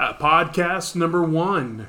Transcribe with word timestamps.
Uh, 0.00 0.14
podcast 0.14 0.96
number 0.96 1.22
one. 1.22 1.86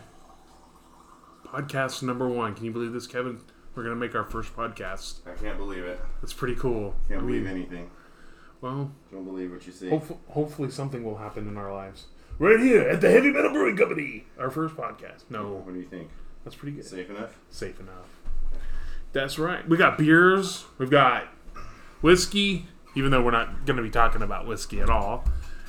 Podcast 1.45 2.03
number 2.03 2.27
one. 2.27 2.53
Can 2.55 2.65
you 2.65 2.71
believe 2.71 2.91
this, 2.91 3.07
Kevin? 3.07 3.39
We're 3.73 3.83
gonna 3.83 3.95
make 3.95 4.15
our 4.15 4.25
first 4.25 4.53
podcast. 4.53 5.19
I 5.25 5.33
can't 5.41 5.57
believe 5.57 5.85
it. 5.85 5.97
That's 6.21 6.33
pretty 6.33 6.55
cool. 6.55 6.93
Can't 7.07 7.21
I 7.21 7.25
believe 7.25 7.43
mean, 7.43 7.51
anything. 7.55 7.89
well, 8.59 8.91
Don't 9.13 9.23
believe 9.23 9.53
what 9.53 9.65
you 9.65 9.71
see. 9.71 9.87
hopefully, 9.89 10.19
hopefully 10.27 10.69
something 10.69 11.05
will 11.05 11.19
happen 11.19 11.47
in 11.47 11.55
our 11.55 11.73
lives. 11.73 12.07
Right 12.37 12.59
here 12.59 12.81
at 12.81 12.99
the 12.99 13.09
Heavy 13.09 13.31
Metal 13.31 13.53
Brewing 13.53 13.77
Company. 13.77 14.25
Our 14.37 14.49
first 14.51 14.75
podcast. 14.75 15.23
No, 15.29 15.47
What 15.63 15.73
do 15.73 15.79
you 15.79 15.85
think? 15.85 16.09
that's 16.43 16.57
pretty 16.57 16.75
good. 16.75 16.83
Safe 16.85 17.09
enough? 17.09 17.37
Safe 17.49 17.79
enough. 17.79 18.19
That's 19.13 19.39
right. 19.39 19.65
We 19.69 19.77
got 19.77 19.97
beers. 19.97 20.65
We've 20.77 20.89
got 20.91 21.27
whiskey, 22.01 22.65
even 22.93 23.11
though 23.11 23.21
we're 23.23 23.31
not 23.31 23.65
going 23.65 23.77
to 23.77 23.83
be 23.83 23.89
talking 23.89 24.21
about 24.21 24.45
whiskey 24.47 24.81
at 24.81 24.89
all. 24.89 25.23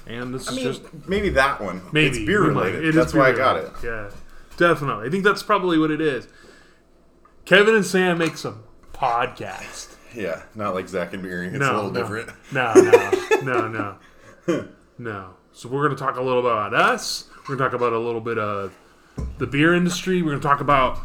And 0.07 0.34
this 0.34 0.48
I 0.48 0.53
is 0.53 0.57
mean, 0.57 0.64
just 0.66 1.09
maybe 1.09 1.29
that 1.30 1.61
one. 1.61 1.82
maybe 1.93 2.16
It's 2.16 2.27
beer 2.27 2.43
related. 2.43 2.85
it 2.85 2.95
That's 2.95 3.12
beer 3.12 3.21
why 3.22 3.29
I 3.31 3.32
got 3.32 3.57
it. 3.57 3.71
Yeah, 3.85 4.11
definitely. 4.57 5.07
I 5.07 5.11
think 5.11 5.25
that's 5.25 5.43
probably 5.43 5.79
what 5.79 5.90
it 5.90 6.00
is. 6.00 6.29
Kevin 7.45 7.75
and 7.75 7.85
Sam 7.85 8.18
make 8.18 8.36
some 8.36 8.62
podcast. 8.93 9.95
Yeah, 10.14 10.43
not 10.54 10.75
like 10.75 10.89
Zach 10.89 11.12
and 11.14 11.23
Miri. 11.23 11.49
It's 11.49 11.57
no, 11.59 11.73
a 11.73 11.76
little 11.76 11.90
no, 11.90 12.00
different. 12.00 12.31
No, 12.53 12.73
no, 12.75 13.11
no, 13.43 13.99
no, 14.46 14.68
no. 14.99 15.31
So 15.53 15.68
we're 15.68 15.86
going 15.86 15.96
to 15.96 16.03
talk 16.03 16.17
a 16.17 16.23
little 16.23 16.40
about 16.40 16.75
us. 16.75 17.29
We're 17.48 17.57
going 17.57 17.59
to 17.59 17.64
talk 17.64 17.73
about 17.75 17.93
a 17.93 17.98
little 17.98 18.21
bit 18.21 18.39
of 18.39 18.75
the 19.39 19.46
beer 19.46 19.75
industry. 19.75 20.23
We're 20.23 20.31
going 20.31 20.40
to 20.40 20.46
talk 20.46 20.61
about 20.61 20.98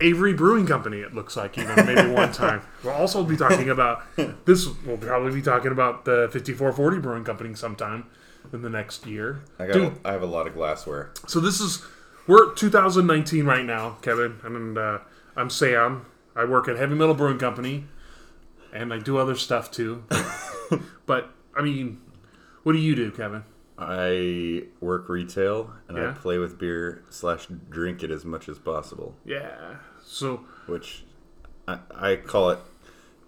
Avery 0.00 0.32
Brewing 0.34 0.66
Company. 0.66 0.98
It 1.00 1.14
looks 1.14 1.36
like 1.36 1.58
even 1.58 1.74
maybe 1.86 2.10
one 2.10 2.32
time. 2.44 2.62
We'll 2.82 2.94
also 2.94 3.22
be 3.24 3.36
talking 3.36 3.68
about 3.70 4.02
this. 4.46 4.66
We'll 4.84 4.96
probably 4.98 5.32
be 5.32 5.42
talking 5.42 5.72
about 5.72 6.04
the 6.04 6.28
5440 6.32 6.98
Brewing 7.00 7.24
Company 7.24 7.54
sometime 7.54 8.06
in 8.52 8.62
the 8.62 8.70
next 8.70 9.06
year. 9.06 9.42
I 9.58 9.66
got. 9.66 9.72
Dude, 9.74 9.98
I 10.04 10.12
have 10.12 10.22
a 10.22 10.26
lot 10.26 10.46
of 10.46 10.54
glassware. 10.54 11.12
so 11.26 11.40
this 11.40 11.60
is 11.60 11.84
we're 12.26 12.54
2019 12.54 13.44
right 13.44 13.64
now, 13.64 13.98
Kevin, 14.02 14.38
and 14.44 14.78
uh, 14.78 14.98
I'm 15.36 15.50
Sam. 15.50 16.06
I 16.36 16.44
work 16.44 16.68
at 16.68 16.76
Heavy 16.76 16.94
Metal 16.94 17.14
Brewing 17.14 17.38
Company, 17.38 17.86
and 18.72 18.92
I 18.92 18.98
do 18.98 19.18
other 19.18 19.34
stuff 19.34 19.70
too. 19.70 20.04
but 21.06 21.30
I 21.56 21.62
mean, 21.62 22.00
what 22.62 22.72
do 22.72 22.78
you 22.78 22.94
do, 22.94 23.10
Kevin? 23.10 23.44
I 23.82 24.64
work 24.80 25.08
retail 25.08 25.72
and 25.88 25.96
Yeah. 25.96 26.10
I 26.10 26.12
play 26.12 26.36
with 26.38 26.58
beer 26.58 27.02
slash 27.08 27.46
drink 27.70 28.02
it 28.02 28.10
as 28.10 28.24
much 28.26 28.46
as 28.48 28.58
possible, 28.58 29.16
Yeah. 29.24 29.76
So 30.10 30.38
which 30.66 31.04
I, 31.68 31.78
I 31.94 32.16
call 32.16 32.50
it 32.50 32.58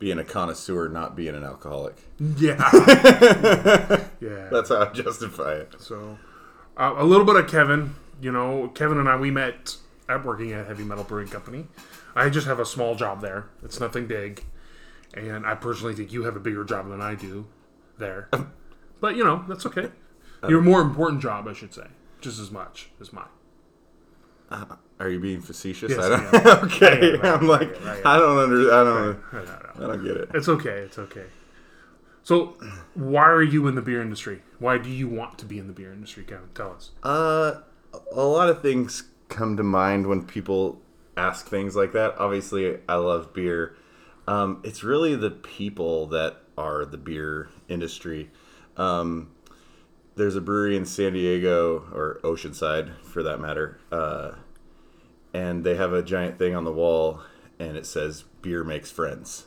being 0.01 0.19
a 0.19 0.25
connoisseur, 0.25 0.89
not 0.89 1.15
being 1.15 1.35
an 1.35 1.45
alcoholic. 1.45 1.95
yeah, 2.19 2.57
yeah. 4.21 4.49
That's 4.51 4.69
how 4.69 4.83
I 4.83 4.93
justify 4.93 5.55
it. 5.55 5.75
So 5.79 6.19
uh, 6.77 6.95
a 6.97 7.05
little 7.05 7.25
bit 7.25 7.37
of 7.37 7.49
Kevin. 7.49 7.95
You 8.21 8.33
know, 8.33 8.69
Kevin 8.75 8.99
and 8.99 9.09
I 9.09 9.17
we 9.17 9.31
met 9.31 9.77
at 10.09 10.25
working 10.25 10.53
at 10.53 10.67
Heavy 10.67 10.83
Metal 10.83 11.05
Brewing 11.05 11.29
Company. 11.29 11.69
I 12.17 12.29
just 12.29 12.49
have 12.49 12.59
a 12.59 12.67
small 12.67 12.97
job 12.97 13.21
there. 13.21 13.49
It's 13.63 13.79
nothing 13.79 14.09
big, 14.09 14.45
and 15.15 15.47
I 15.47 15.55
personally 15.55 15.95
think 15.95 16.13
you 16.13 16.25
have 16.25 16.35
a 16.35 16.41
bigger 16.41 16.65
job 16.65 16.89
than 16.89 17.01
I 17.01 17.15
do 17.15 17.47
there. 17.97 18.29
but 19.01 19.15
you 19.15 19.23
know 19.23 19.45
that's 19.49 19.65
okay. 19.67 19.91
Your 20.49 20.61
more 20.61 20.81
important 20.81 21.23
job, 21.23 21.47
I 21.47 21.53
should 21.53 21.73
say, 21.73 21.87
just 22.21 22.41
as 22.41 22.51
much 22.51 22.91
as 23.01 23.13
mine. 23.13 23.29
Are 25.03 25.09
you 25.09 25.19
being 25.19 25.41
facetious? 25.41 25.91
Yes, 25.91 25.99
I 25.99 26.09
don't. 26.09 26.47
am. 26.47 26.65
okay, 26.65 27.19
I 27.21 27.35
am, 27.35 27.49
like, 27.49 27.71
I 28.07 28.19
don't 28.19 28.39
under. 28.39 28.73
I 28.73 28.85
don't. 28.85 29.21
I 29.33 29.37
don't 29.37 29.79
know. 29.79 29.85
I 29.85 29.89
don't 29.89 30.05
get 30.05 30.17
it. 30.17 30.31
It's 30.33 30.49
okay. 30.49 30.79
It's 30.79 30.99
okay. 30.99 31.25
So, 32.23 32.57
why 32.95 33.25
are 33.25 33.43
you 33.43 33.67
in 33.67 33.75
the 33.75 33.83
beer 33.83 34.01
industry? 34.01 34.43
Why 34.61 34.79
do 34.79 34.89
you 34.89 35.09
want 35.09 35.39
to 35.41 35.45
be 35.45 35.59
in 35.59 35.67
the 35.67 35.73
beer 35.73 35.93
industry, 35.93 36.23
Kevin? 36.23 36.51
Tell 36.55 36.71
us. 36.71 36.93
Uh, 37.03 37.63
a 38.13 38.25
lot 38.25 38.49
of 38.49 38.63
things 38.63 39.03
come 39.29 39.57
to 39.57 39.65
mind 39.65 40.07
when 40.07 40.25
people 40.25 40.81
ask 41.17 41.49
things 41.49 41.75
like 41.75 41.91
that. 41.93 42.15
Obviously, 42.19 42.79
I 42.89 42.95
love 42.95 43.35
beer. 43.35 43.77
Um, 44.29 44.61
it's 44.63 44.85
really 44.85 45.17
the 45.17 45.31
people 45.31 46.07
that 46.07 46.37
are 46.57 46.85
the 46.85 46.97
beer 46.97 47.49
industry. 47.69 48.31
Um, 48.77 49.33
there's 50.15 50.37
a 50.37 50.41
brewery 50.41 50.77
in 50.77 50.87
San 50.87 51.15
Diego 51.15 51.89
or 51.93 52.21
Oceanside, 52.23 53.01
for 53.01 53.23
that 53.23 53.41
matter, 53.41 53.81
uh, 53.91 54.33
and 55.35 55.65
they 55.65 55.77
have 55.77 55.93
a 55.93 56.03
giant 56.03 56.39
thing 56.39 56.55
on 56.55 56.65
the 56.65 56.73
wall, 56.73 57.21
and 57.59 57.77
it 57.77 57.87
says 57.87 58.25
"Beer 58.43 58.65
makes 58.65 58.91
friends," 58.91 59.47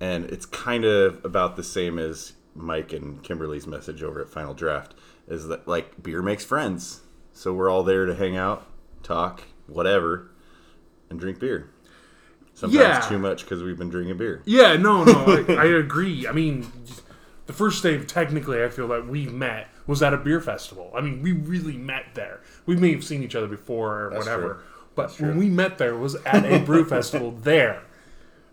and 0.00 0.24
it's 0.26 0.46
kind 0.46 0.84
of 0.84 1.24
about 1.24 1.56
the 1.56 1.62
same 1.64 1.98
as 1.98 2.34
Mike 2.54 2.92
and 2.92 3.22
Kimberly's 3.22 3.66
message 3.66 4.02
over 4.02 4.20
at 4.20 4.28
Final 4.30 4.54
Draft. 4.54 4.94
Is 5.28 5.48
that 5.48 5.68
like 5.68 6.02
beer 6.02 6.22
makes 6.22 6.44
friends? 6.44 7.00
So 7.32 7.52
we're 7.52 7.70
all 7.70 7.82
there 7.84 8.06
to 8.06 8.14
hang 8.14 8.36
out, 8.36 8.66
talk, 9.02 9.42
whatever, 9.66 10.30
and 11.10 11.20
drink 11.20 11.38
beer. 11.38 11.70
Sometimes 12.54 12.80
Yeah. 12.80 13.00
too 13.00 13.18
much 13.18 13.44
because 13.44 13.62
we've 13.62 13.78
been 13.78 13.90
drinking 13.90 14.16
beer. 14.16 14.42
Yeah, 14.44 14.76
no, 14.76 15.04
no, 15.04 15.44
I, 15.48 15.52
I 15.54 15.64
agree. 15.66 16.26
I 16.26 16.32
mean, 16.32 16.66
the 17.46 17.52
first 17.52 17.82
day, 17.84 17.98
technically, 18.04 18.64
I 18.64 18.68
feel 18.68 18.88
that 18.88 19.06
we 19.06 19.26
met 19.26 19.68
was 19.86 20.02
at 20.02 20.12
a 20.12 20.16
beer 20.16 20.40
festival. 20.40 20.90
I 20.96 21.00
mean, 21.00 21.22
we 21.22 21.30
really 21.32 21.76
met 21.76 22.06
there. 22.14 22.40
We 22.66 22.74
may 22.74 22.90
have 22.92 23.04
seen 23.04 23.22
each 23.22 23.36
other 23.36 23.46
before 23.46 24.06
or 24.06 24.10
That's 24.10 24.26
whatever, 24.26 24.54
true. 24.54 24.62
But 24.98 25.12
when 25.20 25.38
we 25.38 25.48
met 25.48 25.78
there 25.78 25.96
was 25.96 26.16
at 26.26 26.44
a 26.44 26.58
brew 26.58 26.84
festival 26.88 27.30
there. 27.30 27.84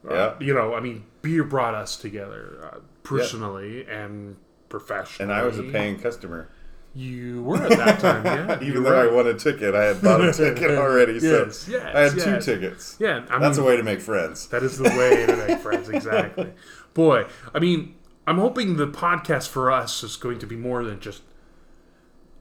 Yeah. 0.07 0.35
You 0.39 0.53
know, 0.53 0.75
I 0.75 0.79
mean, 0.79 1.05
beer 1.23 1.43
brought 1.43 1.73
us 1.73 1.97
together 1.97 2.71
uh, 2.71 2.79
personally 3.01 3.87
and 3.87 4.35
professionally. 4.69 5.33
And 5.33 5.41
I 5.41 5.43
was 5.43 5.57
a 5.57 5.63
paying 5.63 5.97
customer. 5.97 6.51
You 6.93 7.41
were 7.41 7.57
at 7.57 7.69
that 7.69 7.99
time, 7.99 8.25
yeah. 8.25 8.61
Even 8.69 8.83
though 8.83 9.09
I 9.09 9.11
won 9.11 9.25
a 9.25 9.33
ticket, 9.33 9.73
I 9.73 9.85
had 9.85 10.03
bought 10.03 10.21
a 10.21 10.31
ticket 10.55 10.77
already. 10.77 11.13
Yes, 11.13 11.57
so 11.57 11.71
yes, 11.71 11.95
I 11.95 11.99
had 12.01 12.15
yes. 12.15 12.45
two 12.45 12.53
tickets. 12.53 12.95
Yeah, 12.99 13.25
I 13.27 13.39
That's 13.39 13.57
mean, 13.57 13.65
a 13.65 13.69
way 13.69 13.77
to 13.77 13.83
make 13.83 13.99
friends. 13.99 14.47
That 14.49 14.61
is 14.61 14.77
the 14.77 14.83
way 14.83 15.25
to 15.25 15.47
make 15.47 15.59
friends, 15.61 15.89
exactly. 15.89 16.53
Boy, 16.93 17.25
I 17.55 17.59
mean, 17.59 17.95
I'm 18.27 18.37
hoping 18.37 18.77
the 18.77 18.87
podcast 18.87 19.47
for 19.47 19.71
us 19.71 20.03
is 20.03 20.15
going 20.15 20.37
to 20.37 20.45
be 20.45 20.55
more 20.55 20.83
than 20.83 20.99
just 20.99 21.23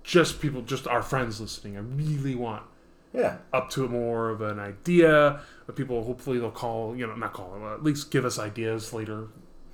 just 0.03 0.43
people, 0.43 0.61
just 0.61 0.87
our 0.87 1.03
friends 1.03 1.41
listening. 1.41 1.79
I 1.79 1.81
really 1.81 2.35
want 2.35 2.65
Yeah. 3.15 3.37
up 3.53 3.71
to 3.71 3.89
more 3.89 4.29
of 4.31 4.41
an 4.43 4.59
idea. 4.59 5.41
But 5.67 5.77
people, 5.77 6.05
hopefully, 6.05 6.39
they'll 6.39 6.51
call, 6.51 6.95
you 6.97 7.07
know, 7.07 7.15
not 7.15 7.33
call, 7.33 7.59
uh, 7.65 7.75
at 7.75 7.83
least 7.83 8.11
give 8.11 8.25
us 8.25 8.39
ideas 8.39 8.93
later 8.93 9.29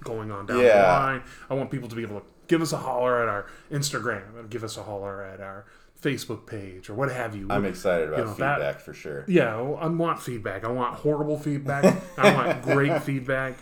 going 0.05 0.31
on 0.31 0.47
down 0.47 0.59
the 0.59 0.65
line. 0.69 1.23
I 1.49 1.55
want 1.55 1.71
people 1.71 1.89
to 1.89 1.97
be 1.97 2.03
able 2.03 2.21
to 2.21 2.27
give 2.47 2.63
us 2.63 2.73
a 2.73 2.77
holler 2.79 3.21
at 3.23 3.29
our 3.29 3.47
Instagram 3.73 4.39
and 4.39 4.49
give 4.51 4.63
us 4.65 4.77
a 4.77 4.83
holler 4.83 5.23
at 5.23 5.41
our 5.41 5.65
Facebook 6.01 6.47
page 6.47 6.89
or 6.89 6.95
what 6.95 7.11
have 7.11 7.35
you. 7.37 7.47
I'm 7.51 7.65
excited 7.65 8.09
about 8.09 8.19
You 8.19 8.25
know, 8.27 8.35
that- 8.35 8.57
feedback 8.59 8.81
for 8.81 8.95
sure. 8.95 9.25
Yeah, 9.29 9.57
I 9.57 9.87
want 9.89 10.21
feedback. 10.23 10.65
I 10.65 10.69
want 10.69 10.95
horrible 10.97 11.39
feedback. 11.39 11.85
I 12.19 12.33
want 12.35 12.63
great 12.71 13.03
feedback. 13.03 13.55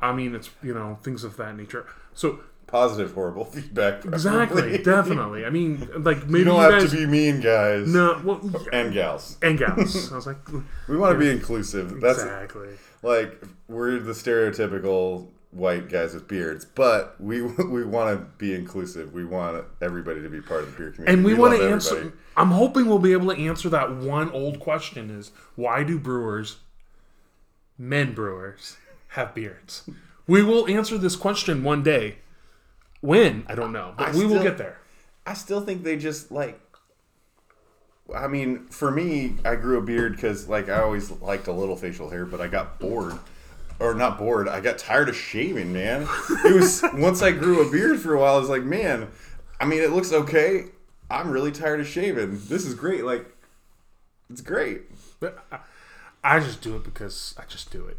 I 0.00 0.12
mean, 0.12 0.34
it's 0.34 0.50
you 0.62 0.74
know 0.74 0.98
things 1.02 1.22
of 1.24 1.36
that 1.36 1.56
nature. 1.56 1.86
So 2.14 2.40
Positive, 2.72 3.12
horrible 3.12 3.44
feedback. 3.54 4.04
exactly, 4.04 4.78
definitely. 4.78 5.44
I 5.44 5.50
mean, 5.50 5.88
like 6.02 6.26
maybe 6.26 6.38
You 6.40 6.44
don't 6.46 6.56
you 6.56 6.62
have 6.62 6.80
guys 6.80 6.90
to 6.90 6.96
be 6.96 7.06
mean, 7.06 7.40
guys. 7.40 7.86
no, 7.86 8.20
well, 8.24 8.40
And 8.72 8.92
gals. 8.92 9.36
and 9.42 9.58
gals. 9.58 10.10
I 10.10 10.16
was 10.16 10.26
like, 10.26 10.38
We 10.88 10.96
want 10.96 11.12
to 11.14 11.18
be 11.18 11.30
inclusive. 11.30 12.00
That's 12.00 12.20
exactly. 12.22 12.68
like 13.02 13.40
we're 13.68 13.98
the 13.98 14.12
stereotypical 14.12 15.28
white 15.50 15.90
guys 15.90 16.14
with 16.14 16.26
beards, 16.26 16.64
but 16.64 17.14
we 17.20 17.42
we 17.42 17.84
want 17.84 18.18
to 18.18 18.24
be 18.38 18.54
inclusive. 18.54 19.12
We 19.12 19.26
want 19.26 19.64
everybody 19.82 20.22
to 20.22 20.30
be 20.30 20.40
part 20.40 20.62
of 20.62 20.72
the 20.72 20.78
beer 20.78 20.90
community. 20.92 21.12
And 21.12 21.24
we, 21.26 21.34
want 21.34 21.54
to 21.58 21.68
answer. 21.70 21.96
everybody. 21.96 22.16
I'm 22.38 22.52
hoping 22.52 22.86
we'll 22.86 22.98
be 22.98 23.12
able 23.12 23.34
to 23.34 23.38
answer 23.38 23.68
that 23.68 23.94
one 23.94 24.30
old 24.30 24.60
question: 24.60 25.10
is 25.10 25.30
why 25.56 25.84
do 25.84 25.98
brewers, 25.98 26.56
men 27.78 28.14
brewers, 28.14 28.78
have 29.08 29.34
beards? 29.34 29.88
We 30.26 30.42
will 30.42 30.66
answer 30.68 30.96
this 30.96 31.16
question 31.16 31.62
one 31.64 31.82
day. 31.82 32.16
When 33.02 33.44
I 33.48 33.56
don't 33.56 33.72
know, 33.72 33.94
but 33.96 34.08
I 34.08 34.16
we 34.16 34.24
will 34.24 34.42
get 34.42 34.56
there. 34.56 34.78
I 35.26 35.34
still 35.34 35.60
think 35.60 35.82
they 35.82 35.96
just 35.96 36.32
like. 36.32 36.58
I 38.14 38.28
mean, 38.28 38.66
for 38.68 38.90
me, 38.90 39.34
I 39.44 39.56
grew 39.56 39.78
a 39.78 39.82
beard 39.82 40.14
because 40.14 40.48
like 40.48 40.68
I 40.68 40.80
always 40.80 41.10
liked 41.10 41.48
a 41.48 41.52
little 41.52 41.76
facial 41.76 42.10
hair, 42.10 42.24
but 42.24 42.40
I 42.40 42.46
got 42.46 42.78
bored, 42.78 43.18
or 43.80 43.94
not 43.94 44.18
bored. 44.18 44.48
I 44.48 44.60
got 44.60 44.78
tired 44.78 45.08
of 45.08 45.16
shaving, 45.16 45.72
man. 45.72 46.06
It 46.44 46.54
was 46.54 46.82
once 46.94 47.22
I 47.22 47.32
grew 47.32 47.66
a 47.66 47.70
beard 47.70 48.00
for 48.00 48.14
a 48.14 48.20
while. 48.20 48.36
I 48.36 48.38
was 48.38 48.48
like, 48.48 48.62
man, 48.62 49.08
I 49.60 49.64
mean, 49.64 49.82
it 49.82 49.90
looks 49.90 50.12
okay. 50.12 50.66
I'm 51.10 51.30
really 51.30 51.52
tired 51.52 51.80
of 51.80 51.88
shaving. 51.88 52.40
This 52.46 52.64
is 52.64 52.74
great. 52.74 53.04
Like, 53.04 53.26
it's 54.30 54.40
great. 54.40 54.82
But 55.18 55.44
I, 55.50 55.58
I 56.22 56.38
just 56.38 56.62
do 56.62 56.76
it 56.76 56.84
because 56.84 57.34
I 57.36 57.44
just 57.46 57.72
do 57.72 57.86
it. 57.86 57.98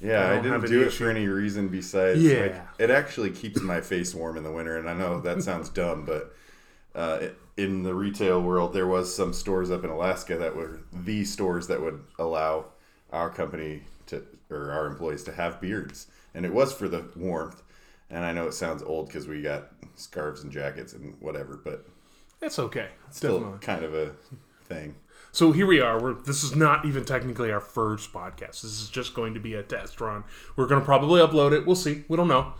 Yeah, 0.00 0.28
I 0.28 0.38
I, 0.38 0.40
didn't 0.40 0.66
do 0.66 0.78
any 0.78 0.86
it 0.86 0.92
for 0.92 1.08
any 1.10 1.26
reason 1.28 1.68
besides 1.68 2.20
Yeah. 2.22 2.40
like 2.40 2.62
it 2.78 2.90
actually 2.90 3.30
keeps 3.30 3.60
my 3.60 3.80
face 3.80 4.14
warm 4.14 4.36
in 4.36 4.42
the 4.42 4.50
winter 4.52 4.76
and 4.76 4.88
I 4.90 4.94
know 4.94 5.20
that 5.20 5.42
sounds 5.42 5.68
dumb 5.80 6.04
but 6.04 6.34
uh, 6.94 7.18
it- 7.22 7.38
in 7.56 7.84
the 7.84 7.94
retail 7.94 8.42
world 8.42 8.72
there 8.74 8.86
was 8.86 9.14
some 9.14 9.32
stores 9.32 9.70
up 9.70 9.84
in 9.84 9.90
Alaska 9.90 10.36
that 10.38 10.56
were 10.56 10.80
the 10.92 11.24
stores 11.24 11.68
that 11.68 11.80
would 11.80 12.02
allow 12.18 12.66
our 13.12 13.30
company 13.30 13.82
to 14.06 14.24
or 14.50 14.70
our 14.72 14.86
employees 14.86 15.22
to 15.24 15.32
have 15.32 15.60
beards 15.60 16.08
and 16.34 16.44
it 16.44 16.52
was 16.52 16.72
for 16.72 16.88
the 16.88 17.04
warmth 17.16 17.62
and 18.10 18.24
I 18.24 18.32
know 18.32 18.46
it 18.48 18.54
sounds 18.54 18.82
old 18.82 19.08
cuz 19.10 19.28
we 19.28 19.40
got 19.42 19.70
scarves 19.94 20.42
and 20.42 20.50
jackets 20.52 20.92
and 20.92 21.14
whatever 21.20 21.56
but 21.64 21.86
That's 22.40 22.58
okay. 22.58 22.88
It's 23.08 23.16
still 23.18 23.38
Definitely. 23.38 23.58
kind 23.66 23.84
of 23.84 23.94
a 23.94 24.10
thing. 24.66 24.96
So 25.34 25.50
here 25.50 25.66
we 25.66 25.80
are. 25.80 26.00
We're, 26.00 26.12
this 26.12 26.44
is 26.44 26.54
not 26.54 26.84
even 26.84 27.04
technically 27.04 27.50
our 27.50 27.58
first 27.60 28.12
podcast. 28.12 28.62
This 28.62 28.80
is 28.80 28.88
just 28.88 29.14
going 29.14 29.34
to 29.34 29.40
be 29.40 29.54
a 29.54 29.64
test 29.64 30.00
run. 30.00 30.22
We're 30.54 30.68
going 30.68 30.80
to 30.80 30.84
probably 30.84 31.20
upload 31.20 31.50
it. 31.50 31.66
We'll 31.66 31.74
see. 31.74 32.04
We 32.06 32.16
don't 32.16 32.28
know. 32.28 32.52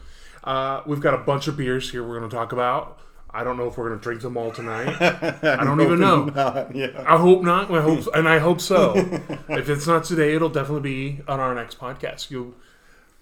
Uh, 0.43 0.83
we've 0.85 1.01
got 1.01 1.15
a 1.15 1.19
bunch 1.19 1.47
of 1.47 1.57
beers 1.57 1.93
here 1.93 2.03
we're 2.03 2.19
going 2.19 2.29
to 2.29 2.35
talk 2.35 2.51
about. 2.51 2.99
I 3.31 3.45
don't 3.45 3.57
know 3.57 3.69
if 3.69 3.79
we're 3.79 3.91
going 3.91 4.01
to 4.01 4.03
drink 4.03 4.23
them 4.23 4.37
all 4.37 4.51
tonight. 4.51 4.89
I 5.45 5.63
don't 5.63 5.81
even 5.83 6.01
know. 6.01 6.27
yeah. 6.75 7.05
I 7.07 7.17
hope 7.17 7.45
not. 7.45 7.71
I 7.71 7.81
hope, 7.81 8.09
and 8.13 8.29
I 8.29 8.41
hope 8.41 8.61
so. 8.61 8.95
if 9.49 9.69
it's 9.69 9.87
not 9.87 10.03
today, 10.03 10.35
it'll 10.35 10.49
definitely 10.49 10.81
be 10.91 11.21
on 11.29 11.39
our 11.39 11.55
next 11.55 11.79
podcast. 11.79 12.33
You, 12.33 12.57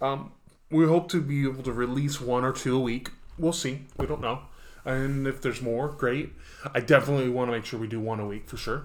um, 0.00 0.32
we 0.70 0.86
hope 0.86 1.10
to 1.10 1.20
be 1.20 1.42
able 1.42 1.62
to 1.64 1.72
release 1.74 2.22
one 2.22 2.42
or 2.42 2.52
two 2.52 2.74
a 2.74 2.80
week. 2.80 3.10
We'll 3.36 3.52
see. 3.52 3.82
We 3.98 4.06
don't 4.06 4.22
know. 4.22 4.44
And 4.86 5.26
if 5.26 5.42
there's 5.42 5.60
more, 5.60 5.88
great. 5.88 6.32
I 6.72 6.80
definitely 6.80 7.28
want 7.28 7.48
to 7.48 7.52
make 7.52 7.66
sure 7.66 7.78
we 7.78 7.86
do 7.86 8.00
one 8.00 8.18
a 8.18 8.26
week 8.26 8.48
for 8.48 8.56
sure. 8.56 8.84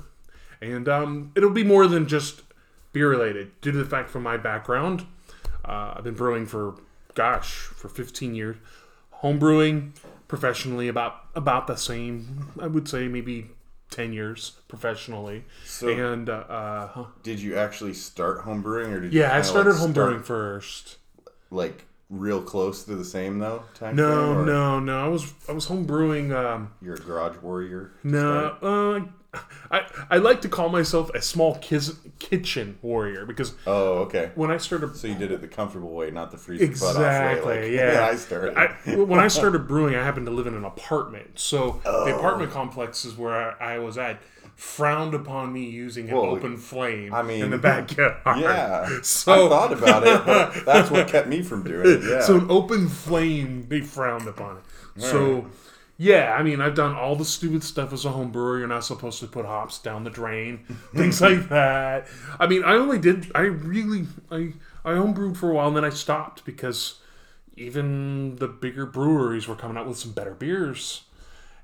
And 0.62 0.88
um, 0.90 1.32
it'll 1.36 1.50
be 1.52 1.64
more 1.64 1.88
than 1.88 2.08
just 2.08 2.42
beer 2.94 3.10
related, 3.10 3.60
due 3.62 3.72
to 3.72 3.78
the 3.78 3.86
fact 3.86 4.10
from 4.10 4.24
my 4.24 4.38
background, 4.38 5.06
uh, 5.66 5.94
I've 5.98 6.04
been 6.04 6.16
brewing 6.16 6.46
for, 6.46 6.76
gosh, 7.14 7.52
for 7.54 7.90
15 7.90 8.34
years. 8.34 8.58
Home 9.12 9.40
brewing 9.40 9.94
professionally 10.28 10.88
about 10.88 11.24
about 11.36 11.66
the 11.68 11.76
same. 11.76 12.52
I 12.60 12.68
would 12.68 12.88
say 12.88 13.08
maybe 13.08 13.50
10 13.92 14.14
years 14.14 14.52
professionally. 14.68 15.44
So- 15.66 15.88
and 15.90 16.30
uh, 16.30 16.34
uh. 16.50 17.06
Did 17.24 17.40
you 17.40 17.56
actually 17.58 17.94
start 17.94 18.44
homebrewing, 18.46 18.92
or 18.92 19.00
did 19.02 19.14
you 19.14 19.22
yeah, 19.22 19.36
I 19.36 19.42
started 19.42 19.72
like, 19.72 19.80
home 19.80 19.92
start, 19.94 20.10
brewing 20.10 20.24
first. 20.24 20.98
like 21.50 21.86
real 22.10 22.42
close 22.42 22.84
to 22.86 22.96
the 22.96 23.04
same 23.06 23.40
though? 23.40 23.64
Time 23.76 23.96
No, 23.96 24.34
frame, 24.36 24.46
no, 24.46 24.80
no. 24.80 25.06
I 25.06 25.08
was 25.08 25.34
I 25.50 25.52
was 25.52 25.66
home 25.66 25.86
brewing. 25.86 26.32
Um, 26.34 26.74
You're 26.82 26.96
a 26.96 27.00
garage 27.00 27.38
warrior. 27.42 27.92
no, 28.04 28.56
uh, 28.62 29.06
I 29.72 29.82
I 30.10 30.18
like 30.18 30.42
to 30.42 30.50
call 30.50 30.70
myself 30.70 31.10
a 31.14 31.22
small 31.22 31.56
kiz, 31.56 31.96
kitchen 32.20 32.78
warrior 32.82 33.26
because 33.26 33.54
Oh, 33.66 34.00
okay. 34.06 34.32
when 34.36 34.50
I 34.52 34.58
started 34.58 34.96
So 34.96 35.08
you 35.08 35.16
did 35.16 35.32
it 35.32 35.42
the 35.42 35.48
comfortable 35.48 35.90
way, 35.90 36.10
not 36.12 36.32
the 36.32 36.38
butt 36.38 36.50
off 36.50 36.60
way. 36.60 36.66
Exactly. 36.66 37.62
Like, 37.64 37.72
yeah. 37.72 38.08
I 38.10 38.16
started. 38.16 38.58
I, 38.58 38.96
when 38.96 39.20
I 39.20 39.28
started 39.28 39.60
brewing, 39.68 39.96
I 39.96 40.04
happened 40.04 40.26
to 40.28 40.32
live 40.32 40.48
in 40.48 40.54
an 40.56 40.64
apartment. 40.66 41.40
So 41.40 41.82
Oh. 41.86 42.06
the 42.06 42.16
apartment 42.16 42.52
complexes 42.52 43.18
where 43.18 43.62
I, 43.62 43.76
I 43.76 43.80
was 43.80 43.98
at 43.98 44.20
frowned 44.56 45.14
upon 45.14 45.54
me 45.54 45.66
using 45.70 46.10
an 46.10 46.16
Well, 46.16 46.26
open 46.26 46.58
flame 46.58 47.14
I 47.14 47.22
mean, 47.22 47.44
in 47.44 47.52
the 47.52 47.60
backyard. 47.60 48.16
yeah. 48.26 48.88
So 49.04 49.46
I 49.46 49.50
thought 49.50 49.74
about 49.74 50.08
it, 50.08 50.26
but 50.26 50.66
that's 50.66 50.90
what 50.90 51.08
kept 51.08 51.28
me 51.28 51.44
from 51.44 51.64
doing 51.64 51.86
it. 51.86 52.04
Yeah. 52.10 52.22
so 52.22 52.38
an 52.38 52.50
open 52.50 52.88
flame, 52.88 53.68
they 53.70 53.82
frowned 53.82 54.28
upon 54.28 54.58
it. 54.58 54.64
So 55.02 55.46
yeah, 55.98 56.36
I 56.38 56.44
mean, 56.44 56.62
I've 56.62 56.76
done 56.76 56.96
all 56.96 57.16
the 57.16 57.26
stupid 57.26 57.64
stuff 57.64 57.92
as 57.92 58.06
a 58.06 58.10
home 58.12 58.32
brewer. 58.32 58.60
You're 58.60 58.68
not 58.68 58.86
supposed 58.86 59.20
to 59.22 59.28
put 59.28 59.46
hops 59.46 59.80
down 59.80 60.04
the 60.04 60.10
drain, 60.10 60.60
things 60.96 61.22
like 61.22 61.50
that. 61.50 62.08
I 62.40 62.48
mean, 62.48 62.64
I 62.64 62.74
only 62.74 63.00
did. 63.00 63.32
I 63.34 63.42
really, 63.42 64.06
I 64.32 64.54
I 64.86 64.92
homebrewed 64.92 65.38
for 65.38 65.50
a 65.52 65.54
while, 65.54 65.68
and 65.70 65.78
then 65.78 65.86
I 65.86 65.90
stopped 65.90 66.46
because 66.46 67.00
even 67.56 68.36
the 68.36 68.48
bigger 68.48 68.86
breweries 68.86 69.48
were 69.48 69.56
coming 69.56 69.78
out 69.78 69.88
with 69.88 69.98
some 69.98 70.12
better 70.12 70.34
beers 70.36 71.04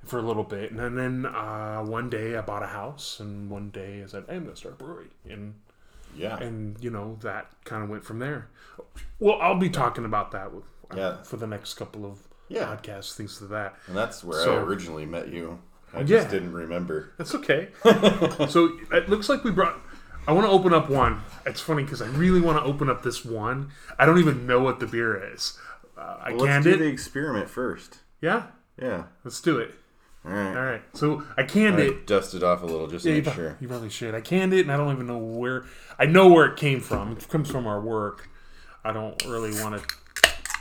for 0.04 0.18
a 0.20 0.24
little 0.24 0.44
bit, 0.44 0.72
and 0.72 0.98
then, 0.98 1.26
uh, 1.26 1.82
one 1.82 2.10
day 2.10 2.36
I 2.36 2.42
bought 2.42 2.64
a 2.64 2.68
house, 2.68 3.20
and 3.20 3.50
one 3.50 3.70
day 3.70 4.04
I 4.04 4.08
said, 4.08 4.26
"I'm 4.28 4.44
gonna 4.44 4.56
start 4.56 4.74
a 4.74 4.78
brewery," 4.84 5.12
and 5.30 5.54
yeah. 6.16 6.38
and 6.40 6.76
you 6.84 6.90
know 6.90 7.18
that 7.22 7.48
kind 7.64 7.84
of 7.84 7.90
went 7.90 8.04
from 8.04 8.20
there. 8.20 8.48
Well, 9.20 9.38
I'll 9.42 9.58
be 9.60 9.70
talking 9.70 10.04
about 10.04 10.32
that 10.32 10.52
with, 10.54 10.66
Yeah. 10.94 11.22
for 11.24 11.38
the 11.38 11.48
next 11.48 11.76
couple 11.76 12.06
of 12.06 12.28
Yeah. 12.54 12.76
podcasts, 12.76 13.14
things 13.16 13.38
to 13.40 13.46
that. 13.48 13.76
And 13.88 13.96
that's 13.98 14.24
where 14.24 14.44
So- 14.44 14.58
I 14.58 14.62
originally 14.62 15.06
met 15.06 15.30
you. 15.30 15.60
I 15.96 16.02
just 16.04 16.26
Yeah. 16.28 16.32
didn't 16.32 16.54
remember. 16.54 17.12
That's 17.18 17.36
okay. 17.36 17.70
so 18.50 18.78
it 18.92 19.10
looks 19.10 19.30
like 19.30 19.44
we 19.44 19.52
brought. 19.52 19.80
I 20.28 20.32
want 20.32 20.46
to 20.48 20.52
open 20.52 20.74
up 20.74 20.90
one. 20.90 21.22
It's 21.46 21.62
funny 21.62 21.84
because 21.84 22.02
I 22.02 22.08
really 22.08 22.42
want 22.42 22.58
to 22.58 22.64
open 22.64 22.90
up 22.90 23.04
this 23.04 23.24
one. 23.26 23.70
I 24.00 24.06
don't 24.06 24.18
even 24.20 24.48
know 24.48 24.60
what 24.62 24.80
the 24.80 24.88
beer 24.88 25.32
is. 25.34 25.60
Uh, 25.98 26.18
I 26.22 26.32
Well, 26.32 26.46
let's 26.46 26.64
do 26.64 26.74
it. 26.74 26.78
the 26.78 26.86
experiment 26.88 27.50
first. 27.50 28.00
Yeah, 28.22 28.44
Yeah. 28.82 29.04
let's 29.24 29.40
do 29.42 29.60
it. 29.60 29.76
All 30.26 30.32
right. 30.32 30.56
All 30.58 30.64
right. 30.64 30.82
So 30.94 31.24
I 31.38 31.44
canned 31.44 31.76
I 31.76 31.82
it. 31.82 32.08
dust 32.08 32.34
it 32.34 32.42
off 32.42 32.64
a 32.64 32.66
little 32.66 32.88
just 32.88 33.04
to 33.04 33.10
Yeah, 33.10 33.18
you, 33.18 33.22
make 33.22 33.34
pro- 33.34 33.44
sure. 33.44 33.58
you 33.60 33.68
probably 33.68 33.90
should. 33.90 34.16
I 34.16 34.22
canned 34.22 34.54
it, 34.54 34.62
and 34.62 34.72
I 34.72 34.78
don't 34.78 34.92
even 34.94 35.06
know 35.06 35.18
where. 35.18 35.66
I 36.00 36.06
know 36.06 36.30
where 36.30 36.46
it 36.46 36.56
came 36.56 36.80
from. 36.80 37.12
It 37.12 37.28
comes 37.30 37.52
from 37.52 37.68
our 37.68 37.82
work. 37.82 38.30
I 38.86 38.94
don't 38.94 39.22
really 39.26 39.52
want 39.62 39.80
to. 39.82 39.96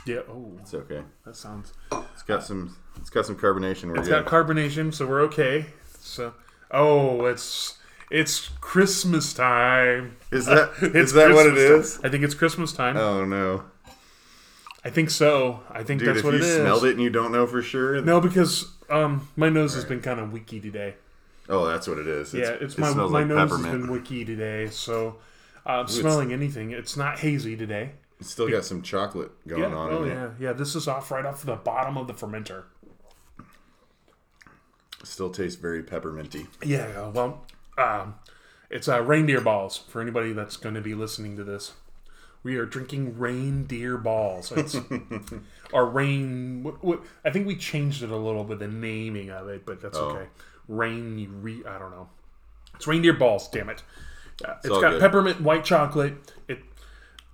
Yeah. 0.05 0.19
Oh, 0.29 0.51
It's 0.59 0.73
okay. 0.73 1.01
that 1.25 1.35
sounds. 1.35 1.73
It's 2.13 2.23
got 2.23 2.43
some. 2.43 2.75
It's 2.97 3.09
got 3.09 3.25
some 3.25 3.35
carbonation. 3.37 3.85
We're 3.89 3.97
It's 3.99 4.07
good. 4.07 4.25
got 4.25 4.25
carbonation, 4.25 4.93
so 4.93 5.07
we're 5.07 5.21
okay. 5.23 5.65
So, 5.99 6.33
oh, 6.71 7.25
it's 7.25 7.77
it's 8.11 8.49
Christmas 8.61 9.33
time. 9.33 10.17
is 10.31 10.45
that 10.47 10.71
It's 10.81 10.95
is 10.95 11.13
that 11.13 11.33
what 11.33 11.45
it 11.47 11.53
Christmas 11.53 11.85
is? 11.87 11.95
time. 11.97 12.05
I 12.05 12.09
think 12.09 12.23
it's 12.23 12.33
Christmas 12.35 12.73
time. 12.73 12.97
Oh 12.97 13.23
no, 13.25 13.63
I 14.83 14.89
think 14.89 15.09
so. 15.09 15.61
I 15.71 15.83
think 15.83 15.99
dude! 16.01 16.09
that's 16.09 16.19
if 16.19 16.25
what 16.25 16.33
you 16.33 16.39
it 16.39 16.45
is. 16.45 16.55
smelled 16.57 16.83
it 16.85 16.91
and 16.91 17.01
you 17.01 17.09
don't 17.09 17.31
know 17.31 17.47
for 17.47 17.61
sure, 17.61 18.01
No, 18.01 18.19
because 18.19 18.69
um, 18.89 19.29
my 19.37 19.47
nose 19.49 19.73
has 19.75 19.85
been 19.85 20.01
kind 20.01 20.19
of 20.19 20.33
wicky 20.33 20.59
today. 20.59 20.95
oh, 21.49 21.65
that's 21.65 21.87
what 21.87 21.97
it 21.97 22.07
is. 22.07 22.33
yeah, 22.33 22.49
it's 22.51 22.75
it 22.75 22.79
my 22.79 22.91
smells 22.91 23.11
my 23.11 23.19
like 23.19 23.27
nose 23.27 23.49
peppermint. 23.49 23.73
has 23.73 23.81
been 23.81 23.89
wicky 23.91 24.25
today. 24.25 24.67
So, 24.69 25.17
uh, 25.65 25.85
smelling 25.87 26.33
anything, 26.33 26.71
it's 26.71 26.97
not 26.97 27.19
hazy 27.19 27.55
today. 27.55 27.91
It's 28.23 28.31
still 28.31 28.49
got 28.49 28.63
some 28.63 28.81
chocolate 28.81 29.31
going 29.47 29.61
Yeah. 29.63 29.75
on. 29.75 29.91
Oh 29.91 30.03
in 30.03 30.11
it. 30.11 30.13
yeah. 30.13 30.29
Yeah. 30.39 30.53
This 30.53 30.75
is 30.75 30.87
off 30.87 31.11
right 31.11 31.25
off 31.25 31.43
the 31.43 31.55
bottom 31.57 31.97
of 31.97 32.07
the 32.07 32.13
fermenter. 32.13 32.63
Still 35.03 35.29
tastes 35.29 35.59
very 35.59 35.83
pepperminty. 35.83 36.47
Yeah, 36.63 37.09
well, 37.09 37.45
um, 37.77 38.15
it's 38.69 38.87
uh, 38.87 39.01
reindeer 39.01 39.41
balls 39.41 39.77
for 39.77 40.01
anybody 40.01 40.31
that's 40.31 40.55
going 40.55 40.75
to 40.75 40.81
be 40.81 40.95
listening 40.95 41.35
to 41.35 41.43
this. 41.43 41.73
We 42.41 42.55
are 42.55 42.65
drinking 42.65 43.17
reindeer 43.19 43.97
balls. 43.97 44.51
It's 44.53 44.77
our 45.73 45.85
rain. 45.85 46.63
What, 46.63 46.81
what, 46.83 47.01
I 47.25 47.31
think 47.31 47.47
we 47.47 47.55
changed 47.57 48.01
it 48.03 48.11
a 48.11 48.15
little 48.17 48.45
bit, 48.45 48.59
the 48.59 48.67
naming 48.69 49.29
of 49.29 49.49
it, 49.49 49.65
but 49.65 49.81
that's 49.81 49.97
Oh. 49.97 50.11
okay. 50.11 50.27
Rain, 50.69 51.27
re, 51.41 51.61
I 51.67 51.77
don't 51.77 51.91
know. 51.91 52.07
It's 52.75 52.87
reindeer 52.87 53.13
balls. 53.13 53.49
Damn 53.49 53.69
it! 53.69 53.83
Uh, 54.43 54.53
it's 54.63 54.69
all 54.69 54.79
got 54.81 54.91
good. 54.91 55.01
peppermint 55.01 55.41
white 55.41 55.65
chocolate. 55.65 56.13
It 56.47 56.59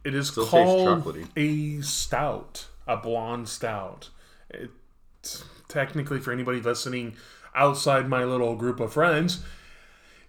it 0.04 0.14
is 0.14 0.30
Still 0.30 0.46
called 0.46 1.18
a 1.36 1.82
stout, 1.82 2.68
a 2.88 2.98
blonde 2.98 3.50
stout. 3.50 4.10
It's 4.50 5.44
technically 5.68 6.20
for 6.20 6.32
anybody 6.32 6.62
listening 6.62 7.16
outside 7.56 8.08
my 8.10 8.24
little 8.24 8.56
group 8.56 8.80
of 8.80 8.94
friends, 8.94 9.44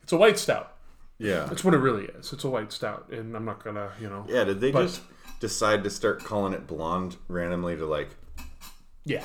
it's 0.02 0.12
a 0.12 0.16
white 0.16 0.38
stout. 0.38 0.74
Yeah. 1.18 1.44
That's 1.44 1.62
what 1.64 1.74
it 1.74 1.78
really 1.78 2.04
is. 2.06 2.32
It's 2.32 2.44
a 2.44 2.48
white 2.48 2.72
stout, 2.72 3.08
and 3.10 3.36
I'm 3.36 3.44
not 3.44 3.62
gonna, 3.62 3.92
you 4.00 4.08
know, 4.08 4.24
Yeah. 4.28 4.44
Did 4.44 4.60
they 4.60 4.70
But- 4.72 4.86
just 4.86 5.02
decide 5.38 5.84
to 5.84 5.90
start 5.90 6.24
calling 6.24 6.52
it 6.52 6.66
blonde 6.66 7.16
randomly 7.28 7.76
to 7.76 7.86
like 7.86 8.10
yeah, 9.04 9.24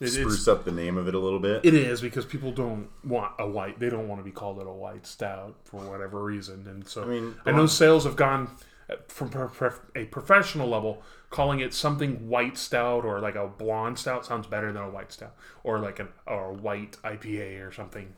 it, 0.00 0.08
spruce 0.08 0.46
up 0.46 0.64
the 0.64 0.70
name 0.72 0.96
of 0.96 1.08
it 1.08 1.14
a 1.14 1.18
little 1.18 1.40
bit? 1.40 1.64
it 1.64 1.74
is 1.74 2.00
because 2.00 2.24
people 2.24 2.52
don't 2.52 2.88
want 3.04 3.32
a 3.38 3.48
white. 3.48 3.78
They 3.80 3.90
don't 3.90 4.08
want 4.08 4.20
to 4.20 4.24
be 4.24 4.30
called 4.30 4.60
it 4.60 4.66
a 4.66 4.72
white 4.72 5.06
stout 5.06 5.56
for 5.64 5.78
whatever 5.78 6.22
reason, 6.22 6.66
and 6.68 6.86
so 6.86 7.02
I, 7.02 7.06
mean, 7.06 7.34
I 7.44 7.52
know 7.52 7.66
sales 7.66 8.04
have 8.04 8.16
gone 8.16 8.50
from 9.08 9.30
a 9.94 10.04
professional 10.06 10.68
level. 10.68 11.02
Calling 11.28 11.58
it 11.60 11.74
something 11.74 12.28
white 12.28 12.56
stout 12.56 13.04
or 13.04 13.18
like 13.18 13.34
a 13.34 13.48
blonde 13.48 13.98
stout 13.98 14.24
sounds 14.24 14.46
better 14.46 14.72
than 14.72 14.80
a 14.82 14.88
white 14.88 15.10
stout 15.12 15.34
or 15.64 15.80
like 15.80 15.98
an 15.98 16.08
or 16.26 16.50
a 16.50 16.54
white 16.54 16.96
IPA 17.04 17.66
or 17.66 17.72
something. 17.72 18.12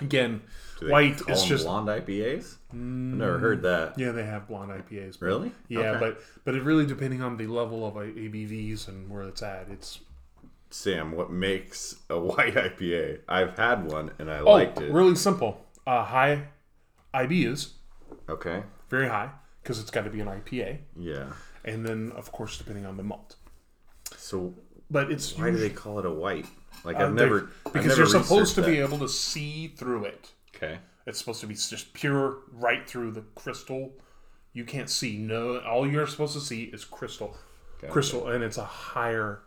Again, 0.00 0.40
white 0.80 1.20
is 1.28 1.44
just 1.44 1.64
blonde 1.66 1.88
IPAs. 1.88 2.56
I've 2.72 2.78
never 2.78 3.38
heard 3.38 3.60
that. 3.62 3.98
Yeah, 3.98 4.12
they 4.12 4.24
have 4.24 4.48
blonde 4.48 4.70
IPAs. 4.72 5.20
but- 5.20 5.26
Really? 5.26 5.52
Yeah, 5.68 5.80
Okay. 5.80 6.00
but 6.00 6.20
but 6.44 6.54
it 6.54 6.62
really 6.62 6.86
depending 6.86 7.20
on 7.20 7.36
the 7.36 7.46
level 7.46 7.86
of 7.86 7.94
ABVs 7.96 8.88
and 8.88 9.10
where 9.10 9.22
it's 9.24 9.42
at. 9.42 9.66
It's 9.70 10.00
Sam, 10.70 11.12
what 11.12 11.30
makes 11.30 11.96
a 12.08 12.18
white 12.18 12.54
IPA? 12.54 13.20
I've 13.28 13.58
had 13.58 13.84
one 13.92 14.12
and 14.18 14.30
I 14.30 14.38
oh, 14.38 14.50
liked 14.52 14.80
it. 14.80 14.90
really 14.90 15.14
simple. 15.16 15.66
Uh, 15.86 16.04
high 16.04 16.44
IBUs, 17.12 17.72
Okay. 18.30 18.62
very 18.88 19.08
high 19.08 19.30
because 19.62 19.80
it's 19.80 19.90
got 19.90 20.04
to 20.04 20.10
be 20.10 20.20
an 20.20 20.26
IPA, 20.28 20.78
Yeah. 20.96 21.32
and 21.64 21.84
then 21.84 22.12
of 22.16 22.32
course 22.32 22.58
depending 22.58 22.86
on 22.86 22.96
the 22.96 23.02
malt. 23.02 23.36
So 24.16 24.54
But 24.90 25.10
it's 25.10 25.36
why 25.36 25.50
do 25.50 25.56
they 25.56 25.70
call 25.70 25.98
it 25.98 26.06
a 26.06 26.10
white? 26.10 26.46
Like 26.84 26.96
uh, 26.96 27.00
I've 27.06 27.14
never 27.14 27.50
I've 27.66 27.72
because 27.72 27.86
never 27.88 27.98
you're 28.00 28.06
supposed 28.06 28.54
to 28.56 28.62
researched 28.62 28.66
be 28.66 28.78
able 28.80 28.98
to 28.98 29.08
see 29.08 29.68
through 29.68 30.04
it. 30.06 30.32
Okay. 30.56 30.78
It's 31.06 31.18
supposed 31.18 31.40
to 31.40 31.46
be 31.46 31.54
just 31.54 31.92
pure 31.94 32.38
right 32.52 32.88
through 32.88 33.12
the 33.12 33.22
crystal. 33.34 33.92
You 34.52 34.64
can't 34.64 34.90
see 34.90 35.16
no. 35.16 35.58
All 35.60 35.86
you're 35.90 36.06
supposed 36.06 36.34
to 36.34 36.40
see 36.40 36.64
is 36.64 36.84
crystal, 36.84 37.36
Gotcha. 37.80 37.92
crystal, 37.92 38.28
and 38.28 38.42
it's 38.44 38.58
a 38.58 38.64
higher 38.64 39.40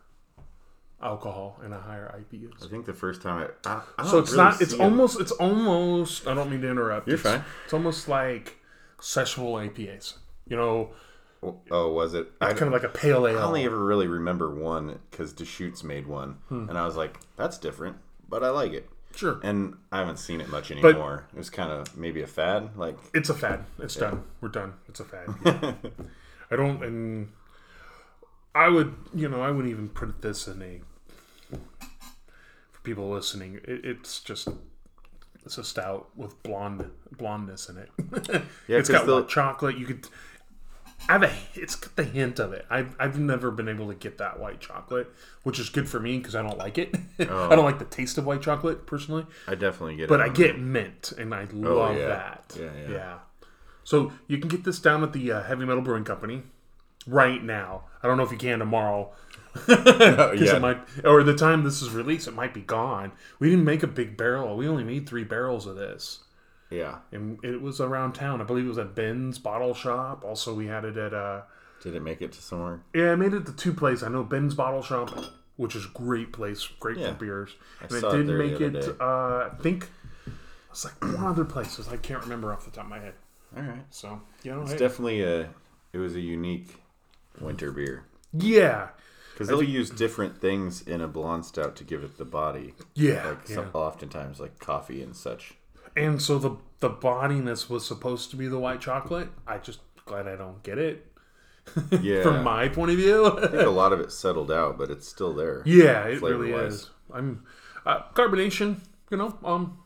alcohol 1.02 1.60
and 1.62 1.74
a 1.74 1.78
higher 1.78 2.14
IBUs. 2.32 2.64
I 2.64 2.68
think 2.70 2.86
the 2.86 2.94
first 2.94 3.20
time 3.22 3.48
I, 3.66 3.68
I, 3.70 3.82
I 3.98 4.06
So 4.06 4.18
it's 4.18 4.32
really 4.32 4.44
not. 4.44 4.60
It's 4.62 4.72
it. 4.72 4.80
almost. 4.80 5.20
It's 5.20 5.32
almost. 5.32 6.26
I 6.26 6.34
don't 6.34 6.50
mean 6.50 6.60
to 6.62 6.70
interrupt. 6.70 7.06
You're 7.06 7.14
it's, 7.14 7.22
fine. 7.22 7.44
It's 7.64 7.74
almost 7.74 8.08
like 8.08 8.56
sexual 9.04 9.54
IPAs. 9.54 10.14
You 10.48 10.56
know, 10.56 10.90
Oh, 11.70 11.92
was 11.92 12.14
it? 12.14 12.32
I, 12.40 12.54
kind 12.54 12.68
of 12.68 12.72
like 12.72 12.84
a 12.84 12.88
pale 12.88 13.26
ale. 13.26 13.38
I 13.38 13.42
only 13.42 13.64
ever 13.64 13.78
really 13.78 14.06
remember 14.06 14.48
one 14.54 14.98
because 15.10 15.34
Deschutes 15.34 15.84
made 15.84 16.06
one, 16.06 16.38
Hmm. 16.48 16.70
and 16.70 16.78
I 16.78 16.86
was 16.86 16.96
like, 16.96 17.18
"That's 17.36 17.58
different," 17.58 17.98
but 18.26 18.42
I 18.42 18.48
like 18.48 18.72
it. 18.72 18.88
Sure. 19.14 19.40
And 19.42 19.76
I 19.92 19.98
haven't 19.98 20.16
seen 20.18 20.40
it 20.40 20.48
much 20.48 20.70
anymore. 20.70 21.26
it 21.34 21.36
was 21.36 21.50
kind 21.50 21.70
of 21.70 21.96
maybe 21.98 22.22
a 22.22 22.26
fad. 22.26 22.70
Like, 22.78 22.96
It's 23.12 23.28
a 23.28 23.34
fad. 23.34 23.64
It's 23.78 23.94
done. 23.94 24.24
We're 24.40 24.48
done. 24.48 24.72
It's 24.88 25.00
a 25.00 25.04
fad. 25.04 25.28
I 26.50 26.56
don't, 26.56 26.82
and 26.82 27.28
I 28.54 28.70
would, 28.70 28.94
you 29.14 29.28
know, 29.28 29.42
I 29.42 29.50
wouldn't 29.50 29.70
even 29.70 29.90
put 29.90 30.22
this 30.22 30.48
in 30.48 30.62
a. 30.62 30.80
For 32.72 32.80
people 32.82 33.10
listening, 33.10 33.60
it, 33.64 33.84
it's 33.84 34.20
just 34.20 34.48
it's 35.44 35.58
a 35.58 35.64
stout 35.64 36.08
with 36.16 36.42
blonde 36.42 36.90
blondness 37.16 37.68
in 37.68 37.78
it. 37.78 37.90
yeah, 38.68 38.78
it's 38.78 38.88
got 38.88 39.06
the- 39.06 39.14
white 39.16 39.28
chocolate. 39.28 39.76
You 39.78 39.86
could. 39.86 40.06
I 41.08 41.12
have 41.12 41.22
a. 41.24 41.32
It's 41.54 41.74
got 41.74 41.96
the 41.96 42.04
hint 42.04 42.38
of 42.38 42.52
it. 42.54 42.64
I've 42.70 42.96
I've 42.98 43.18
never 43.18 43.50
been 43.50 43.68
able 43.68 43.88
to 43.88 43.94
get 43.94 44.16
that 44.18 44.40
white 44.40 44.60
chocolate, 44.60 45.08
which 45.42 45.58
is 45.58 45.68
good 45.68 45.86
for 45.88 46.00
me 46.00 46.16
because 46.18 46.34
I 46.34 46.40
don't 46.42 46.56
like 46.56 46.78
it. 46.78 46.94
I 47.18 47.24
don't 47.54 47.64
like 47.64 47.78
the 47.78 47.84
taste 47.84 48.16
of 48.16 48.24
white 48.24 48.40
chocolate 48.40 48.86
personally. 48.86 49.26
I 49.46 49.54
definitely 49.54 49.96
get 49.96 50.08
But 50.08 50.20
it. 50.20 50.26
But 50.26 50.30
I 50.30 50.32
get 50.32 50.58
mint, 50.58 51.12
and 51.18 51.34
I 51.34 51.44
love 51.52 51.90
Oh, 51.90 51.98
yeah. 51.98 52.06
that. 52.08 52.56
Yeah, 52.58 52.70
yeah. 52.90 53.18
So 53.82 54.12
you 54.28 54.38
can 54.38 54.48
get 54.48 54.64
this 54.64 54.78
down 54.78 55.02
at 55.02 55.12
the 55.12 55.30
uh, 55.30 55.42
Heavy 55.42 55.66
Metal 55.66 55.82
Brewing 55.82 56.04
Company 56.04 56.42
right 57.06 57.42
now. 57.42 57.82
I 58.02 58.06
don't 58.08 58.16
know 58.16 58.22
if 58.22 58.32
you 58.32 58.38
can 58.38 58.60
tomorrow 58.60 59.12
yeah. 59.68 60.56
it 60.56 60.60
might, 60.60 60.78
or 61.04 61.22
the 61.22 61.34
time 61.34 61.62
this 61.64 61.80
is 61.82 61.90
released, 61.90 62.26
it 62.26 62.34
might 62.34 62.52
be 62.54 62.60
gone. 62.60 63.12
We 63.38 63.50
didn't 63.50 63.64
make 63.64 63.82
a 63.82 63.86
big 63.86 64.16
barrel. 64.16 64.56
We 64.56 64.66
only 64.68 64.84
made 64.84 65.08
three 65.08 65.24
barrels 65.24 65.66
of 65.66 65.76
this, 65.76 66.24
yeah. 66.70 66.98
and 67.12 67.38
it 67.44 67.60
was 67.60 67.80
around 67.80 68.14
town. 68.14 68.40
I 68.40 68.44
believe 68.44 68.64
it 68.64 68.68
was 68.68 68.78
at 68.78 68.94
Ben's 68.94 69.38
Bottle 69.38 69.74
Shop. 69.74 70.24
Also, 70.24 70.54
we 70.54 70.66
had 70.66 70.84
it 70.84 70.96
at 70.96 71.14
uh, 71.14 71.42
Did 71.82 71.94
it 71.94 72.02
make 72.02 72.20
it 72.20 72.32
to 72.32 72.42
somewhere? 72.42 72.80
yeah, 72.94 73.12
I 73.12 73.16
made 73.16 73.32
it 73.32 73.46
to 73.46 73.52
two 73.52 73.72
places. 73.72 74.02
I 74.02 74.08
know 74.08 74.24
Ben's 74.24 74.54
Bottle 74.54 74.82
Shop, 74.82 75.14
which 75.56 75.76
is 75.76 75.84
a 75.84 75.90
great 75.94 76.32
place, 76.32 76.66
great 76.80 76.98
Yeah. 76.98 77.12
for 77.12 77.14
beers. 77.24 77.54
And 77.80 77.90
saw 77.92 78.10
it 78.10 78.14
it 78.14 78.16
did 78.18 78.28
there 78.28 78.38
the 78.38 78.44
make 78.44 78.60
it. 78.60 79.00
Uh, 79.00 79.50
I 79.52 79.56
think 79.60 79.88
it's 80.70 80.84
like 80.84 81.00
one 81.02 81.24
other 81.26 81.44
places. 81.44 81.88
I 81.88 81.96
can't 81.96 82.22
remember 82.22 82.52
off 82.52 82.64
the 82.64 82.70
top 82.72 82.84
of 82.84 82.90
my 82.90 82.98
head. 82.98 83.14
All 83.56 83.62
right. 83.62 83.84
So 83.90 84.20
you 84.42 84.50
know, 84.50 84.62
It's 84.62 84.72
hey. 84.72 84.78
definitely 84.78 85.22
a. 85.22 85.48
It 85.92 85.98
was 85.98 86.16
a 86.16 86.20
unique 86.20 86.74
winter 87.40 87.70
beer 87.70 88.04
yeah, 88.36 88.88
because 89.34 89.48
they'll 89.48 89.62
use 89.62 89.90
different 89.90 90.40
things 90.40 90.80
in 90.82 91.00
a 91.00 91.08
blonde 91.08 91.44
stout 91.44 91.74
to 91.76 91.84
give 91.84 92.02
it 92.04 92.16
the 92.18 92.24
body. 92.24 92.74
yeah, 92.94 93.28
Like 93.30 93.48
yeah. 93.48 93.54
some, 93.56 93.70
oftentimes 93.74 94.40
like 94.40 94.58
coffee 94.58 95.02
and 95.02 95.14
such. 95.14 95.54
And 95.96 96.20
so 96.22 96.38
the 96.38 96.56
the 96.80 96.88
bodiness 96.88 97.68
was 97.70 97.86
supposed 97.86 98.30
to 98.30 98.36
be 98.36 98.46
the 98.48 98.58
white 98.58 98.80
chocolate. 98.80 99.28
I 99.46 99.58
just 99.58 99.80
glad 100.06 100.26
I 100.28 100.36
don't 100.36 100.62
get 100.62 100.78
it 100.78 101.06
Yeah. 102.02 102.22
from 102.22 102.42
my 102.44 102.68
point 102.68 102.90
of 102.90 102.96
view. 102.96 103.26
I 103.38 103.46
think 103.48 103.62
a 103.62 103.70
lot 103.70 103.92
of 103.92 104.00
it 104.00 104.12
settled 104.12 104.50
out, 104.52 104.76
but 104.78 104.90
it's 104.90 105.06
still 105.08 105.32
there. 105.34 105.62
yeah, 105.64 106.02
it 106.04 106.20
really 106.22 106.48
Flavor-wise. 106.50 106.72
is. 106.74 106.90
I'm 107.12 107.44
uh, 107.86 108.02
carbonation. 108.14 108.80
You 109.10 109.18
know, 109.18 109.38
um, 109.44 109.78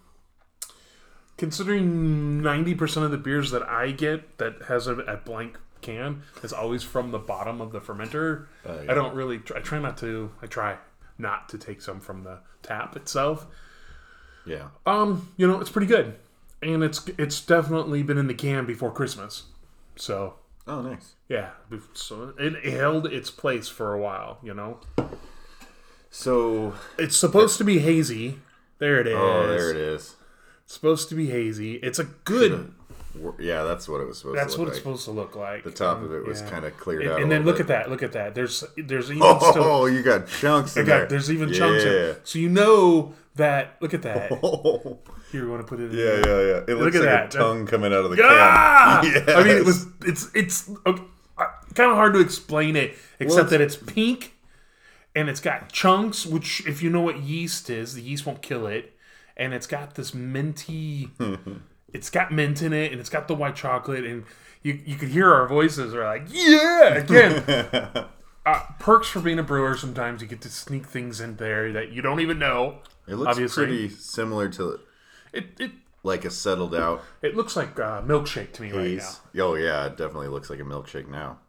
considering 1.36 2.42
ninety 2.42 2.74
percent 2.74 3.04
of 3.04 3.10
the 3.12 3.18
beers 3.18 3.50
that 3.50 3.62
I 3.62 3.90
get 3.92 4.38
that 4.38 4.62
has 4.68 4.86
a, 4.86 4.96
a 5.00 5.16
blank 5.18 5.58
can 5.92 6.22
is 6.42 6.52
always 6.52 6.82
from 6.82 7.10
the 7.10 7.18
bottom 7.18 7.60
of 7.60 7.72
the 7.72 7.80
fermenter. 7.80 8.46
Uh, 8.66 8.80
yeah. 8.84 8.90
I 8.92 8.94
don't 8.94 9.14
really. 9.14 9.40
I 9.54 9.60
try 9.60 9.78
not 9.78 9.96
to. 9.98 10.30
I 10.42 10.46
try 10.46 10.76
not 11.18 11.48
to 11.50 11.58
take 11.58 11.80
some 11.82 12.00
from 12.00 12.24
the 12.24 12.40
tap 12.62 12.96
itself. 12.96 13.46
Yeah. 14.46 14.68
Um, 14.86 15.30
you 15.36 15.46
know, 15.46 15.60
it's 15.60 15.70
pretty 15.70 15.86
good, 15.86 16.14
and 16.62 16.82
it's 16.84 17.06
it's 17.18 17.40
definitely 17.40 18.02
been 18.02 18.18
in 18.18 18.26
the 18.26 18.34
can 18.34 18.66
before 18.66 18.90
Christmas, 18.92 19.44
so 19.96 20.34
Oh, 20.66 20.82
nice. 20.82 21.14
yeah, 21.28 21.50
so 21.94 22.34
it 22.38 22.64
held 22.72 23.06
its 23.06 23.30
place 23.30 23.68
for 23.68 23.94
a 23.94 23.98
while. 23.98 24.38
You 24.42 24.52
know, 24.54 24.80
So, 26.10 26.74
it's 26.98 27.16
supposed 27.16 27.58
to 27.58 27.64
be 27.64 27.78
hazy. 27.80 28.38
There 28.78 29.00
it 29.00 29.06
is. 29.06 29.14
oh, 29.16 29.46
there 29.48 29.70
it 29.70 29.76
is. 29.76 30.16
It's 30.64 30.74
supposed 30.74 31.08
to 31.10 31.14
be 31.14 31.26
hazy. 31.30 31.74
It's 31.76 31.98
a 31.98 32.04
good. 32.04 32.72
Yeah, 33.38 33.64
that's 33.64 33.88
what 33.88 34.00
it 34.00 34.06
was 34.06 34.18
supposed 34.18 34.38
That's 34.38 34.54
to 34.54 34.60
what 34.60 34.64
look 34.66 34.76
it's 34.76 34.84
like. 34.86 34.96
supposed 34.96 35.04
to 35.06 35.10
look 35.12 35.36
like. 35.36 35.64
The 35.64 35.70
top 35.70 36.02
of 36.02 36.12
it 36.12 36.26
was 36.26 36.40
Yeah. 36.42 36.50
kind 36.50 36.64
of 36.64 36.76
cleared 36.76 37.02
And, 37.02 37.10
out. 37.12 37.22
and 37.22 37.30
then 37.32 37.44
look 37.44 37.60
at 37.60 37.66
that. 37.68 37.90
Look 37.90 38.02
at 38.02 38.12
that. 38.12 38.34
There's 38.34 38.64
there's 38.76 39.10
even 39.10 39.22
Oh, 39.24 39.50
still. 39.50 39.88
you 39.94 40.02
got 40.02 40.26
chunks 40.28 40.76
I 40.76 40.80
in 40.80 40.86
got, 40.86 40.96
there. 40.98 41.06
there's 41.06 41.30
even 41.30 41.52
chunks. 41.52 41.84
In, 41.84 42.16
so 42.24 42.38
you 42.38 42.48
know 42.48 43.14
that. 43.36 43.76
Look 43.80 43.94
at 43.94 44.02
that. 44.02 44.30
Oh, 44.42 44.98
Here, 45.32 45.44
you 45.44 45.50
want 45.50 45.60
to 45.60 45.68
put 45.68 45.78
it? 45.80 45.90
in 45.92 45.98
yeah, 45.98 46.04
there? 46.04 46.26
yeah, 46.46 46.54
yeah. 46.66 46.74
It 46.74 46.78
looks 46.78 46.96
at 46.96 47.02
like 47.02 47.10
that. 47.10 47.34
a 47.34 47.38
tongue 47.38 47.66
coming 47.66 47.92
out 47.92 48.04
of 48.04 48.10
the 48.10 48.22
Ah! 48.24 49.00
can. 49.02 49.28
I 49.36 49.44
mean, 49.44 49.56
it 49.58 49.64
was. 49.66 49.86
It's 50.06 50.30
it's 50.34 50.70
okay, 50.86 51.02
kind 51.74 51.90
of 51.90 51.96
hard 51.96 52.14
to 52.14 52.20
explain 52.20 52.76
it, 52.76 52.96
except 53.20 53.46
it's- 53.46 53.50
that 53.50 53.60
it's 53.60 53.76
pink, 53.76 54.34
and 55.14 55.28
it's 55.28 55.40
got 55.40 55.70
chunks. 55.70 56.24
Which, 56.24 56.66
if 56.66 56.82
you 56.82 56.88
know 56.88 57.02
what 57.02 57.18
yeast 57.20 57.68
is, 57.68 57.94
the 57.94 58.00
yeast 58.02 58.24
won't 58.24 58.40
kill 58.40 58.66
it, 58.66 58.94
and 59.36 59.52
it's 59.52 59.66
got 59.66 59.96
this 59.96 60.14
minty. 60.14 61.10
It's 61.92 62.10
got 62.10 62.32
mint 62.32 62.62
in 62.62 62.72
it, 62.72 62.92
and 62.92 63.00
it's 63.00 63.10
got 63.10 63.28
the 63.28 63.34
white 63.34 63.56
chocolate, 63.56 64.04
and 64.04 64.24
you 64.62 64.78
you 64.84 64.96
could 64.96 65.08
hear 65.08 65.32
our 65.32 65.46
voices 65.48 65.94
are 65.94 66.04
like, 66.04 66.26
yeah, 66.30 66.94
again. 66.94 68.06
Uh, 68.46 68.62
perks 68.78 69.08
for 69.08 69.20
being 69.20 69.38
a 69.38 69.42
brewer. 69.42 69.76
Sometimes 69.76 70.22
you 70.22 70.26
get 70.26 70.40
to 70.40 70.48
sneak 70.48 70.86
things 70.86 71.20
in 71.20 71.36
there 71.36 71.70
that 71.70 71.92
you 71.92 72.00
don't 72.00 72.20
even 72.20 72.38
know. 72.38 72.78
It 73.06 73.16
looks 73.16 73.32
Obviously. 73.32 73.66
pretty 73.66 73.88
similar 73.90 74.48
to 74.50 74.80
It 75.34 75.48
it 75.60 75.72
like 76.02 76.24
a 76.24 76.30
settled 76.30 76.74
out 76.74 77.02
it 77.20 77.36
looks 77.36 77.56
like 77.56 77.78
uh, 77.78 78.00
milkshake 78.00 78.52
to 78.54 78.62
me 78.62 78.72
right 78.72 78.96
now. 78.96 79.44
Oh 79.44 79.54
yeah, 79.54 79.84
it 79.84 79.98
definitely 79.98 80.28
looks 80.28 80.48
like 80.48 80.60
a 80.60 80.62
milkshake 80.62 81.08
now. 81.08 81.40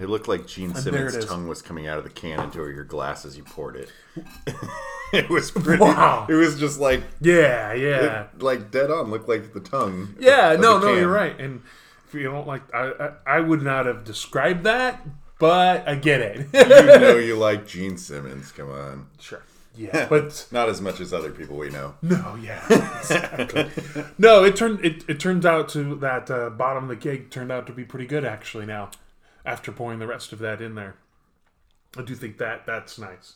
It 0.00 0.08
looked 0.08 0.26
like 0.28 0.46
Gene 0.46 0.74
Simmons' 0.74 1.24
tongue 1.24 1.46
was 1.46 1.62
coming 1.62 1.86
out 1.86 1.98
of 1.98 2.04
the 2.04 2.10
can 2.10 2.40
into 2.40 2.58
your 2.70 2.84
glass 2.84 3.24
as 3.24 3.36
you 3.36 3.44
poured 3.44 3.76
it. 3.76 3.92
it 5.12 5.30
was 5.30 5.50
pretty. 5.52 5.80
Wow. 5.80 6.26
It 6.28 6.34
was 6.34 6.58
just 6.58 6.80
like 6.80 7.02
Yeah, 7.20 7.72
yeah. 7.74 8.22
it, 8.34 8.42
like 8.42 8.70
dead 8.70 8.90
on. 8.90 9.10
Looked 9.10 9.28
like 9.28 9.52
the 9.54 9.60
tongue. 9.60 10.14
Yeah, 10.18 10.52
of 10.52 10.60
no, 10.60 10.78
the 10.78 10.86
no, 10.86 10.92
can. 10.92 10.98
you're 11.02 11.12
right. 11.12 11.38
And 11.40 11.62
if 12.06 12.14
you 12.14 12.24
don't 12.24 12.46
like, 12.48 12.62
I, 12.74 12.90
I, 13.26 13.36
I 13.36 13.40
would 13.40 13.62
not 13.62 13.86
have 13.86 14.02
described 14.04 14.64
that, 14.64 15.06
but 15.38 15.88
I 15.88 15.94
get 15.94 16.20
it. 16.20 16.48
You 16.52 16.98
know 17.00 17.16
you 17.16 17.36
like 17.36 17.66
Gene 17.66 17.96
Simmons. 17.96 18.50
Come 18.52 18.70
on. 18.70 19.06
sure. 19.18 19.42
Yeah, 19.76 20.08
but 20.10 20.46
Not 20.50 20.68
as 20.68 20.80
much 20.80 20.98
as 21.00 21.14
other 21.14 21.30
people 21.30 21.56
we 21.56 21.70
know. 21.70 21.94
no, 22.02 22.36
yeah, 22.42 22.60
exactly. 22.98 23.70
no, 24.18 24.42
it 24.44 24.56
turned 24.56 24.84
it, 24.84 25.04
it 25.08 25.20
turns 25.20 25.46
out 25.46 25.68
to 25.70 25.94
that 25.94 26.28
uh, 26.28 26.50
bottom 26.50 26.82
of 26.82 26.88
the 26.90 26.96
cake 26.96 27.30
turned 27.30 27.52
out 27.52 27.68
to 27.68 27.72
be 27.72 27.84
pretty 27.84 28.04
good 28.04 28.24
actually. 28.24 28.66
Now, 28.66 28.90
after 29.50 29.72
pouring 29.72 29.98
the 29.98 30.06
rest 30.06 30.32
of 30.32 30.38
that 30.38 30.60
in 30.62 30.74
there, 30.76 30.94
I 31.96 32.02
do 32.02 32.14
think 32.14 32.38
that 32.38 32.66
that's 32.66 32.98
nice. 32.98 33.34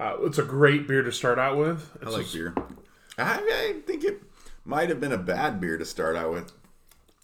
Uh, 0.00 0.16
it's 0.22 0.38
a 0.38 0.42
great 0.42 0.86
beer 0.88 1.02
to 1.02 1.12
start 1.12 1.38
out 1.38 1.56
with. 1.56 1.90
It's 2.02 2.06
I 2.06 2.10
like 2.10 2.22
just- 2.22 2.34
beer. 2.34 2.54
I, 3.18 3.38
I 3.38 3.80
think 3.86 4.04
it 4.04 4.20
might 4.64 4.88
have 4.90 5.00
been 5.00 5.12
a 5.12 5.18
bad 5.18 5.60
beer 5.60 5.78
to 5.78 5.84
start 5.84 6.16
out 6.16 6.32
with. 6.32 6.52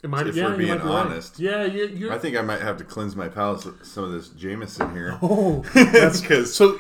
It 0.03 0.09
might, 0.11 0.27
if 0.27 0.35
yeah, 0.35 0.47
we're 0.47 0.57
being 0.57 0.73
be 0.79 0.85
right. 0.85 1.07
honest. 1.07 1.39
Yeah, 1.39 1.65
you, 1.65 1.87
you're. 1.87 2.13
I 2.13 2.19
think 2.19 2.37
I 2.37 2.41
might 2.43 2.61
have 2.61 2.77
to 2.79 2.85
cleanse 2.85 3.15
my 3.15 3.29
palate 3.29 3.65
with 3.65 3.85
some 3.85 4.05
of 4.05 4.13
this 4.13 4.29
Jameson 4.31 4.93
here. 4.93 5.19
oh, 5.23 5.65
that's 5.75 6.21
Because 6.21 6.55
so 6.55 6.79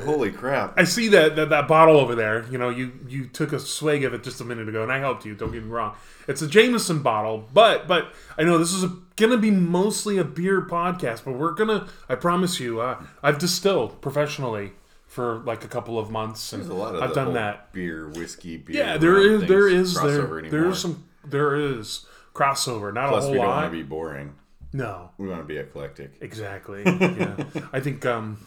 holy 0.00 0.30
crap! 0.32 0.74
I 0.78 0.84
see 0.84 1.08
that, 1.08 1.36
that 1.36 1.50
that 1.50 1.68
bottle 1.68 1.98
over 1.98 2.14
there. 2.14 2.44
You 2.50 2.58
know, 2.58 2.68
you 2.70 2.92
you 3.08 3.26
took 3.26 3.52
a 3.52 3.60
swig 3.60 4.04
of 4.04 4.14
it 4.14 4.22
just 4.22 4.40
a 4.40 4.44
minute 4.44 4.68
ago, 4.68 4.82
and 4.82 4.90
I 4.92 4.98
helped 4.98 5.24
you. 5.24 5.34
Don't 5.34 5.52
get 5.52 5.62
me 5.62 5.70
wrong. 5.70 5.94
It's 6.28 6.42
a 6.42 6.46
Jameson 6.48 7.02
bottle, 7.02 7.48
but 7.52 7.86
but 7.86 8.12
I 8.38 8.42
know 8.44 8.58
this 8.58 8.72
is 8.72 8.84
a, 8.84 8.96
gonna 9.16 9.36
be 9.38 9.50
mostly 9.50 10.18
a 10.18 10.24
beer 10.24 10.62
podcast, 10.62 11.24
but 11.24 11.32
we're 11.32 11.52
gonna. 11.52 11.88
I 12.08 12.14
promise 12.14 12.58
you, 12.60 12.80
uh, 12.80 13.02
I've 13.22 13.38
distilled 13.38 14.00
professionally 14.00 14.72
for 15.06 15.38
like 15.38 15.64
a 15.64 15.68
couple 15.68 15.98
of 15.98 16.10
months, 16.10 16.52
and 16.52 16.62
There's 16.62 16.70
a 16.70 16.74
lot 16.74 16.94
of 16.94 17.02
I've 17.02 17.14
done 17.14 17.34
that. 17.34 17.72
beer, 17.72 18.08
whiskey, 18.08 18.56
beer. 18.56 18.76
Yeah, 18.76 18.96
there 18.98 19.18
is 19.18 19.46
there 19.48 19.68
is 19.68 19.96
crossover 19.96 20.02
there 20.02 20.38
anymore. 20.38 20.50
there 20.50 20.68
is 20.70 20.78
some 20.80 21.04
there 21.24 21.54
is 21.56 22.06
crossover. 22.34 22.92
Not 22.92 23.08
Plus, 23.08 23.24
a 23.24 23.26
whole 23.26 23.32
we 23.32 23.38
don't 23.38 23.46
want 23.46 23.66
to 23.66 23.70
be 23.70 23.82
boring. 23.82 24.34
no, 24.72 25.10
We 25.16 25.28
want 25.28 25.40
to 25.40 25.46
be 25.46 25.56
eclectic. 25.58 26.12
Exactly. 26.20 26.82
Yeah. 26.86 27.36
I 27.72 27.80
think 27.80 28.04
um, 28.04 28.38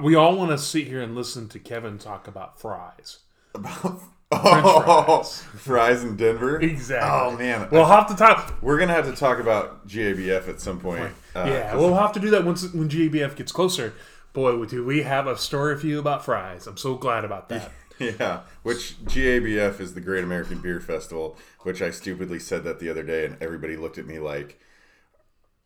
we 0.00 0.14
all 0.14 0.36
want 0.36 0.50
to 0.50 0.58
sit 0.58 0.86
here 0.86 1.00
and 1.02 1.14
listen 1.14 1.48
to 1.50 1.58
Kevin 1.58 1.98
talk 1.98 2.26
about 2.28 2.60
fries. 2.60 3.18
About 3.54 4.00
oh, 4.32 5.22
fries 5.22 5.42
fries. 5.62 6.02
in 6.04 6.16
Denver. 6.16 6.60
Exactly. 6.60 7.08
Oh 7.10 7.36
man, 7.36 7.68
We'll 7.70 7.84
have 7.86 8.06
to 8.08 8.14
talk. 8.16 8.54
we're 8.62 8.78
gonna 8.78 8.92
have 8.94 9.06
to 9.06 9.14
talk 9.16 9.38
about 9.38 9.86
GABF 9.86 10.48
at 10.48 10.60
some 10.60 10.80
point. 10.80 11.12
Uh, 11.34 11.44
yeah, 11.48 11.74
we'll 11.76 11.94
have 11.94 12.12
to 12.12 12.20
do 12.20 12.30
that 12.30 12.44
once 12.44 12.72
when 12.72 12.88
GABF 12.88 13.36
gets 13.36 13.52
closer. 13.52 13.94
Boy, 14.32 14.64
do 14.64 14.84
we 14.84 15.02
have 15.02 15.26
a 15.28 15.36
story 15.38 15.78
for 15.78 15.86
you 15.86 15.98
about 16.00 16.24
fries? 16.24 16.66
I'm 16.66 16.76
so 16.76 16.96
glad 16.96 17.24
about 17.24 17.48
that. 17.50 17.70
Yeah, 18.00 18.40
which 18.64 18.96
GABF 19.04 19.78
is 19.78 19.94
the 19.94 20.00
Great 20.00 20.24
American 20.24 20.58
Beer 20.58 20.80
Festival, 20.80 21.36
which 21.60 21.80
I 21.80 21.92
stupidly 21.92 22.40
said 22.40 22.64
that 22.64 22.80
the 22.80 22.90
other 22.90 23.04
day, 23.04 23.24
and 23.24 23.36
everybody 23.40 23.76
looked 23.76 23.98
at 23.98 24.04
me 24.04 24.18
like, 24.18 24.58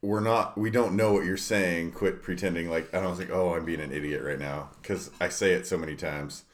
"We're 0.03 0.21
not, 0.21 0.57
we 0.57 0.71
don't 0.71 0.95
know 0.97 1.13
what 1.13 1.25
you're 1.25 1.37
saying. 1.37 1.93
Quit 1.93 2.23
pretending 2.23 2.71
like." 2.71 2.89
And 2.93 3.05
I 3.05 3.09
was 3.11 3.19
like, 3.19 3.31
"Oh, 3.31 3.55
I'm 3.55 3.65
being 3.65 3.81
an 3.81 3.93
idiot 3.93 4.23
right 4.23 4.39
now," 4.39 4.71
because 4.83 5.11
I 5.21 5.29
say 5.29 5.53
it 5.53 5.67
so 5.67 5.77
many 5.79 5.97
times. 5.97 6.45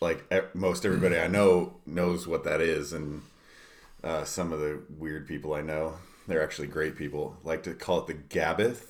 Like 0.00 0.30
most 0.54 0.84
everybody 0.86 1.18
I 1.18 1.26
know 1.26 1.74
knows 1.84 2.26
what 2.28 2.44
that 2.44 2.60
is, 2.60 2.92
and 2.92 3.22
uh, 4.04 4.22
some 4.24 4.52
of 4.52 4.60
the 4.60 4.80
weird 4.96 5.26
people 5.26 5.54
I 5.54 5.60
know, 5.60 5.94
they're 6.28 6.42
actually 6.42 6.68
great 6.68 6.94
people, 6.96 7.36
like 7.42 7.64
to 7.64 7.74
call 7.74 8.00
it 8.00 8.06
the 8.06 8.14
Gabbeth 8.14 8.84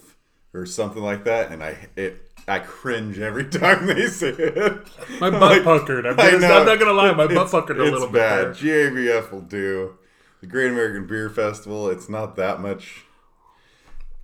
or 0.52 0.66
something 0.66 1.02
like 1.02 1.24
that, 1.24 1.50
and 1.50 1.62
I 1.64 1.88
it 1.96 2.30
I 2.46 2.58
cringe 2.58 3.18
every 3.18 3.44
time 3.48 3.86
they 3.86 4.06
say 4.08 4.28
it. 4.36 4.86
My 5.18 5.30
butt 5.30 5.40
Like, 5.40 5.64
puckered. 5.64 6.04
I'm, 6.04 6.20
I 6.20 6.30
gonna, 6.32 6.38
know. 6.40 6.60
I'm 6.60 6.66
not 6.66 6.78
gonna 6.78 6.92
lie, 6.92 7.12
my 7.12 7.26
butt 7.26 7.30
It's- 7.32 7.50
puckered 7.52 7.78
a 7.78 7.84
it's 7.84 7.92
little 7.92 8.08
bad. 8.08 8.52
bit. 8.54 8.62
there. 8.62 8.90
GABF 8.90 9.32
will 9.32 9.40
do. 9.40 9.96
The 10.42 10.46
Great 10.46 10.70
American 10.70 11.06
Beer 11.06 11.30
Festival. 11.30 11.88
It's 11.88 12.08
not 12.10 12.36
that 12.36 12.60
much 12.60 13.04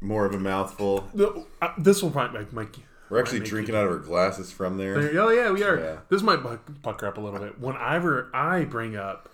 more 0.04 0.26
of 0.26 0.34
a 0.34 0.38
mouthful. 0.38 1.08
No, 1.14 1.46
uh, 1.62 1.72
This 1.78 2.02
will 2.02 2.10
probably 2.10 2.40
make 2.40 2.52
Mike. 2.52 2.76
We're 3.10 3.20
actually 3.20 3.40
make 3.40 3.48
drinking 3.48 3.74
out 3.74 3.84
of 3.84 3.90
our 3.90 3.98
glasses 3.98 4.50
from 4.52 4.76
there. 4.78 4.96
Oh 5.20 5.30
yeah, 5.30 5.50
we 5.50 5.62
are. 5.62 5.78
Yeah. 5.78 5.96
This 6.08 6.22
might 6.22 6.40
pucker 6.82 7.06
up 7.06 7.18
a 7.18 7.20
little 7.20 7.38
bit. 7.40 7.60
Whenever 7.60 8.30
I 8.34 8.64
bring 8.64 8.96
up, 8.96 9.28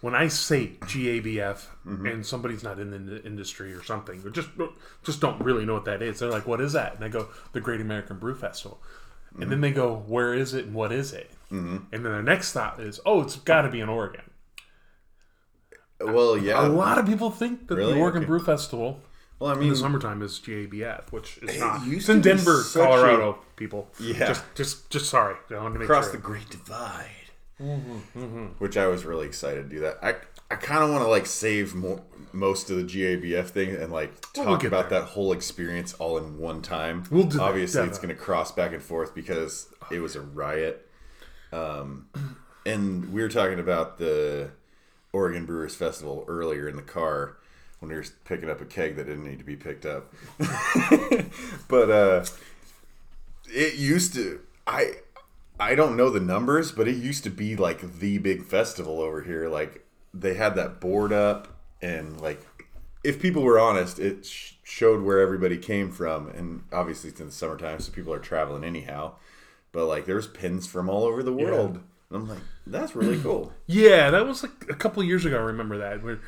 when 0.00 0.14
I 0.14 0.28
say 0.28 0.72
GABF 0.82 1.66
Mm-hmm. 1.86 2.06
and 2.06 2.26
somebody's 2.26 2.62
not 2.62 2.78
in 2.78 2.90
the 3.06 3.22
industry 3.24 3.72
or 3.72 3.82
something, 3.82 4.22
or 4.24 4.30
just 4.30 4.48
just 5.04 5.20
don't 5.20 5.40
really 5.40 5.64
know 5.64 5.74
what 5.74 5.84
that 5.86 6.02
is, 6.02 6.18
they're 6.20 6.30
like, 6.30 6.46
"What 6.46 6.60
is 6.60 6.72
that?" 6.74 6.94
And 6.96 7.04
I 7.04 7.08
go, 7.08 7.28
"The 7.52 7.60
Great 7.60 7.80
American 7.80 8.18
Brew 8.18 8.34
Festival." 8.34 8.80
And 9.38 9.50
then 9.52 9.60
they 9.60 9.70
go, 9.72 9.96
"Where 10.06 10.32
is 10.32 10.54
it 10.54 10.64
and 10.66 10.74
what 10.74 10.92
is 10.92 11.12
it?" 11.12 11.30
Mm-hmm. 11.52 11.76
And 11.92 12.04
then 12.04 12.12
their 12.12 12.22
next 12.22 12.52
thought 12.52 12.80
is, 12.80 12.98
"Oh, 13.04 13.20
it's 13.20 13.36
got 13.36 13.62
to 13.62 13.68
be 13.70 13.80
in 13.80 13.88
Oregon." 13.88 14.22
Well, 16.00 16.36
yeah. 16.38 16.64
A 16.66 16.68
lot 16.68 16.98
of 16.98 17.06
people 17.06 17.30
think 17.30 17.68
that 17.68 17.74
Really? 17.76 17.94
the 17.94 18.00
Oregon 18.00 18.22
Okay. 18.22 18.26
Brew 18.28 18.40
Festival 18.40 19.00
Well, 19.38 19.50
I 19.50 19.54
in 19.54 19.60
mean, 19.60 19.68
the 19.70 19.76
summertime 19.76 20.22
is 20.22 20.38
GABF, 20.40 21.12
which 21.12 21.38
is 21.38 21.58
not. 21.60 21.84
used 21.86 21.96
It's 21.96 22.06
to 22.06 22.12
in 22.12 22.18
be 22.20 22.28
Denver, 22.30 22.62
such 22.62 22.82
a- 22.82 22.86
Colorado. 22.86 23.38
People, 23.56 23.88
Yeah. 24.00 24.26
Just, 24.28 24.44
just, 24.54 24.90
just 24.90 25.06
sorry. 25.10 25.36
I 25.50 25.54
wanted 25.54 25.74
to 25.74 25.78
make 25.80 25.86
across 25.88 26.04
sure. 26.06 26.12
the 26.12 26.18
Great 26.18 26.48
Divide, 26.50 27.10
Mm-hmm, 27.62 28.46
which 28.58 28.76
I 28.76 28.86
was 28.86 29.04
really 29.04 29.26
excited 29.26 29.68
to 29.68 29.74
do 29.76 29.80
that. 29.80 29.98
I 30.02 30.16
I 30.50 30.54
kind 30.56 30.84
of 30.84 30.90
want 30.90 31.02
to 31.02 31.08
like 31.08 31.24
save 31.26 31.74
more, 31.74 32.02
most 32.32 32.70
of 32.70 32.76
the 32.76 32.84
GABF 32.84 33.48
thing 33.48 33.74
and 33.74 33.90
like 33.92 34.20
talk 34.32 34.46
we'll 34.62 34.66
about 34.66 34.90
there. 34.90 35.00
that 35.00 35.06
whole 35.08 35.32
experience 35.32 35.94
all 35.94 36.18
in 36.18 36.38
one 36.38 36.60
time. 36.62 37.04
We'll 37.10 37.24
do 37.24 37.38
that, 37.38 37.42
Obviously, 37.44 37.82
it's 37.84 37.98
going 37.98 38.10
to 38.10 38.14
cross 38.14 38.52
back 38.52 38.72
and 38.72 38.82
forth 38.82 39.14
because 39.14 39.68
it 39.90 40.00
was 40.00 40.14
a 40.16 40.20
riot. 40.20 40.86
Um, 41.52 42.08
and 42.66 43.12
we 43.12 43.22
were 43.22 43.28
talking 43.28 43.58
about 43.58 43.96
the 43.98 44.50
Oregon 45.12 45.46
Brewers 45.46 45.74
Festival 45.74 46.24
earlier 46.28 46.68
in 46.68 46.76
the 46.76 46.82
car 46.82 47.38
when 47.78 47.90
we 47.90 47.96
were 47.96 48.04
picking 48.24 48.50
up 48.50 48.60
a 48.60 48.64
keg 48.64 48.96
that 48.96 49.04
didn't 49.04 49.24
need 49.24 49.38
to 49.38 49.44
be 49.44 49.56
picked 49.56 49.86
up. 49.86 50.12
but 51.68 51.90
uh, 51.90 52.24
it 53.48 53.74
used 53.74 54.14
to 54.14 54.40
I 54.66 54.94
I 55.58 55.74
don't 55.74 55.96
know 55.96 56.10
the 56.10 56.20
numbers, 56.20 56.72
but 56.72 56.88
it 56.88 56.96
used 56.96 57.24
to 57.24 57.30
be 57.30 57.56
like 57.56 57.98
the 57.98 58.18
big 58.18 58.44
festival 58.44 59.00
over 59.00 59.22
here. 59.22 59.48
Like 59.48 59.86
they 60.12 60.34
had 60.34 60.54
that 60.56 60.80
board 60.80 61.12
up, 61.12 61.48
and 61.80 62.20
like 62.20 62.44
if 63.04 63.20
people 63.20 63.42
were 63.42 63.58
honest, 63.58 63.98
it 63.98 64.26
sh- 64.26 64.54
showed 64.64 65.02
where 65.02 65.20
everybody 65.20 65.56
came 65.56 65.90
from. 65.90 66.28
And 66.28 66.64
obviously, 66.72 67.10
it's 67.10 67.20
in 67.20 67.26
the 67.26 67.32
summertime, 67.32 67.80
so 67.80 67.92
people 67.92 68.12
are 68.12 68.18
traveling 68.18 68.64
anyhow. 68.64 69.14
But 69.72 69.86
like, 69.86 70.06
there's 70.06 70.26
pins 70.26 70.66
from 70.66 70.88
all 70.88 71.04
over 71.04 71.22
the 71.22 71.32
world. 71.32 71.80
And 72.10 72.22
I'm 72.22 72.28
like, 72.28 72.40
that's 72.66 72.96
really 72.96 73.18
cool. 73.20 73.52
Yeah, 73.66 74.10
that 74.10 74.26
was 74.26 74.42
like 74.42 74.68
a 74.68 74.74
couple 74.74 75.02
years 75.04 75.24
ago. 75.24 75.36
I 75.36 75.42
remember 75.42 75.78
that. 75.78 76.02
Where, 76.02 76.20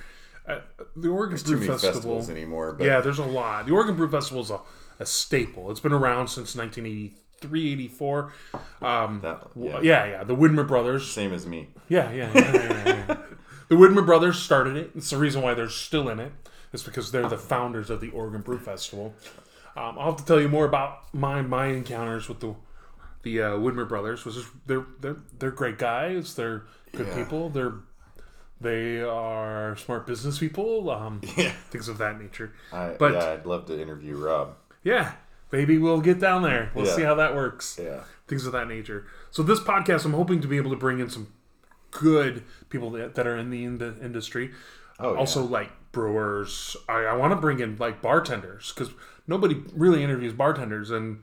uh, 0.49 0.61
the 0.97 1.09
Oregon 1.09 1.39
Too 1.39 1.57
Brew 1.57 1.67
Festival. 1.67 2.25
anymore. 2.31 2.73
But 2.73 2.87
Yeah, 2.87 3.01
there's 3.01 3.19
a 3.19 3.25
lot. 3.25 3.67
The 3.67 3.73
Oregon 3.73 3.97
Brew 3.97 4.11
Festival 4.11 4.43
is 4.43 4.51
a, 4.51 4.61
a 4.99 5.07
staple. 5.07 5.71
It's 5.71 5.81
been 5.81 5.93
around 5.93 6.29
since 6.29 6.55
1983, 6.57 7.73
84. 7.73 8.33
Um, 8.81 9.21
that, 9.23 9.47
yeah, 9.55 9.81
yeah, 9.83 10.07
yeah. 10.07 10.25
The 10.25 10.35
Widmer 10.35 10.67
brothers. 10.67 11.11
same 11.11 11.33
as 11.33 11.47
me. 11.47 11.69
Yeah, 11.89 12.11
yeah, 12.13 12.31
yeah. 12.35 12.53
yeah, 12.53 12.63
yeah, 12.63 12.85
yeah. 12.87 13.17
the 13.69 13.75
Widmer 13.75 14.05
brothers 14.05 14.39
started 14.39 14.77
it. 14.77 14.91
It's 14.95 15.11
the 15.11 15.19
reason 15.19 15.43
why 15.43 15.55
they're 15.55 15.69
still 15.69 16.09
in 16.09 16.19
it. 16.19 16.33
It's 16.73 16.83
because 16.83 17.13
they're 17.13 17.29
the 17.29 17.39
founders 17.39 17.89
of 17.91 18.01
the 18.01 18.11
Oregon 18.11 18.43
Brew 18.43 18.59
Festival. 18.59 19.15
Um, 19.77 19.97
I'll 19.99 20.11
have 20.11 20.17
to 20.17 20.25
tell 20.25 20.41
you 20.41 20.49
more 20.49 20.67
about 20.67 21.15
my 21.15 21.41
my 21.41 21.67
encounters 21.67 22.29
with 22.29 22.41
the 22.41 22.55
the 23.23 23.41
uh, 23.43 23.51
Widmer 23.53 23.89
brothers. 23.89 24.25
Was 24.25 24.45
they're 24.67 24.85
they're 25.01 25.17
they're 25.39 25.51
great 25.51 25.79
guys. 25.79 26.35
They're 26.35 26.65
good 26.95 27.15
people. 27.15 27.49
They're 27.49 27.75
they 28.61 29.01
are 29.01 29.77
smart 29.77 30.07
business 30.07 30.39
people. 30.39 30.91
Um, 30.91 31.21
Yeah. 31.37 31.53
things 31.71 31.89
of 31.89 31.99
that 31.99 32.21
nature. 32.21 32.53
I, 32.73 32.95
But- 32.99 33.13
yeah, 33.15 33.31
I'd 33.33 33.47
love 33.47 33.67
to 33.67 33.81
interview 33.81 34.17
Rob. 34.17 34.57
Yeah, 34.83 35.13
maybe 35.53 35.79
we'll 35.79 36.01
get 36.01 36.19
down 36.21 36.43
there. 36.43 36.71
We'll 36.75 36.87
Yeah. 36.87 36.97
see 36.97 37.03
how 37.03 37.15
that 37.17 37.35
works. 37.35 37.79
Yeah. 37.83 38.03
Things 38.27 38.47
of 38.47 38.53
that 38.53 38.69
nature. 38.69 39.07
So 39.31 39.43
this 39.43 39.61
podcast, 39.61 40.05
I'm 40.05 40.13
hoping 40.13 40.41
to 40.41 40.49
be 40.49 40.57
able 40.57 40.71
to 40.71 40.77
bring 40.77 40.99
in 41.01 41.09
some 41.11 41.29
good 41.91 42.43
people 42.69 42.91
that, 42.91 43.15
that 43.15 43.27
are 43.27 43.37
in 43.37 43.51
the, 43.51 43.65
in 43.65 43.79
the 43.79 43.97
industry. 44.03 44.51
Oh, 45.01 45.13
yeah. 45.15 45.19
also, 45.19 45.43
like 45.45 45.71
brewers. 45.93 46.77
I, 46.89 47.05
I 47.05 47.15
want 47.17 47.33
to 47.33 47.37
bring 47.37 47.61
in 47.61 47.77
like 47.79 48.03
bartenders 48.03 48.73
because 48.73 48.93
nobody 49.27 49.63
really 49.75 50.03
interviews 50.03 50.33
bartenders, 50.33 50.91
and 50.91 51.21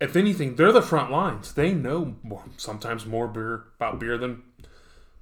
if 0.00 0.16
anything, 0.16 0.56
they're 0.56 0.72
the 0.72 0.82
front 0.82 1.10
lines. 1.10 1.52
They 1.54 1.72
know 1.74 2.16
more, 2.22 2.44
sometimes 2.56 3.04
more 3.06 3.28
beer 3.28 3.64
about 3.76 4.00
beer 4.00 4.16
than 4.18 4.42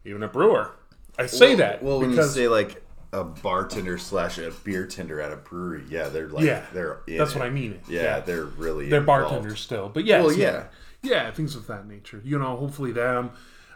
even 0.04 0.22
a 0.22 0.28
brewer. 0.28 0.72
I 1.18 1.26
say 1.26 1.50
well, 1.50 1.56
that 1.58 1.82
Well, 1.82 2.00
when 2.00 2.12
you 2.12 2.22
say 2.22 2.48
like 2.48 2.82
a 3.12 3.22
bartender 3.24 3.96
slash 3.98 4.38
a 4.38 4.50
beer 4.64 4.86
tender 4.86 5.20
at 5.20 5.32
a 5.32 5.36
brewery, 5.36 5.84
yeah, 5.88 6.08
they're 6.08 6.28
like 6.28 6.44
yeah, 6.44 6.64
they're 6.72 7.00
in 7.06 7.18
that's 7.18 7.32
it. 7.32 7.38
what 7.38 7.46
I 7.46 7.50
mean. 7.50 7.80
Yeah, 7.88 8.20
they're 8.20 8.44
really 8.44 8.88
they're 8.88 9.00
involved. 9.00 9.30
bartenders 9.30 9.60
still, 9.60 9.88
but 9.88 10.04
yes, 10.04 10.24
Well, 10.24 10.32
yeah, 10.32 10.64
yeah. 11.02 11.26
yeah, 11.26 11.30
things 11.30 11.54
of 11.54 11.66
that 11.68 11.86
nature. 11.86 12.20
You 12.24 12.38
know, 12.38 12.56
hopefully 12.56 12.92
them. 12.92 13.30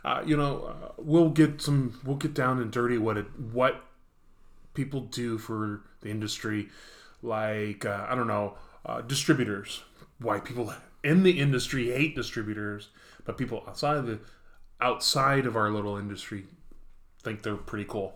Uh, 0.04 0.22
you 0.24 0.36
know, 0.36 0.64
uh, 0.64 0.92
we'll 0.96 1.30
get 1.30 1.60
some. 1.60 2.00
We'll 2.04 2.16
get 2.16 2.34
down 2.34 2.60
and 2.60 2.70
dirty 2.70 2.98
what 2.98 3.16
it 3.16 3.26
what 3.52 3.82
people 4.74 5.00
do 5.00 5.38
for 5.38 5.82
the 6.00 6.08
industry, 6.08 6.68
like 7.22 7.84
uh, 7.84 8.06
I 8.08 8.14
don't 8.14 8.28
know, 8.28 8.54
uh, 8.86 9.00
distributors. 9.02 9.82
Why 10.20 10.40
people 10.40 10.72
in 11.04 11.22
the 11.22 11.38
industry 11.38 11.90
hate 11.92 12.16
distributors, 12.16 12.88
but 13.24 13.36
people 13.38 13.64
outside 13.68 13.96
of 13.98 14.06
the 14.06 14.18
outside 14.80 15.46
of 15.46 15.56
our 15.56 15.70
little 15.70 15.96
industry 15.96 16.44
think 17.22 17.42
they're 17.42 17.56
pretty 17.56 17.84
cool. 17.84 18.14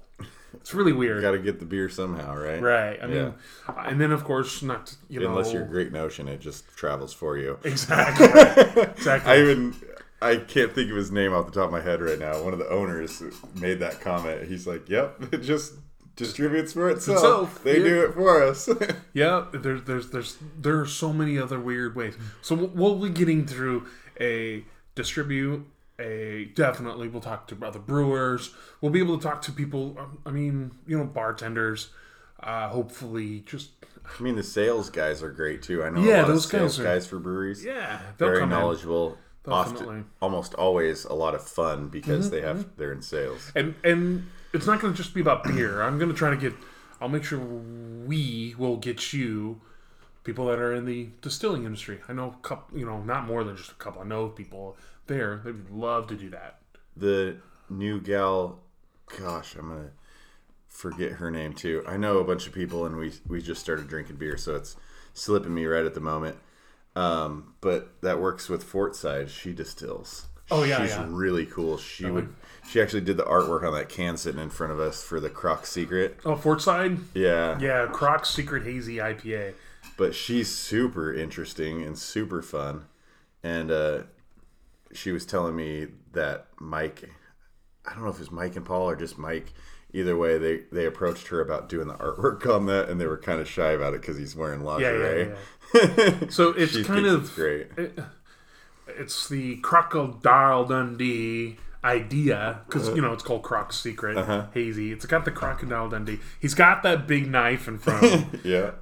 It's 0.55 0.75
really 0.75 0.93
weird. 0.93 1.23
Got 1.23 1.31
to 1.33 1.39
get 1.39 1.59
the 1.59 1.65
beer 1.65 1.89
somehow, 1.89 2.37
right? 2.37 2.61
Right. 2.61 2.99
I 3.03 3.07
mean, 3.07 3.35
and 3.77 4.01
then 4.01 4.13
of 4.13 4.23
course, 4.25 4.63
not 4.63 4.87
to, 4.87 4.97
you 5.09 5.21
know, 5.21 5.31
Unless 5.31 5.53
you're 5.53 5.65
Great 5.65 5.93
Notion, 5.93 6.29
it 6.29 6.41
just 6.41 6.69
travels 6.77 7.13
for 7.15 7.39
you. 7.39 7.59
exactly, 7.65 8.27
exactly. 8.83 9.33
I 9.33 9.41
even 9.41 9.75
I 10.21 10.37
can't 10.37 10.73
think 10.73 10.91
of 10.91 10.97
his 10.97 11.11
name 11.11 11.33
off 11.33 11.47
the 11.47 11.53
top 11.53 11.67
of 11.67 11.73
my 11.73 11.81
head 11.81 12.01
right 12.01 12.19
now. 12.19 12.43
One 12.43 12.53
of 12.53 12.59
the 12.59 12.69
owners 12.69 13.23
made 13.55 13.81
that 13.81 14.01
comment. 14.01 14.47
He's 14.47 14.67
like, 14.67 14.89
"Yep, 14.89 15.29
it 15.33 15.39
just 15.39 15.73
distributes 16.17 16.75
for 16.75 16.91
itself. 16.91 17.17
Itself, 17.19 17.65
They 17.65 17.79
yeah. 17.79 17.85
do 17.85 18.03
it 18.05 18.15
for 18.15 18.43
us." 18.43 18.69
Yeah, 19.15 19.47
there's 19.53 19.83
there's 19.85 20.11
there's 20.11 20.37
there 20.59 20.79
are 20.81 20.87
so 20.87 21.13
many 21.13 21.39
other 21.39 21.59
weird 21.59 21.97
ways. 21.97 22.15
So 22.41 22.55
we'll 22.55 22.99
be 22.99 23.09
getting 23.09 23.47
through 23.47 23.87
a 24.21 24.65
distribute 24.95 25.67
a 26.03 26.47
definitely 26.55 27.09
we'll 27.09 27.21
talk 27.23 27.47
to 27.49 27.59
other 27.65 27.79
brewers. 27.79 28.55
We'll 28.81 28.93
be 28.93 28.99
able 29.01 29.17
to 29.19 29.23
talk 29.23 29.43
to 29.43 29.53
people. 29.53 29.97
um, 29.99 30.19
I 30.27 30.31
mean, 30.31 30.73
you 30.87 30.99
know, 30.99 31.05
bartenders. 31.05 31.91
Uh, 32.41 32.69
hopefully, 32.69 33.41
just 33.47 33.71
I 34.19 34.23
mean, 34.23 34.35
the 34.37 34.43
sales 34.43 34.91
guys 34.91 35.23
are 35.23 35.31
great 35.31 35.63
too. 35.63 35.85
I 35.85 35.91
know 35.91 36.03
Yeah, 36.03 36.19
a 36.19 36.23
lot 36.23 36.29
those 36.29 36.45
of 36.47 36.51
sales 36.51 36.77
guys 36.77 36.81
are- 36.81 36.85
guys 36.95 37.07
for 37.07 37.19
breweries. 37.21 37.65
yeah, 37.65 38.01
very 38.19 38.45
knowledgeable. 38.47 39.17
Often, 39.47 39.87
Mm-hmm, 39.87 40.01
almost 40.21 40.55
always 40.55 41.05
a 41.05 41.15
lot 41.15 41.35
of 41.35 41.43
fun 41.43 41.89
because 41.89 42.31
they 42.31 42.43
have 42.43 42.77
they're 42.77 42.93
in 42.93 43.03
sales. 43.03 43.51
and 43.57 43.75
and 43.83 44.29
it's 44.53 44.67
not 44.67 44.81
going 44.81 44.93
to 44.93 44.97
just 44.97 45.15
be 45.15 45.21
about 45.21 45.43
beer. 45.45 45.83
I'm 45.83 45.99
going 45.99 46.11
to 46.11 46.17
try 46.17 46.31
to 46.31 46.37
get. 46.37 46.53
I'll 47.01 47.09
make 47.09 47.25
sure 47.25 47.41
we 47.41 48.55
will 48.57 48.77
get 48.77 49.13
you 49.13 49.61
people 50.25 50.47
that 50.47 50.61
are 50.61 50.73
in 50.73 50.85
the 50.85 51.09
distilling 51.21 51.65
industry. 51.65 51.99
I 52.09 52.13
know 52.13 52.37
a 52.39 52.47
couple, 52.47 52.79
you 52.79 52.87
know, 52.87 53.03
not 53.03 53.25
more 53.27 53.43
than 53.43 53.57
just 53.57 53.73
a 53.73 53.75
couple. 53.75 54.03
I 54.03 54.05
know 54.05 54.29
people 54.29 54.77
there. 55.07 55.41
They'd 55.45 55.71
love 55.71 56.07
to 56.09 56.15
do 56.17 56.31
that. 56.31 56.59
The 56.97 57.37
new 57.69 58.01
gal, 58.01 58.61
gosh, 59.19 59.55
I'm 59.55 59.69
gonna 59.69 59.91
forget 60.69 61.13
her 61.13 61.31
name 61.31 61.53
too. 61.53 61.83
I 61.87 61.97
know 61.97 62.19
a 62.19 62.25
bunch 62.25 62.47
of 62.47 62.53
people, 62.53 62.87
and 62.87 62.97
we 62.97 63.13
we 63.27 63.41
just 63.41 63.61
started 63.61 63.89
drinking 63.89 64.17
beer, 64.17 64.37
so 64.37 64.55
it's 64.57 64.77
slipping 65.15 65.55
me 65.55 65.65
right 65.67 65.85
at 65.85 65.95
the 65.95 66.01
moment. 66.01 66.37
Um, 66.95 67.55
but 67.61 68.01
that 68.03 68.21
works 68.21 68.49
with 68.49 68.65
Fortside. 68.71 69.29
She 69.31 69.53
distills. 69.53 70.27
Oh, 70.51 70.65
yeah, 70.65 70.83
she's 70.83 70.91
yeah. 70.91 71.07
really 71.09 71.47
cool. 71.47 71.79
She 71.79 72.05
would. 72.11 72.35
She 72.69 72.83
actually 72.83 73.01
did 73.01 73.17
the 73.17 73.23
artwork 73.25 73.67
on 73.67 73.73
that 73.73 73.89
can 73.89 74.19
sitting 74.19 74.41
in 74.43 74.51
front 74.51 74.73
of 74.73 74.79
us 74.81 75.03
for 75.03 75.19
the 75.19 75.31
Croc 75.31 75.65
Secret. 75.65 76.19
Oh, 76.27 76.35
Fortside. 76.37 76.99
Yeah, 77.15 77.59
Yeah, 77.59 77.87
Croc 77.91 78.27
Secret 78.27 78.65
Hazy 78.65 78.97
IPA. 78.97 79.55
but 79.97 80.15
she's 80.15 80.49
super 80.55 81.13
interesting 81.13 81.83
and 81.83 81.99
super 81.99 82.43
fun 82.43 82.85
and 83.43 83.71
uh, 83.71 84.03
she 84.93 85.13
was 85.13 85.25
telling 85.27 85.55
me 85.57 85.87
that 86.13 86.47
mike 86.61 87.09
i 87.87 87.95
don't 87.95 88.03
know 88.05 88.11
if 88.11 88.17
it 88.17 88.21
was 88.21 88.31
mike 88.31 88.57
and 88.57 88.65
paul 88.67 88.89
or 88.89 88.97
just 88.97 89.19
mike 89.19 89.53
either 89.95 90.17
way 90.17 90.39
they, 90.39 90.61
they 90.73 90.87
approached 90.87 91.29
her 91.29 91.41
about 91.41 91.69
doing 91.69 91.87
the 91.89 91.95
artwork 91.95 92.47
on 92.47 92.67
that 92.67 92.89
and 92.89 93.01
they 93.01 93.07
were 93.07 93.19
kind 93.19 93.41
of 93.41 93.49
shy 93.49 93.73
about 93.73 93.93
it 93.95 94.01
because 94.01 94.17
he's 94.17 94.35
wearing 94.35 94.61
Yeah, 94.61 94.67
lingerie 94.67 95.29
yeah, 95.75 95.81
yeah. 95.99 96.21
So 96.31 96.51
it's 96.51 96.81
kind 96.87 97.07
of 97.07 97.23
it's 97.25 97.31
great 97.35 97.67
it- 97.77 97.99
it's 98.99 99.29
the 99.29 99.57
Crocodile 99.57 100.65
Dundee 100.67 101.57
idea 101.85 102.61
because 102.67 102.89
you 102.91 103.01
know 103.01 103.13
it's 103.13 103.23
called 103.23 103.43
Croc's 103.43 103.79
Secret 103.79 104.17
Uh-huh. 104.19 104.47
Hazy. 104.53 104.93
It's 104.93 105.07
got 105.07 105.25
the 105.25 105.31
Crocodile 105.31 105.89
Dundee. 105.89 106.19
He's 106.41 106.55
got 106.55 106.83
that 106.83 107.07
big 107.07 107.31
knife 107.31 107.69
in 107.69 107.79
front 107.79 108.03
of 108.05 108.11
him. 108.11 108.41
yeah 108.45 108.61
He's 108.63 108.63
got 108.63 108.75
a 108.75 108.82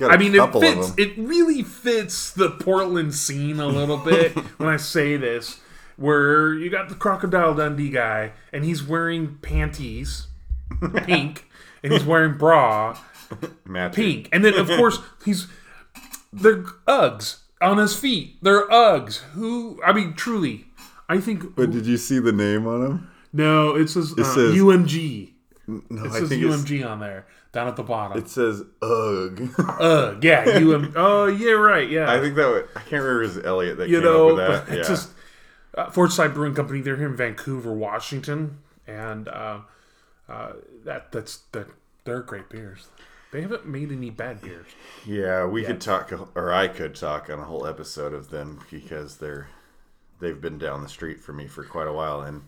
I 0.00 0.16
mean, 0.16 0.34
it 0.34 0.52
fits. 0.52 0.92
It 0.96 1.16
really 1.16 1.62
fits 1.62 2.32
the 2.32 2.50
Portland 2.50 3.14
scene 3.14 3.60
a 3.60 3.66
little 3.66 3.98
bit 3.98 4.32
when 4.58 4.68
I 4.68 4.76
say 4.76 5.16
this. 5.16 5.60
Where 5.96 6.52
you 6.52 6.68
got 6.68 6.90
the 6.90 6.94
Crocodile 6.94 7.54
Dundee 7.54 7.88
guy, 7.88 8.32
and 8.52 8.64
he's 8.64 8.82
wearing 8.82 9.38
panties, 9.40 10.26
pink, 11.04 11.46
and 11.82 11.90
he's 11.92 12.04
wearing 12.04 12.36
bra, 12.36 12.98
pink, 13.92 14.28
and 14.30 14.44
then 14.44 14.52
of 14.54 14.66
course 14.68 14.98
he's 15.24 15.46
they're 16.34 16.64
Uggs 16.86 17.38
on 17.62 17.78
his 17.78 17.96
feet. 17.98 18.36
They're 18.42 18.68
Uggs. 18.68 19.18
Who? 19.32 19.80
I 19.82 19.94
mean, 19.94 20.12
truly, 20.12 20.66
I 21.08 21.18
think 21.18 21.56
But 21.56 21.70
did 21.70 21.86
you 21.86 21.96
see 21.96 22.18
the 22.18 22.32
name 22.32 22.66
on 22.66 22.84
him? 22.84 23.10
no. 23.32 23.74
It 23.74 23.88
says, 23.88 24.12
uh, 24.18 24.22
says- 24.24 24.54
UMG. 24.54 25.32
No, 25.66 25.80
It 26.04 26.10
I 26.10 26.18
says 26.20 26.28
think 26.28 26.42
it's, 26.44 26.54
UMG 26.56 26.86
on 26.88 27.00
there 27.00 27.26
down 27.56 27.68
at 27.68 27.76
the 27.76 27.82
bottom. 27.82 28.18
it 28.18 28.28
says 28.28 28.62
ugh. 28.82 29.48
Ugh, 29.80 30.22
yeah, 30.22 30.44
UM. 30.46 30.92
Oh, 30.94 31.24
yeah, 31.26 31.52
right, 31.52 31.88
yeah. 31.88 32.12
I 32.12 32.20
think 32.20 32.34
that 32.36 32.46
was, 32.46 32.64
I 32.76 32.80
can't 32.80 33.02
remember 33.02 33.20
was 33.20 33.38
Elliot 33.38 33.78
that 33.78 33.88
you 33.88 33.96
came 33.96 34.04
know, 34.04 34.28
up 34.28 34.36
with 34.36 34.46
that. 34.46 34.66
but 34.68 34.76
Yeah. 34.76 34.82
just 34.84 35.10
uh, 35.74 35.86
Fortside 35.86 36.34
Brewing 36.34 36.54
Company. 36.54 36.82
They're 36.82 36.96
here 36.98 37.06
in 37.08 37.16
Vancouver, 37.16 37.72
Washington, 37.72 38.58
and 38.86 39.26
uh, 39.28 39.60
uh, 40.28 40.52
that 40.84 41.12
that's 41.12 41.38
that. 41.52 41.68
They're 42.04 42.20
great 42.20 42.48
beers. 42.50 42.88
They 43.32 43.40
haven't 43.42 43.66
made 43.66 43.90
any 43.90 44.10
bad 44.10 44.40
beers. 44.42 44.66
Yeah, 45.06 45.46
we 45.46 45.64
could 45.64 45.80
talk, 45.80 46.12
or 46.36 46.52
I 46.52 46.68
could 46.68 46.94
talk 46.94 47.28
on 47.30 47.38
a 47.40 47.44
whole 47.44 47.66
episode 47.66 48.12
of 48.14 48.28
them 48.30 48.60
because 48.70 49.16
they're 49.16 49.48
they've 50.20 50.40
been 50.40 50.58
down 50.58 50.82
the 50.82 50.88
street 50.88 51.20
for 51.20 51.32
me 51.32 51.46
for 51.46 51.64
quite 51.64 51.88
a 51.88 51.92
while, 51.92 52.20
and 52.20 52.42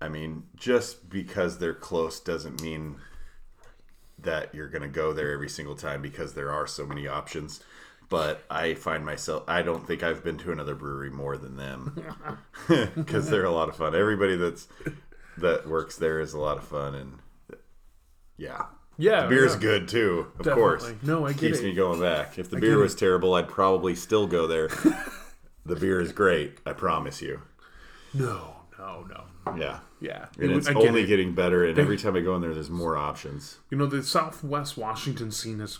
I 0.00 0.08
mean, 0.08 0.44
just 0.56 1.10
because 1.10 1.58
they're 1.58 1.74
close 1.74 2.20
doesn't 2.20 2.62
mean 2.62 2.96
that 4.22 4.54
you're 4.54 4.68
going 4.68 4.82
to 4.82 4.88
go 4.88 5.12
there 5.12 5.32
every 5.32 5.48
single 5.48 5.74
time 5.74 6.02
because 6.02 6.34
there 6.34 6.52
are 6.52 6.66
so 6.66 6.86
many 6.86 7.06
options. 7.08 7.60
But 8.08 8.44
I 8.50 8.74
find 8.74 9.06
myself, 9.06 9.44
I 9.46 9.62
don't 9.62 9.86
think 9.86 10.02
I've 10.02 10.24
been 10.24 10.36
to 10.38 10.50
another 10.52 10.74
brewery 10.74 11.10
more 11.10 11.36
than 11.38 11.56
them 11.56 11.96
because 12.96 13.30
they're 13.30 13.44
a 13.44 13.52
lot 13.52 13.68
of 13.68 13.76
fun. 13.76 13.94
Everybody 13.94 14.36
that's 14.36 14.66
that 15.38 15.68
works 15.68 15.96
there 15.96 16.20
is 16.20 16.32
a 16.34 16.38
lot 16.40 16.58
of 16.58 16.64
fun, 16.64 16.94
and 16.96 17.18
yeah, 18.36 18.64
Yeah, 18.98 19.22
the 19.22 19.28
beer's 19.28 19.54
yeah. 19.54 19.60
good 19.60 19.88
too, 19.88 20.26
of 20.38 20.44
Definitely. 20.44 20.54
course. 20.62 20.92
No, 21.02 21.24
I 21.26 21.32
get 21.32 21.40
keeps 21.40 21.58
it. 21.60 21.64
me 21.64 21.72
going 21.74 22.00
back. 22.00 22.38
If 22.38 22.50
the 22.50 22.56
get 22.56 22.62
beer 22.62 22.80
it. 22.80 22.82
was 22.82 22.94
terrible, 22.96 23.34
I'd 23.34 23.48
probably 23.48 23.94
still 23.94 24.26
go 24.26 24.46
there. 24.46 24.68
the 25.64 25.76
beer 25.76 26.00
is 26.00 26.10
great, 26.12 26.58
I 26.66 26.72
promise 26.72 27.22
you. 27.22 27.42
No, 28.12 28.56
no, 28.80 29.06
no. 29.46 29.56
Yeah, 29.56 29.80
Yeah, 30.00 30.26
and 30.38 30.50
It- 30.52 30.56
it's 30.56 30.68
only 30.68 31.02
it. 31.02 31.06
getting 31.06 31.34
better. 31.34 31.64
And 31.64 31.78
every 31.78 31.96
time 31.98 32.16
I 32.16 32.20
go 32.20 32.34
in 32.36 32.40
there, 32.42 32.54
there's 32.54 32.70
more 32.70 32.96
options. 32.96 33.58
You 33.70 33.76
know, 33.78 33.86
the 33.86 34.02
Southwest 34.02 34.76
Washington 34.76 35.30
scene 35.30 35.60
has 35.60 35.78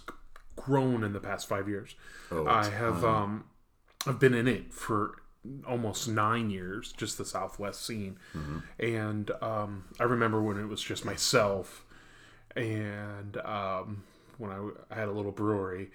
grown 0.56 1.02
in 1.04 1.12
the 1.12 1.20
past 1.20 1.48
five 1.48 1.68
years. 1.68 1.94
Oh, 2.30 2.46
I 2.46 2.68
have 2.68 3.04
um, 3.04 3.44
I've 4.06 4.18
been 4.18 4.34
in 4.34 4.46
it 4.48 4.72
for 4.74 5.22
almost 5.66 6.06
nine 6.08 6.50
years, 6.50 6.92
just 6.92 7.16
the 7.16 7.24
Southwest 7.24 7.84
scene, 7.86 8.18
and 8.78 9.30
um, 9.40 9.84
I 9.98 10.04
remember 10.04 10.42
when 10.42 10.58
it 10.58 10.66
was 10.66 10.82
just 10.82 11.04
myself, 11.04 11.84
and 12.56 13.36
um, 13.38 14.02
when 14.38 14.50
I, 14.50 14.68
I 14.90 14.94
had 14.96 15.08
a 15.08 15.12
little 15.12 15.32
brewery, 15.32 15.90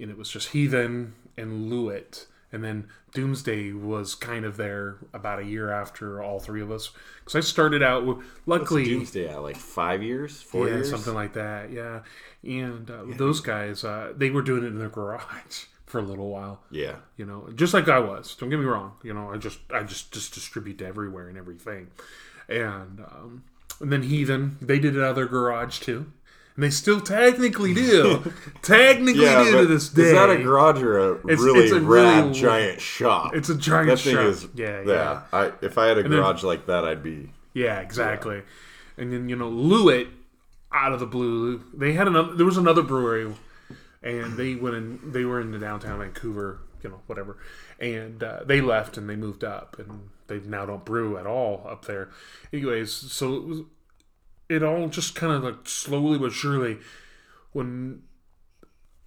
and 0.00 0.10
it 0.10 0.16
was 0.18 0.28
just 0.30 0.48
Heathen 0.48 1.14
and 1.36 1.70
Loowit. 1.70 2.26
And 2.52 2.62
then 2.62 2.88
Doomsday 3.14 3.72
was 3.72 4.14
kind 4.14 4.44
of 4.44 4.56
there 4.58 4.98
about 5.14 5.38
a 5.38 5.44
year 5.44 5.72
after 5.72 6.22
all 6.22 6.38
three 6.38 6.60
of 6.60 6.70
us. 6.70 6.90
Because 7.20 7.34
I 7.36 7.40
started 7.40 7.82
out 7.82 8.04
with, 8.04 8.18
luckily, 8.44 8.84
Doomsday 8.84 9.28
at 9.28 9.42
like 9.42 9.56
five 9.56 10.02
years, 10.02 10.42
four 10.42 10.68
yeah, 10.68 10.74
years, 10.74 10.90
something 10.90 11.14
like 11.14 11.32
that. 11.32 11.72
Yeah, 11.72 12.00
and 12.42 12.90
uh, 12.90 13.04
those 13.16 13.40
guys, 13.40 13.84
uh, 13.84 14.12
they 14.14 14.30
were 14.30 14.42
doing 14.42 14.64
it 14.64 14.68
in 14.68 14.78
their 14.78 14.90
garage 14.90 15.64
for 15.86 15.98
a 15.98 16.02
little 16.02 16.28
while. 16.28 16.60
Yeah, 16.70 16.96
You 17.16 17.24
know, 17.24 17.48
just 17.54 17.72
like 17.74 17.88
I 17.88 17.98
was. 17.98 18.34
Don't 18.34 18.50
get 18.50 18.58
me 18.58 18.66
wrong. 18.66 18.92
You 19.02 19.14
know, 19.14 19.30
I 19.30 19.38
just, 19.38 19.58
I 19.72 19.82
just, 19.82 20.12
just 20.12 20.34
distribute 20.34 20.82
everywhere 20.82 21.28
and 21.28 21.38
everything. 21.38 21.88
And 22.48 23.00
um, 23.00 23.44
and 23.80 23.92
then 23.92 24.02
Heathen, 24.04 24.58
they 24.60 24.78
did 24.78 24.96
it 24.96 25.02
out 25.02 25.10
of 25.10 25.16
their 25.16 25.26
garage 25.26 25.80
too, 25.80 26.12
and 26.54 26.62
they 26.64 26.70
still 26.70 27.00
technically 27.00 27.72
do, 27.74 28.32
technically 28.62 29.22
yeah. 29.24 29.42
do 29.44 29.58
to 29.58 29.66
this 29.66 29.88
day. 29.88 30.02
is 30.02 30.12
that 30.12 30.30
a 30.30 30.36
garage 30.36 30.82
or 30.82 30.98
a 30.98 31.14
It's- 31.18 31.40
really 31.40 31.64
it's 31.64 31.72
a 31.72 31.80
rad 31.80 32.24
really- 32.24 32.34
giant 32.40 32.80
shop? 32.80 33.34
It's 33.34 33.48
a 33.48 33.54
giant 33.54 33.88
that 33.88 33.98
thing 34.00 34.14
shop. 34.16 34.24
is 34.26 34.46
Yeah, 34.54 34.82
yeah. 34.86 35.22
I, 35.32 35.52
if 35.62 35.78
I 35.78 35.86
had 35.86 35.98
a 35.98 36.02
then- 36.02 36.12
garage 36.12 36.42
like 36.42 36.66
that, 36.66 36.84
I'd 36.84 37.02
be 37.02 37.30
Yeah, 37.54 37.80
exactly. 37.80 38.42
And 38.98 39.12
then 39.12 39.28
you 39.28 39.36
know, 39.36 39.50
Loowit, 39.50 40.08
out 40.70 40.92
of 40.92 41.00
the 41.00 41.06
blue, 41.06 41.62
they 41.74 41.92
had 41.92 42.06
another. 42.06 42.34
There 42.34 42.46
was 42.46 42.56
another 42.56 42.82
brewery, 42.82 43.32
and 44.02 44.36
they 44.36 44.54
went 44.54 44.74
in. 44.76 45.12
They 45.12 45.24
were 45.24 45.40
in 45.40 45.50
the 45.50 45.58
downtown 45.58 45.98
Vancouver, 45.98 46.60
you 46.82 46.90
know, 46.90 47.00
whatever, 47.06 47.36
and 47.80 48.22
uh, 48.22 48.40
they 48.44 48.60
left 48.60 48.96
and 48.98 49.08
they 49.08 49.16
moved 49.16 49.44
up, 49.44 49.76
and 49.78 50.08
they 50.28 50.40
now 50.40 50.64
don't 50.66 50.84
brew 50.84 51.16
at 51.18 51.26
all 51.26 51.66
up 51.68 51.84
there. 51.86 52.08
Anyways, 52.52 52.90
so 52.92 53.66
it 54.48 54.62
all 54.62 54.88
just 54.88 55.14
kind 55.14 55.32
of 55.32 55.42
like 55.42 55.66
slowly 55.68 56.18
but 56.18 56.32
surely, 56.32 56.78
when 57.52 58.02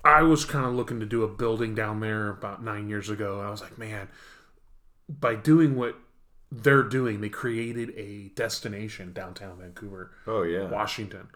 I 0.04 0.22
was 0.22 0.46
kind 0.46 0.66
of 0.66 0.74
looking 0.74 1.00
to 1.00 1.06
do 1.06 1.24
a 1.24 1.28
building 1.28 1.74
down 1.76 2.00
there 2.00 2.30
about 2.30 2.64
nine 2.64 2.90
years 2.90 3.10
ago, 3.10 3.42
I 3.42 3.50
was 3.50 3.62
like, 3.62 3.78
man, 3.78 4.08
by 5.10 5.36
doing 5.36 5.76
what 5.76 5.96
they're 6.52 6.84
doing, 6.84 7.22
they 7.22 7.30
created 7.30 7.92
a 7.98 8.30
destination 8.36 9.14
downtown 9.14 9.58
Vancouver, 9.60 10.12
oh 10.28 10.44
yeah, 10.44 10.70
Washington, 10.70 11.28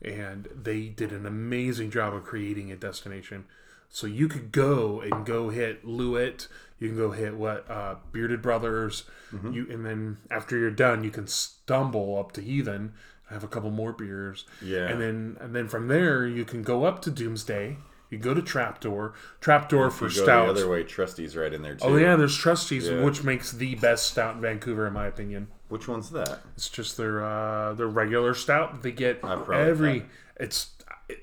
and 0.00 0.48
they 0.54 0.82
did 0.88 1.12
an 1.12 1.26
amazing 1.26 1.90
job 1.90 2.14
of 2.14 2.24
creating 2.24 2.70
a 2.70 2.76
destination. 2.76 3.44
So 3.88 4.06
you 4.08 4.26
could 4.26 4.50
go 4.50 5.00
and 5.00 5.24
go 5.26 5.50
hit 5.50 5.84
Loowit, 5.86 6.48
you 6.80 6.88
can 6.88 6.96
go 6.96 7.10
hit 7.12 7.34
what 7.36 7.68
uh, 7.70 7.96
Bearded 8.12 8.42
Brothers, 8.42 9.04
Mm-hmm. 9.32 9.52
you 9.52 9.66
and 9.70 9.84
then 9.84 10.18
after 10.30 10.56
you're 10.56 10.70
done, 10.70 11.02
you 11.02 11.10
can 11.10 11.26
stumble 11.26 12.16
up 12.18 12.30
to 12.32 12.40
Heathen, 12.40 12.92
have 13.30 13.42
a 13.44 13.48
couple 13.48 13.70
more 13.70 13.92
beers, 13.92 14.44
Yeah. 14.62 14.88
and 14.88 15.00
then 15.00 15.36
and 15.40 15.54
then 15.54 15.68
from 15.68 15.88
there 15.88 16.26
you 16.26 16.44
can 16.44 16.62
go 16.62 16.84
up 16.84 17.00
to 17.02 17.10
Doomsday. 17.10 17.78
You 18.10 18.18
go 18.18 18.32
to 18.34 18.42
Trapdoor, 18.42 19.14
Trapdoor 19.40 19.90
for 19.90 20.08
stout. 20.08 20.44
the 20.46 20.50
other 20.50 20.68
way. 20.68 20.84
Trusty's 20.84 21.36
right 21.36 21.52
in 21.52 21.62
there 21.62 21.74
too. 21.74 21.84
Oh 21.86 21.96
yeah, 21.96 22.14
there's 22.14 22.36
Trusty's, 22.36 22.88
Yeah. 22.88 23.02
which 23.02 23.24
makes 23.24 23.50
the 23.50 23.74
best 23.76 24.06
stout 24.10 24.36
in 24.36 24.40
Vancouver, 24.42 24.86
in 24.86 24.92
my 24.92 25.06
opinion. 25.06 25.48
Which 25.68 25.88
one's 25.88 26.10
that? 26.10 26.40
It's 26.54 26.68
just 26.68 26.96
their 26.96 27.24
uh, 27.24 27.72
their 27.74 27.88
regular 27.88 28.34
stout 28.34 28.72
that 28.74 28.82
they 28.82 28.92
get 28.92 29.24
every. 29.24 30.04
It's 30.36 30.70
it, 31.08 31.20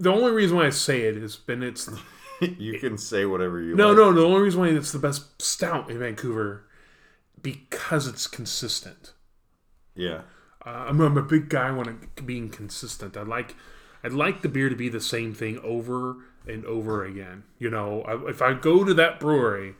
the 0.00 0.10
only 0.10 0.32
reason 0.32 0.56
why 0.56 0.66
I 0.66 0.70
say 0.70 1.02
it 1.02 1.16
has 1.16 1.36
been 1.36 1.62
it's 1.62 1.88
you 2.40 2.78
can 2.80 2.98
say 2.98 3.24
whatever 3.24 3.60
you 3.60 3.76
no 3.76 3.88
like. 3.88 3.96
no 3.98 4.12
the 4.12 4.24
only 4.24 4.40
reason 4.40 4.60
why 4.60 4.68
it's 4.68 4.90
the 4.92 4.98
best 4.98 5.40
stout 5.40 5.90
in 5.90 5.98
Vancouver 6.00 6.64
because 7.40 8.06
it's 8.08 8.26
consistent. 8.26 9.12
Yeah. 9.94 10.22
Uh, 10.66 10.86
I'm, 10.88 11.00
I'm 11.00 11.16
a 11.16 11.22
big 11.22 11.48
guy 11.48 11.70
when 11.70 11.88
it 11.88 12.26
being 12.26 12.48
consistent. 12.50 13.16
I 13.16 13.22
like 13.22 13.54
I'd 14.02 14.12
like 14.12 14.42
the 14.42 14.48
beer 14.48 14.68
to 14.68 14.76
be 14.76 14.88
the 14.88 15.00
same 15.00 15.34
thing 15.34 15.58
over 15.60 16.16
and 16.46 16.64
over 16.64 17.04
again. 17.04 17.44
You 17.58 17.70
know, 17.70 18.02
I, 18.02 18.28
if 18.30 18.42
I 18.42 18.54
go 18.54 18.84
to 18.84 18.94
that 18.94 19.20
brewery, 19.20 19.74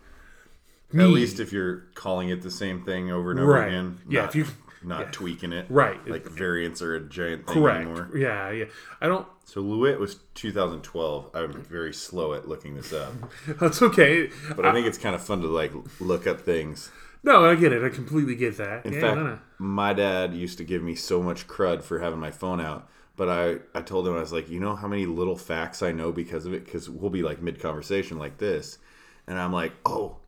me, 0.92 1.04
At 1.04 1.10
least 1.10 1.38
if 1.40 1.52
you're 1.52 1.84
calling 1.94 2.28
it 2.30 2.42
the 2.42 2.50
same 2.50 2.82
thing 2.84 3.10
over 3.10 3.30
and 3.30 3.40
over 3.40 3.52
Right. 3.52 3.68
again. 3.68 3.98
Yeah, 4.08 4.22
Not, 4.22 4.28
if 4.30 4.34
you- 4.36 4.46
not 4.82 5.12
tweaking 5.12 5.52
it. 5.52 5.66
right, 5.68 5.98
Like 6.08 6.24
variants 6.28 6.80
are 6.82 6.94
a 6.94 7.00
giant 7.00 7.46
thing 7.48 7.54
correct, 7.62 7.80
anymore. 7.80 8.10
yeah, 8.16 8.50
yeah. 8.50 8.64
I 9.00 9.06
don't. 9.08 9.26
So 9.44 9.60
Loowit 9.62 9.98
was 9.98 10.20
2012. 10.34 11.30
I'm 11.34 11.52
very 11.64 11.92
slow 11.92 12.32
at 12.34 12.48
looking 12.48 12.74
this 12.76 12.92
up, 12.92 13.12
That's 13.60 13.82
okay. 13.82 14.30
but 14.56 14.64
I 14.64 14.72
think 14.72 14.86
it's 14.86 14.98
kind 14.98 15.14
of 15.16 15.22
fun 15.22 15.40
to 15.42 15.48
like 15.48 15.72
look 16.00 16.26
up 16.28 16.40
things. 16.42 16.90
No, 17.22 17.44
I 17.44 17.54
get 17.54 17.72
it. 17.72 17.85
I 17.85 17.88
completely 17.88 18.37
get 18.37 18.57
that. 18.59 18.87
In 18.87 18.92
yeah, 18.92 19.00
fact, 19.00 19.16
no, 19.16 19.24
no. 19.24 19.38
my 19.59 19.92
dad 19.92 20.35
used 20.35 20.59
to 20.59 20.64
give 20.64 20.83
me 20.83 20.94
so 20.94 21.22
much 21.22 21.46
crud 21.46 21.83
for 21.83 21.98
having 21.98 22.20
my 22.20 22.31
phone 22.31 22.61
out. 22.61 22.88
But 23.16 23.28
I, 23.28 23.57
I 23.76 23.83
told 23.83 24.07
him, 24.07 24.14
I 24.14 24.20
was 24.20 24.33
like, 24.33 24.48
you 24.48 24.61
know 24.61 24.76
how 24.76 24.87
many 24.87 25.04
little 25.04 25.37
facts 25.37 25.83
I 25.83 25.90
know 25.90 26.12
because 26.12 26.46
of 26.46 26.52
it? 26.52 26.64
Because 26.64 26.88
we'll 26.88 27.11
be 27.11 27.22
like 27.22 27.42
mid 27.42 27.61
conversation 27.61 28.16
like 28.18 28.38
this. 28.38 28.78
And 29.26 29.38
I'm 29.38 29.52
like, 29.52 29.72
oh, 29.85 30.18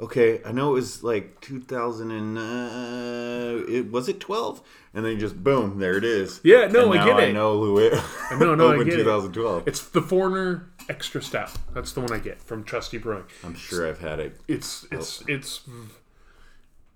okay, 0.00 0.40
I 0.44 0.50
know 0.50 0.70
it 0.70 0.74
was 0.74 1.04
like 1.04 1.40
2000 1.42 2.10
and, 2.10 2.36
uh, 2.36 3.70
it, 3.70 3.92
was 3.92 4.08
it 4.08 4.18
12? 4.18 4.60
And 4.94 5.04
then 5.04 5.20
just 5.20 5.42
boom, 5.42 5.78
there 5.78 5.96
it 5.96 6.04
is. 6.04 6.40
Yeah, 6.42 6.66
no, 6.66 6.92
I 6.92 7.04
get 7.04 7.16
I 7.16 7.22
it. 7.22 7.28
I 7.28 7.32
know 7.32 7.54
Louis. 7.54 7.96
No, 8.32 8.54
no, 8.56 8.72
I 8.72 8.84
get 8.84 8.94
it. 8.94 9.04
2012. 9.04 9.68
It's 9.68 9.88
the 9.88 10.02
Foreigner 10.02 10.70
Extra 10.88 11.22
Stout. 11.22 11.52
That's 11.72 11.92
the 11.92 12.00
one 12.00 12.12
I 12.12 12.18
get 12.18 12.42
from 12.42 12.64
Trusty 12.64 12.98
Brewing. 12.98 13.24
I'm 13.44 13.54
sure 13.54 13.88
I've 13.88 14.00
had 14.00 14.18
it. 14.18 14.40
It's 14.48 14.86
it's 14.90 15.22
it's 15.28 15.60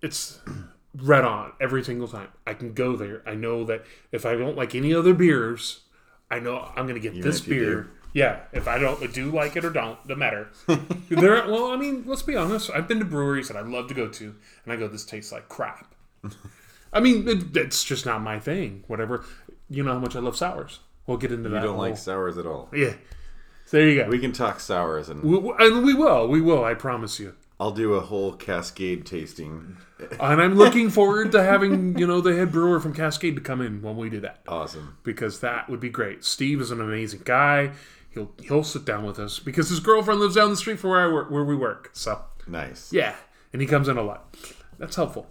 it's 0.05 0.39
red 0.97 1.25
on 1.25 1.53
every 1.61 1.83
single 1.83 2.07
time. 2.09 2.29
I 2.47 2.55
can 2.55 2.73
go 2.75 2.95
there. 2.97 3.23
I 3.27 3.35
know 3.35 3.65
that 3.65 3.85
if 4.13 4.25
I 4.27 4.37
don't 4.37 4.57
like 4.57 4.75
any 4.75 4.95
other 4.95 5.15
beers, 5.15 5.81
I 6.31 6.39
know 6.39 6.71
I'm 6.77 6.87
going 6.87 7.01
to 7.01 7.09
get 7.09 7.21
this 7.23 7.41
beer. 7.41 7.89
Yeah, 8.13 8.41
if 8.53 8.69
I 8.69 8.79
don't 8.79 9.13
do 9.13 9.33
like 9.33 9.57
it 9.57 9.65
or 9.65 9.71
don't, 9.71 10.01
doesn't 10.07 10.19
matter. 10.21 10.49
there, 11.09 11.49
well, 11.49 11.73
I 11.73 11.77
mean, 11.77 12.05
let's 12.07 12.23
be 12.23 12.37
honest. 12.37 12.71
I've 12.73 12.87
been 12.87 13.01
to 13.01 13.05
breweries 13.05 13.49
that 13.49 13.57
I 13.57 13.63
love 13.63 13.89
to 13.89 13.95
go 13.95 14.07
to, 14.09 14.35
and 14.65 14.73
I 14.73 14.77
go, 14.77 14.87
"This 14.87 15.05
tastes 15.05 15.33
like 15.33 15.49
crap." 15.49 15.93
I 16.93 17.01
mean, 17.01 17.27
it, 17.27 17.57
it's 17.57 17.83
just 17.83 18.07
not 18.07 18.23
my 18.23 18.39
thing. 18.39 18.85
Whatever. 18.87 19.25
You 19.69 19.83
know 19.83 19.95
how 19.95 19.99
much 19.99 20.15
I 20.15 20.21
love 20.21 20.37
sours. 20.37 20.79
We'll 21.09 21.17
get 21.17 21.33
into 21.33 21.49
You 21.49 21.55
that. 21.57 21.63
You 21.63 21.67
don't 21.69 21.79
like 21.79 21.97
sours 21.97 22.39
at 22.39 22.47
all. 22.47 22.69
yeah. 22.73 22.95
So 23.67 23.79
there 23.79 23.89
you 23.89 24.05
go. 24.05 24.09
We 24.09 24.19
can 24.21 24.33
talk 24.33 24.61
sours, 24.61 25.09
and 25.09 25.23
we- 25.25 25.53
and 25.59 25.85
we 25.85 25.93
will. 25.95 26.29
We 26.29 26.41
will. 26.41 26.65
I 26.65 26.75
promise 26.75 27.19
you. 27.19 27.35
I'll 27.61 27.71
do 27.71 27.95
a 27.95 28.01
whole 28.01 28.33
Cascade 28.35 29.07
tasting. 29.07 29.77
And 30.21 30.43
I'm 30.43 30.55
looking 30.57 30.91
forward 30.91 31.33
to 31.33 31.43
having 31.43 31.97
you 31.99 32.07
know 32.07 32.21
the 32.21 32.35
head 32.37 32.51
brewer 32.53 32.81
from 32.81 32.93
Cascade 32.95 33.37
to 33.37 33.41
come 33.41 33.61
in 33.61 33.81
when 33.81 33.97
we 33.97 34.11
do 34.11 34.21
that 34.21 34.41
Awesome. 34.49 34.99
because 35.05 35.41
that 35.41 35.69
would 35.71 35.81
be 35.81 35.89
great. 35.89 36.25
Steve 36.25 36.61
is 36.61 36.71
an 36.71 36.81
amazing 36.81 37.23
guy. 37.25 37.73
He'll 38.11 38.33
he'll 38.43 38.65
sit 38.65 38.85
down 38.85 39.05
with 39.05 39.19
us 39.19 39.39
because 39.39 39.69
his 39.71 39.81
girlfriend 39.81 40.21
lives 40.21 40.35
down 40.35 40.51
the 40.51 40.57
street 40.57 40.79
from 40.79 40.91
where 40.91 41.01
I 41.01 41.13
work, 41.13 41.31
where 41.31 41.45
we 41.45 41.55
work. 41.57 41.91
So 41.93 42.23
Nice. 42.47 42.93
yeah, 42.93 43.15
and 43.53 43.63
he 43.63 43.67
comes 43.69 43.89
in 43.89 43.97
a 43.97 44.03
lot. 44.03 44.37
That's 44.79 44.97
helpful. 44.97 45.29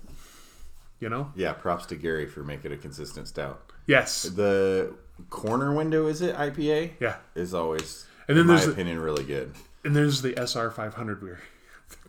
You 1.00 1.10
know. 1.10 1.32
Yeah, 1.36 1.52
props 1.54 1.86
to 1.88 1.96
Gary 1.96 2.26
for 2.28 2.44
making 2.44 2.72
a 2.72 2.78
consistent 2.78 3.28
stout. 3.28 3.72
Yes. 3.86 4.24
The 4.24 4.94
corner 5.30 5.74
window, 5.76 6.08
is 6.08 6.22
it 6.22 6.34
IPA? 6.38 6.92
Yeah. 7.02 7.18
Is 7.36 7.54
always, 7.54 8.06
And 8.30 8.38
then 8.38 8.44
in 8.44 8.48
my 8.48 8.54
there's 8.56 8.68
the- 8.68 8.72
opinion, 8.72 9.00
really 9.02 9.26
good. 9.26 9.54
And 9.84 9.94
there's 9.94 10.22
the 10.22 10.34
SR 10.38 10.72
500 10.72 11.20
beer. 11.20 11.42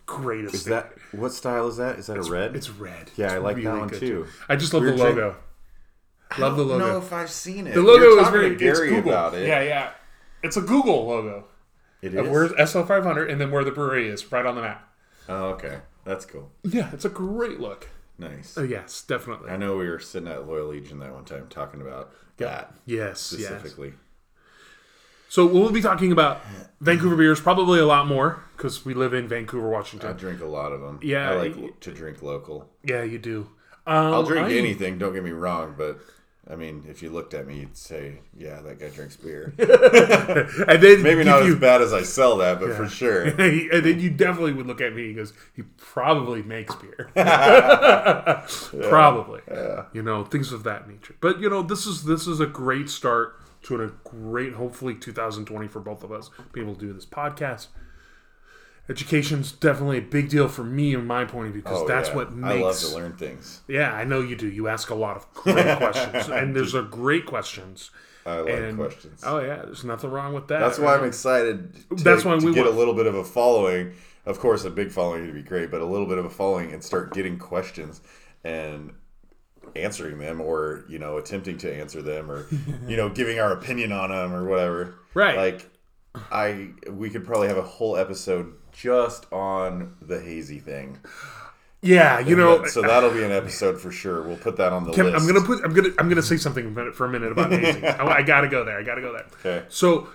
The 0.06 0.12
greatest. 0.12 0.54
Is 0.54 0.64
that 0.64 0.92
what 1.12 1.32
style 1.32 1.66
is 1.68 1.76
that? 1.78 1.98
Is 1.98 2.06
that 2.08 2.16
a 2.18 2.22
red? 2.22 2.54
It's 2.56 2.70
red. 2.70 3.10
Yeah, 3.16 3.32
I 3.32 3.34
It's 3.36 3.42
like 3.44 3.56
that 3.62 3.78
one 3.78 3.88
good, 3.88 4.00
too. 4.00 4.26
I 4.48 4.56
just 4.56 4.72
love 4.74 4.82
We 4.82 4.90
the 4.90 4.96
were 4.96 4.98
drink- 4.98 5.16
logo. 5.18 5.36
Love 6.38 6.56
the 6.56 6.62
logo. 6.64 6.74
I 6.76 6.78
don't 6.78 6.88
know 7.00 7.06
if 7.06 7.12
I've 7.12 7.30
seen 7.30 7.66
it. 7.66 7.74
The 7.74 7.82
logo 7.82 8.02
You're 8.04 8.22
is 8.22 8.28
very 8.28 8.56
to 8.56 8.68
it's 8.68 8.80
Google. 8.80 9.10
about 9.12 9.34
it. 9.34 9.46
Yeah, 9.46 9.62
yeah. 9.62 9.90
It's 10.42 10.56
a 10.56 10.60
Google 10.60 11.06
logo. 11.06 11.44
it 12.02 12.14
Of 12.14 12.26
is. 12.26 12.30
where's 12.32 12.52
SR500 12.52 13.30
and 13.30 13.40
then 13.40 13.50
where 13.50 13.64
the 13.64 13.70
brewery 13.70 14.08
is, 14.08 14.30
right 14.32 14.44
on 14.44 14.56
the 14.56 14.62
map. 14.62 14.86
Oh, 15.28 15.46
okay, 15.50 15.78
that's 16.04 16.26
cool. 16.26 16.50
Yeah, 16.64 16.90
it's 16.92 17.04
a 17.04 17.08
great 17.08 17.60
look. 17.60 17.88
Nice. 18.18 18.56
Oh, 18.58 18.62
yes, 18.62 19.02
definitely. 19.02 19.50
I 19.50 19.56
know 19.56 19.76
we 19.76 19.88
were 19.88 19.98
sitting 19.98 20.28
at 20.28 20.46
Loyal 20.46 20.68
Legion 20.68 20.98
that 21.00 21.12
one 21.14 21.24
time 21.24 21.46
talking 21.48 21.80
about 21.80 22.12
that 22.36 22.74
Yes, 22.84 23.34
yes. 23.38 23.74
So 25.34 25.44
we'll 25.44 25.72
be 25.72 25.80
talking 25.80 26.12
about 26.12 26.42
Vancouver 26.80 27.16
beers 27.16 27.40
probably 27.40 27.80
a 27.80 27.86
lot 27.86 28.06
more 28.06 28.44
because 28.56 28.84
we 28.84 28.94
live 28.94 29.14
in 29.14 29.26
Vancouver, 29.26 29.68
Washington. 29.68 30.10
I 30.10 30.12
drink 30.12 30.40
a 30.40 30.46
lot 30.46 30.70
of 30.70 30.80
them. 30.80 31.00
Yeah, 31.02 31.28
I 31.28 31.34
like 31.34 31.80
to 31.80 31.92
drink 31.92 32.22
local. 32.22 32.70
Yeah, 32.84 33.02
you 33.02 33.18
do. 33.18 33.48
Um, 33.84 34.14
I'll 34.14 34.22
drink 34.22 34.46
I- 34.46 34.52
anything. 34.52 34.96
Don't 34.96 35.12
get 35.12 35.24
me 35.24 35.32
wrong, 35.32 35.74
but 35.76 35.98
I 36.48 36.54
mean, 36.54 36.84
if 36.88 37.02
you 37.02 37.10
looked 37.10 37.34
at 37.34 37.48
me, 37.48 37.58
you'd 37.58 37.76
say, 37.76 38.20
"Yeah, 38.38 38.60
that 38.60 38.78
guy 38.78 38.90
drinks 38.90 39.16
beer." 39.16 39.52
And 39.58 40.80
then 40.80 41.02
Maybe 41.02 41.24
not 41.24 41.44
you, 41.44 41.54
as 41.54 41.58
bad 41.58 41.82
as 41.82 41.92
I 41.92 42.02
sell 42.02 42.36
that, 42.36 42.60
but 42.60 42.72
for 42.76 42.88
sure. 42.88 43.22
and 43.24 43.84
then 43.84 43.98
you 43.98 44.10
definitely 44.10 44.52
would 44.52 44.68
look 44.68 44.80
at 44.80 44.94
me 44.94 45.06
and 45.06 45.16
goes, 45.16 45.32
he 45.56 45.62
probably 45.78 46.44
makes 46.44 46.76
beer. 46.76 47.10
probably. 48.88 49.40
You 49.92 50.02
know, 50.04 50.24
things 50.26 50.52
of 50.52 50.62
that 50.62 50.88
nature. 50.88 51.16
But 51.20 51.40
you 51.40 51.50
know, 51.50 51.62
this 51.62 51.86
is 51.86 52.04
this 52.04 52.28
is 52.28 52.38
a 52.38 52.46
great 52.46 52.88
start 52.88 53.40
to 53.64 53.82
a 53.82 53.88
great 54.08 54.54
hopefully 54.54 54.94
2020 54.94 55.68
for 55.68 55.80
both 55.80 56.02
of 56.04 56.12
us. 56.12 56.30
Being 56.52 56.66
able 56.66 56.74
to 56.78 56.86
do 56.86 56.92
this 56.92 57.06
podcast. 57.06 57.68
Education's 58.86 59.50
definitely 59.52 59.96
a 59.96 60.02
big 60.02 60.28
deal 60.28 60.46
for 60.46 60.62
me 60.62 60.92
in 60.94 61.06
my 61.06 61.24
point 61.24 61.46
of 61.46 61.52
view 61.54 61.62
because 61.62 61.80
Oh, 61.82 61.88
that's 61.88 62.10
yeah. 62.10 62.16
what 62.16 62.28
I 62.28 62.30
makes 62.32 62.62
love 62.84 62.92
to 62.92 62.96
learn 62.98 63.16
things. 63.16 63.62
Yeah, 63.66 63.94
I 63.94 64.04
know 64.04 64.20
you 64.20 64.36
do. 64.36 64.46
You 64.46 64.68
ask 64.68 64.90
a 64.90 64.94
lot 64.94 65.16
of 65.16 65.32
great 65.32 65.78
questions, 65.78 66.28
and 66.28 66.54
there's 66.54 66.74
a 66.74 66.82
great 66.82 67.24
questions. 67.24 67.90
I 68.26 68.40
like 68.40 68.52
And 68.54 68.76
questions. 68.76 69.22
oh 69.24 69.38
yeah, 69.40 69.56
there's 69.64 69.84
nothing 69.84 70.10
wrong 70.10 70.34
with 70.34 70.48
that. 70.48 70.58
That's 70.60 70.78
why 70.78 70.96
I'm 70.96 71.04
excited. 71.04 71.74
To, 71.96 72.04
That's 72.04 72.24
why 72.26 72.34
we 72.36 72.52
get 72.52 72.64
want- 72.64 72.74
a 72.76 72.78
little 72.78 72.94
bit 72.94 73.06
of 73.06 73.14
a 73.14 73.24
following. 73.24 73.94
Of 74.26 74.38
course, 74.38 74.64
a 74.64 74.70
big 74.70 74.90
following 74.90 75.24
would 75.26 75.34
be 75.34 75.42
great, 75.42 75.70
but 75.70 75.80
a 75.80 75.84
little 75.86 76.06
bit 76.06 76.16
of 76.18 76.24
a 76.26 76.30
following 76.30 76.72
and 76.72 76.82
start 76.84 77.12
getting 77.14 77.38
questions 77.38 78.02
and 78.42 78.92
answering 79.76 80.18
them, 80.18 80.40
or 80.40 80.84
you 80.88 80.98
know, 80.98 81.16
attempting 81.16 81.58
to 81.58 81.74
answer 81.74 82.02
them, 82.02 82.30
or 82.30 82.46
you 82.86 82.96
know, 82.96 83.08
giving 83.08 83.38
our 83.38 83.52
opinion 83.52 83.92
on 83.92 84.10
them, 84.10 84.32
or 84.32 84.44
whatever. 84.44 84.94
Right. 85.14 85.36
Like, 85.36 85.70
I 86.30 86.70
we 86.90 87.10
could 87.10 87.24
probably 87.24 87.48
have 87.48 87.58
a 87.58 87.62
whole 87.62 87.96
episode 87.96 88.54
just 88.72 89.30
on 89.32 89.96
the 90.00 90.20
hazy 90.20 90.58
thing. 90.58 90.98
Yeah, 91.84 92.18
you 92.18 92.34
know. 92.34 92.64
so 92.64 92.80
that'll 92.80 93.12
be 93.12 93.22
an 93.22 93.30
episode 93.30 93.78
for 93.78 93.92
sure. 93.92 94.22
We'll 94.22 94.38
put 94.38 94.56
that 94.56 94.72
on 94.72 94.84
the 94.84 94.92
Kim, 94.92 95.06
list. 95.06 95.18
I'm 95.18 95.26
gonna 95.26 95.46
put. 95.46 95.62
I'm 95.62 95.74
gonna. 95.74 95.90
I'm 95.98 96.08
gonna 96.08 96.22
say 96.22 96.38
something 96.38 96.74
for 96.92 97.04
a 97.04 97.08
minute 97.10 97.30
about 97.30 97.52
hazing. 97.52 97.84
I, 97.84 98.06
I 98.06 98.22
gotta 98.22 98.48
go 98.48 98.64
there. 98.64 98.78
I 98.78 98.82
gotta 98.82 99.02
go 99.02 99.12
there. 99.12 99.26
Okay. 99.40 99.66
So, 99.68 100.08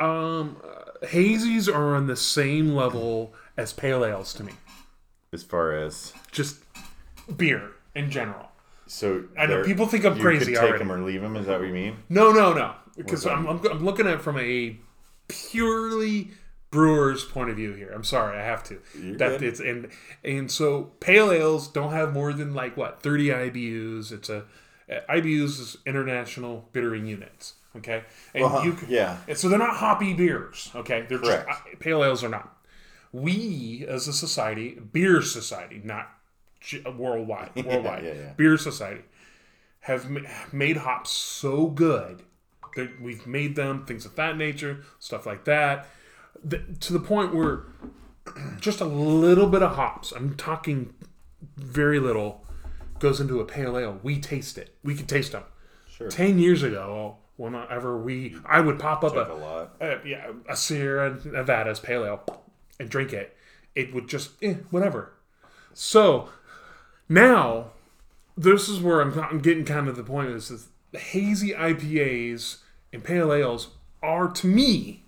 um, 0.00 0.56
hazies 1.04 1.72
are 1.72 1.94
on 1.94 2.08
the 2.08 2.16
same 2.16 2.74
level 2.74 3.32
as 3.56 3.72
pale 3.72 4.04
ales 4.04 4.34
to 4.34 4.42
me. 4.42 4.54
As 5.32 5.44
far 5.44 5.72
as 5.72 6.12
Just 6.32 6.64
beer 7.36 7.70
in 7.94 8.10
general. 8.10 8.47
So, 8.88 9.24
I 9.38 9.46
know 9.46 9.62
people 9.62 9.86
think 9.86 10.04
I'm 10.04 10.16
you 10.16 10.22
crazy 10.22 10.52
take 10.54 10.62
already. 10.62 10.78
them 10.78 10.90
or 10.90 11.00
leave 11.02 11.22
them. 11.22 11.36
Is 11.36 11.46
that 11.46 11.60
what 11.60 11.68
you 11.68 11.72
mean? 11.74 11.98
No, 12.08 12.32
no, 12.32 12.52
no. 12.52 12.74
Because 12.96 13.24
I'm, 13.26 13.46
I'm, 13.46 13.64
I'm 13.66 13.84
looking 13.84 14.06
at 14.08 14.14
it 14.14 14.22
from 14.22 14.38
a 14.38 14.76
purely 15.28 16.30
brewer's 16.70 17.24
point 17.24 17.50
of 17.50 17.56
view 17.56 17.72
here. 17.72 17.90
I'm 17.94 18.04
sorry, 18.04 18.38
I 18.38 18.42
have 18.44 18.64
to. 18.64 18.80
that 19.18 19.38
good. 19.38 19.42
it's 19.42 19.60
and 19.60 19.88
and 20.24 20.50
so 20.50 20.84
pale 21.00 21.30
ales 21.30 21.68
don't 21.68 21.92
have 21.92 22.12
more 22.12 22.32
than 22.32 22.54
like 22.54 22.76
what 22.76 23.02
30 23.02 23.28
IBUs. 23.28 24.10
It's 24.12 24.28
a 24.28 24.44
uh, 24.90 25.00
IBUs 25.10 25.60
is 25.60 25.76
international 25.86 26.68
bittering 26.72 27.06
units. 27.06 27.54
Okay, 27.76 28.02
and 28.34 28.44
Uh-huh, 28.44 28.62
you 28.64 28.72
can, 28.72 28.88
yeah. 28.90 29.18
and 29.28 29.36
so 29.38 29.48
they're 29.48 29.58
not 29.58 29.76
hoppy 29.76 30.14
beers. 30.14 30.70
Okay, 30.74 31.04
they're 31.08 31.18
Correct. 31.18 31.48
just 31.48 31.78
pale 31.80 32.02
ales 32.02 32.24
are 32.24 32.28
not. 32.28 32.56
We 33.12 33.84
as 33.88 34.08
a 34.08 34.12
society, 34.12 34.78
beer 34.92 35.22
society, 35.22 35.80
not 35.84 36.10
worldwide, 36.96 37.50
worldwide 37.64 38.04
yeah, 38.04 38.12
yeah. 38.12 38.32
beer 38.36 38.56
society 38.56 39.02
have 39.80 40.10
ma- 40.10 40.20
made 40.52 40.78
hops 40.78 41.10
so 41.10 41.66
good 41.66 42.22
that 42.76 43.00
we've 43.00 43.26
made 43.26 43.56
them 43.56 43.84
things 43.86 44.04
of 44.04 44.14
that 44.16 44.36
nature, 44.36 44.84
stuff 44.98 45.26
like 45.26 45.44
that, 45.44 45.86
to 46.80 46.92
the 46.92 47.00
point 47.00 47.34
where 47.34 47.64
just 48.60 48.80
a 48.80 48.84
little 48.84 49.48
bit 49.48 49.62
of 49.62 49.76
hops, 49.76 50.12
I'm 50.12 50.36
talking 50.36 50.94
very 51.56 51.98
little, 51.98 52.44
goes 52.98 53.20
into 53.20 53.40
a 53.40 53.44
pale 53.44 53.78
ale. 53.78 53.98
We 54.02 54.20
taste 54.20 54.58
it. 54.58 54.74
We 54.84 54.94
can 54.94 55.06
taste 55.06 55.32
them. 55.32 55.44
Sure. 55.88 56.08
Ten 56.08 56.38
years 56.38 56.62
ago, 56.62 57.16
whenever 57.36 57.98
we, 57.98 58.36
I 58.44 58.60
would 58.60 58.78
pop 58.78 59.02
up 59.04 59.14
a 59.14 59.32
a, 59.32 59.34
lot. 59.34 59.76
uh, 59.80 59.96
yeah, 60.04 60.32
a 60.48 60.56
Sierra 60.56 61.18
Nevada's 61.24 61.80
pale 61.80 62.04
ale 62.04 62.44
and 62.78 62.88
drink 62.88 63.12
it, 63.12 63.36
it 63.74 63.94
would 63.94 64.08
just 64.08 64.30
eh, 64.42 64.54
whatever. 64.70 65.12
So 65.72 66.28
now 67.08 67.66
this 68.36 68.68
is 68.68 68.80
where 68.80 69.00
I'm, 69.00 69.18
I'm 69.18 69.40
getting 69.40 69.64
kind 69.64 69.88
of 69.88 69.96
the 69.96 70.04
point 70.04 70.30
is, 70.30 70.50
is 70.50 70.68
hazy 70.92 71.50
IPAs 71.50 72.58
and 72.92 73.02
pale 73.04 73.32
ales 73.32 73.68
are 74.02 74.28
to 74.28 74.46
me 74.46 75.04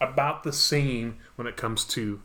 about 0.00 0.42
the 0.44 0.52
same 0.52 1.18
when 1.36 1.46
it 1.46 1.56
comes 1.56 1.84
to 1.84 2.20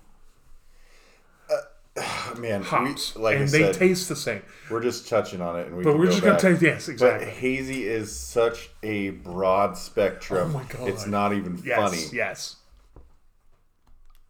uh, 1.49 2.35
Man, 2.39 2.63
hops, 2.63 3.15
we, 3.15 3.21
like 3.21 3.35
and 3.35 3.43
I 3.45 3.47
they 3.51 3.59
said, 3.63 3.73
taste 3.75 4.09
the 4.09 4.15
same. 4.15 4.41
we're 4.69 4.81
just 4.81 5.07
touching 5.07 5.41
on 5.41 5.59
it, 5.59 5.67
and 5.67 5.77
we 5.77 5.83
but 5.83 5.97
we're 5.97 6.05
just 6.07 6.21
gonna 6.21 6.33
back. 6.33 6.41
taste 6.41 6.61
yes, 6.61 6.85
But 6.87 6.91
exactly. 6.93 7.29
hazy 7.31 7.87
is 7.87 8.15
such 8.15 8.69
a 8.81 9.09
broad 9.11 9.77
spectrum. 9.77 10.51
Oh 10.55 10.59
my 10.59 10.63
God. 10.65 10.87
It's 10.87 11.05
not 11.05 11.33
even 11.33 11.61
yes, 11.63 11.77
funny. 11.77 12.03
yes. 12.15 12.55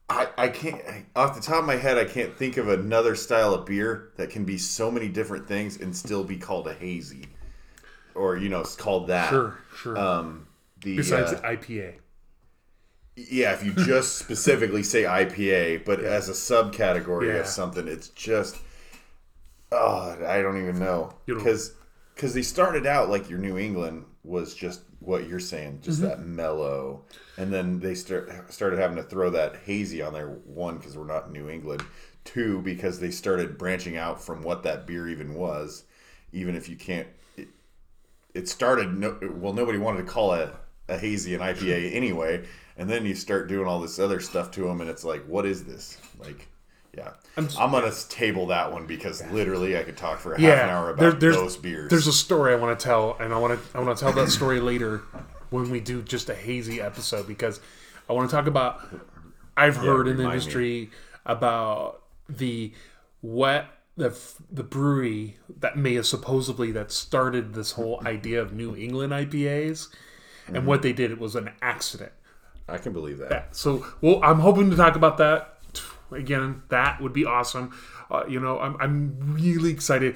I, 0.09 0.27
I 0.37 0.47
can't 0.49 0.81
off 1.15 1.33
the 1.35 1.41
top 1.41 1.59
of 1.59 1.65
my 1.65 1.75
head 1.75 1.97
I 1.97 2.05
can't 2.05 2.35
think 2.35 2.57
of 2.57 2.67
another 2.67 3.15
style 3.15 3.53
of 3.53 3.65
beer 3.65 4.11
that 4.17 4.29
can 4.29 4.43
be 4.45 4.57
so 4.57 4.91
many 4.91 5.07
different 5.07 5.47
things 5.47 5.79
and 5.79 5.95
still 5.95 6.23
be 6.23 6.37
called 6.37 6.67
a 6.67 6.73
hazy. 6.73 7.27
Or, 8.15 8.37
you 8.37 8.49
know, 8.49 8.61
it's 8.61 8.75
called 8.75 9.07
that. 9.07 9.29
Sure, 9.29 9.57
sure. 9.75 9.97
Um 9.97 10.47
the 10.81 10.97
Besides 10.97 11.33
uh, 11.33 11.41
IPA, 11.41 11.95
yeah, 13.15 13.53
if 13.53 13.63
you 13.63 13.73
just 13.73 14.17
specifically 14.19 14.83
say 14.83 15.03
IPA, 15.03 15.85
but 15.85 15.99
as 16.01 16.29
a 16.29 16.33
subcategory 16.33 17.27
Yeah. 17.27 17.41
of 17.41 17.47
something, 17.47 17.87
it's 17.87 18.09
just 18.09 18.57
oh, 19.71 20.17
I 20.25 20.41
don't 20.41 20.61
even 20.61 20.79
know 20.79 21.13
because 21.25 21.73
because 22.15 22.33
they 22.33 22.41
started 22.41 22.85
out 22.85 23.09
like 23.09 23.29
your 23.29 23.39
New 23.39 23.57
England 23.57 24.05
was 24.23 24.53
just 24.53 24.81
what 25.03 25.27
you're 25.27 25.39
saying, 25.39 25.79
just 25.81 25.99
Mm-hmm. 25.99 26.09
that 26.09 26.25
mellow, 26.25 27.03
and 27.37 27.51
then 27.53 27.79
they 27.79 27.93
start 27.95 28.51
started 28.53 28.79
having 28.79 28.97
to 28.97 29.03
throw 29.03 29.29
that 29.31 29.57
hazy 29.65 30.01
on 30.01 30.13
there. 30.13 30.27
One 30.29 30.77
because 30.77 30.97
we're 30.97 31.05
not 31.05 31.27
in 31.27 31.33
New 31.33 31.49
England. 31.49 31.83
Two 32.23 32.61
because 32.61 32.99
they 32.99 33.11
started 33.11 33.57
branching 33.57 33.97
out 33.97 34.21
from 34.23 34.41
what 34.43 34.63
that 34.63 34.87
beer 34.87 35.07
even 35.09 35.33
was. 35.33 35.83
Even 36.31 36.55
if 36.55 36.69
you 36.69 36.75
can't, 36.75 37.07
it, 37.37 37.49
it 38.33 38.47
started. 38.47 38.97
No, 38.97 39.17
well, 39.33 39.53
nobody 39.53 39.77
wanted 39.77 40.05
to 40.05 40.11
call 40.11 40.33
it 40.33 40.53
a 40.87 40.97
hazy 40.97 41.35
an 41.35 41.41
IPA 41.41 41.93
anyway, 41.93 42.45
and 42.77 42.89
then 42.89 43.05
you 43.05 43.13
start 43.15 43.47
doing 43.47 43.67
all 43.67 43.79
this 43.79 43.99
other 43.99 44.19
stuff 44.19 44.51
to 44.51 44.61
them, 44.63 44.81
and 44.81 44.89
it's 44.89 45.03
like, 45.03 45.23
what 45.25 45.45
is 45.45 45.63
this? 45.65 45.97
Like, 46.17 46.47
yeah, 46.95 47.13
I'm, 47.36 47.47
gonna 47.47 47.91
table 48.10 48.47
that 48.47 48.71
one 48.71 48.86
because 48.86 49.25
literally 49.32 49.77
I 49.77 49.84
could 49.84 49.97
talk 49.97 50.19
for 50.19 50.34
a 50.34 50.39
half 50.39 50.63
an 50.63 50.69
hour 50.69 50.89
about 50.91 50.99
there- 50.99 51.12
there's, 51.12 51.36
those 51.36 51.58
beers. 51.58 51.89
There's 51.89 52.06
a 52.06 52.13
story 52.13 52.53
I 52.53 52.56
want 52.56 52.77
to 52.79 52.84
tell, 52.84 53.17
and 53.19 53.34
I 53.34 53.38
want 53.38 53.60
to 53.60 53.77
I 53.77 53.82
want 53.82 53.97
to 53.97 54.03
tell 54.03 54.13
that 54.13 54.29
story 54.29 54.60
later 54.60 55.01
when 55.49 55.71
we 55.71 55.79
do 55.79 56.03
just 56.03 56.29
a 56.29 56.36
hazy 56.36 56.79
episode 56.79 57.27
because 57.27 57.60
I 58.08 58.13
want 58.13 58.29
to 58.29 58.36
talk 58.36 58.47
about. 58.47 58.82
I've 59.58 59.75
heard 59.75 60.08
in 60.08 60.17
the 60.17 60.23
remind 60.23 60.27
me. 60.27 60.34
industry 60.34 60.89
about 61.25 62.03
the 62.29 62.73
what 63.21 63.65
the 63.97 64.15
the 64.51 64.63
brewery 64.63 65.38
that 65.60 65.77
may 65.77 65.95
have 65.95 66.06
supposedly 66.06 66.71
that 66.71 66.91
started 66.91 67.53
this 67.53 67.71
whole 67.71 68.01
idea 68.06 68.41
of 68.41 68.53
New 68.53 68.75
England 68.75 69.13
IPAs, 69.13 69.89
and 70.47 70.58
mm-hmm. 70.58 70.65
what 70.67 70.84
they 70.84 70.93
did 70.93 71.12
it 71.12 71.19
was 71.19 71.36
an 71.36 71.51
accident. 71.62 72.12
I 72.67 72.77
can 72.77 72.93
believe 72.93 73.17
that. 73.17 73.29
that. 73.29 73.56
So, 73.56 73.86
well, 73.99 74.19
I'm 74.23 74.39
hoping 74.39 74.69
to 74.69 74.75
talk 74.75 74.95
about 74.95 75.17
that 75.17 75.52
again. 76.11 76.63
That 76.69 77.01
would 77.01 77.13
be 77.13 77.25
awesome. 77.25 77.75
Uh, 78.09 78.23
you 78.27 78.39
know, 78.39 78.59
I'm 78.59 78.77
I'm 78.79 79.33
really 79.33 79.71
excited. 79.71 80.15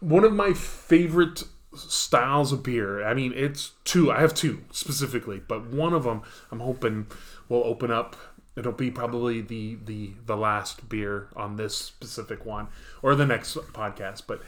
One 0.00 0.24
of 0.24 0.32
my 0.32 0.52
favorite 0.52 1.44
styles 1.74 2.52
of 2.52 2.62
beer. 2.62 3.04
I 3.04 3.14
mean, 3.14 3.32
it's 3.34 3.72
two. 3.84 4.10
I 4.10 4.20
have 4.20 4.34
two 4.34 4.62
specifically, 4.70 5.40
but 5.46 5.66
one 5.66 5.92
of 5.92 6.04
them 6.04 6.22
I'm 6.50 6.60
hoping 6.60 7.06
will 7.48 7.64
open 7.64 7.90
up. 7.90 8.16
It'll 8.56 8.72
be 8.72 8.90
probably 8.90 9.40
the 9.40 9.78
the 9.84 10.12
the 10.26 10.36
last 10.36 10.88
beer 10.88 11.28
on 11.34 11.56
this 11.56 11.76
specific 11.76 12.44
one 12.44 12.68
or 13.02 13.14
the 13.14 13.26
next 13.26 13.56
podcast, 13.72 14.22
but 14.26 14.42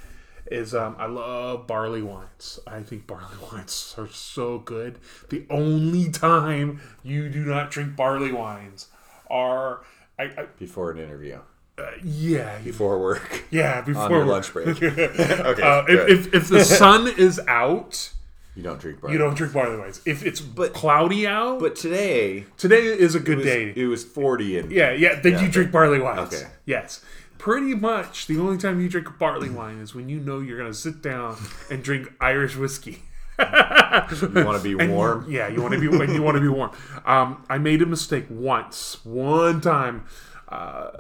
is 0.47 0.75
um, 0.75 0.95
I 0.99 1.07
love 1.07 1.67
barley 1.67 2.03
wines. 2.03 2.59
I 2.67 2.81
think 2.81 3.07
barley 3.07 3.37
wines 3.53 3.95
are 3.97 4.09
so 4.09 4.59
good. 4.59 4.99
The 5.31 5.47
only 5.49 6.11
time 6.11 6.81
you 7.03 7.29
do 7.29 7.45
not 7.45 7.71
drink 7.71 7.97
barley 7.97 8.33
wines 8.33 8.89
are 9.31 9.81
I, 10.19 10.25
I 10.25 10.47
Before 10.59 10.91
an 10.91 10.99
interview, 10.99 11.39
uh, 11.77 11.83
yeah 12.05 12.59
before 12.59 13.01
work, 13.01 13.45
yeah 13.51 13.81
before 13.81 14.03
on 14.03 14.11
your 14.11 14.21
we're- 14.21 14.31
lunch 14.31 14.53
break. 14.53 14.69
okay, 14.83 15.63
Uh, 15.63 15.85
if, 15.89 16.27
if, 16.29 16.35
if 16.35 16.49
the 16.49 16.65
sun 16.65 17.09
is 17.19 17.41
out, 17.49 18.13
you 18.55 18.63
don't 18.63 18.81
drink 18.81 18.99
you 18.99 19.03
barley. 19.03 19.19
don't 19.19 19.35
drink 19.35 19.53
barley 19.53 19.77
wines. 19.79 20.01
If 20.07 20.25
it's 20.25 20.41
but, 20.41 20.73
cloudy 20.73 21.27
out, 21.27 21.59
But 21.59 21.75
today 21.75 22.45
today 22.57 22.83
is 22.85 23.15
a 23.17 23.21
good 23.21 23.39
it 23.41 23.45
was, 23.45 23.47
day. 23.47 23.73
it 23.75 23.87
was 23.87 24.05
forty 24.05 24.57
and 24.59 24.71
yeah, 24.71 24.93
yeah. 24.93 25.21
Then 25.21 25.43
you 25.43 25.49
drink 25.51 25.73
barley 25.73 25.99
wines. 26.01 26.33
Okay. 26.33 26.47
Yes. 26.65 27.05
Pretty 27.39 27.75
much 27.75 28.27
the 28.29 28.39
only 28.39 28.57
time 28.57 28.81
you 28.81 28.89
drink 28.89 29.19
barley 29.19 29.51
wine 29.51 29.79
is 29.79 29.95
when 29.95 30.09
you 30.09 30.19
know 30.21 30.39
you're 30.41 30.57
going 30.57 30.71
to 30.71 30.79
sit 30.79 31.03
down 31.03 31.37
and 31.71 31.83
drink 31.83 32.11
Irish 32.21 32.57
whiskey. 32.57 33.03
You 33.39 34.45
want 34.45 34.57
to 34.57 34.63
be 34.63 34.75
warm. 34.75 35.31
yeah, 35.31 35.49
you 35.49 35.61
want 35.61 35.75
to 35.75 35.81
be 35.81 35.87
you 35.87 36.23
want 36.23 36.37
to 36.37 36.41
be 36.41 36.49
warm. 36.49 36.71
Um, 37.05 37.45
I 37.49 37.59
made 37.59 37.83
a 37.83 37.87
mistake 37.87 38.27
once, 38.29 39.05
one 39.05 39.61
time. 39.61 40.07
Uh, 40.49 40.91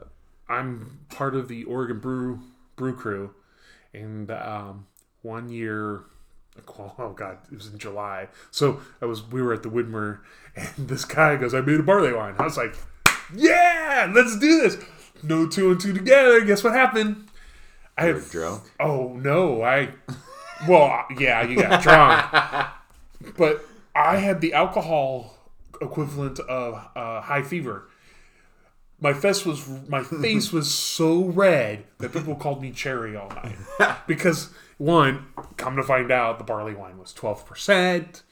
I'm 0.49 1.01
part 1.11 1.35
of 1.35 1.49
the 1.49 1.64
Oregon 1.64 1.99
Brew 2.01 2.40
Brew 2.77 2.94
Crew, 2.94 3.35
and 3.92 4.31
um, 4.31 4.87
one 5.23 5.49
year, 5.49 6.05
oh 6.68 7.14
god, 7.16 7.38
it 7.51 7.55
was 7.55 7.68
in 7.68 7.79
July. 7.79 8.29
So 8.51 8.81
I 9.01 9.07
was 9.07 9.23
we 9.23 9.42
were 9.42 9.53
at 9.53 9.62
the 9.62 9.70
Widmer, 9.70 10.20
and 10.57 10.68
this 10.88 11.05
guy 11.05 11.37
goes, 11.37 11.55
"I 11.55 11.61
made 11.61 11.81
a 11.81 11.83
barley 11.83 12.12
wine." 12.12 12.35
I 12.38 12.44
was 12.44 12.57
like, 12.57 12.77
"Yeah, 13.35 14.11
let's 14.14 14.38
do 14.38 14.61
this." 14.61 14.79
No 15.23 15.47
two 15.47 15.70
and 15.70 15.81
two 15.81 15.92
together. 15.92 16.44
Guess 16.44 16.64
what 16.64 16.75
happened? 16.75 17.29
I 17.97 18.07
have 18.07 18.31
drunk. 18.31 18.64
Oh 18.81 19.14
no, 19.14 19.62
I. 19.62 19.90
Well, 20.68 21.07
yeah, 21.18 21.42
you 21.42 21.57
got 21.57 21.83
drunk, 21.83 22.66
but 23.37 23.64
I 23.94 24.16
had 24.16 24.40
the 24.40 24.53
alcohol 24.55 25.37
equivalent 25.81 26.40
of 26.40 26.74
uh, 26.96 27.20
high 27.20 27.42
fever. 27.42 27.88
My 29.00 29.12
face 29.12 29.44
was 29.44 29.68
my 29.88 30.03
face 30.03 30.53
was 30.53 30.72
so 30.72 31.24
red 31.24 31.85
that 31.98 32.12
people 32.12 32.37
called 32.37 32.62
me 32.62 32.70
cherry 32.70 33.16
all 33.16 33.29
night. 33.31 33.57
Because 34.07 34.50
one, 34.79 35.27
come 35.57 35.77
to 35.77 35.83
find 35.83 36.11
out, 36.11 36.38
the 36.38 36.44
barley 36.44 36.74
wine 36.74 36.98
was 36.98 37.12
twelve 37.12 37.44
percent, 37.46 38.22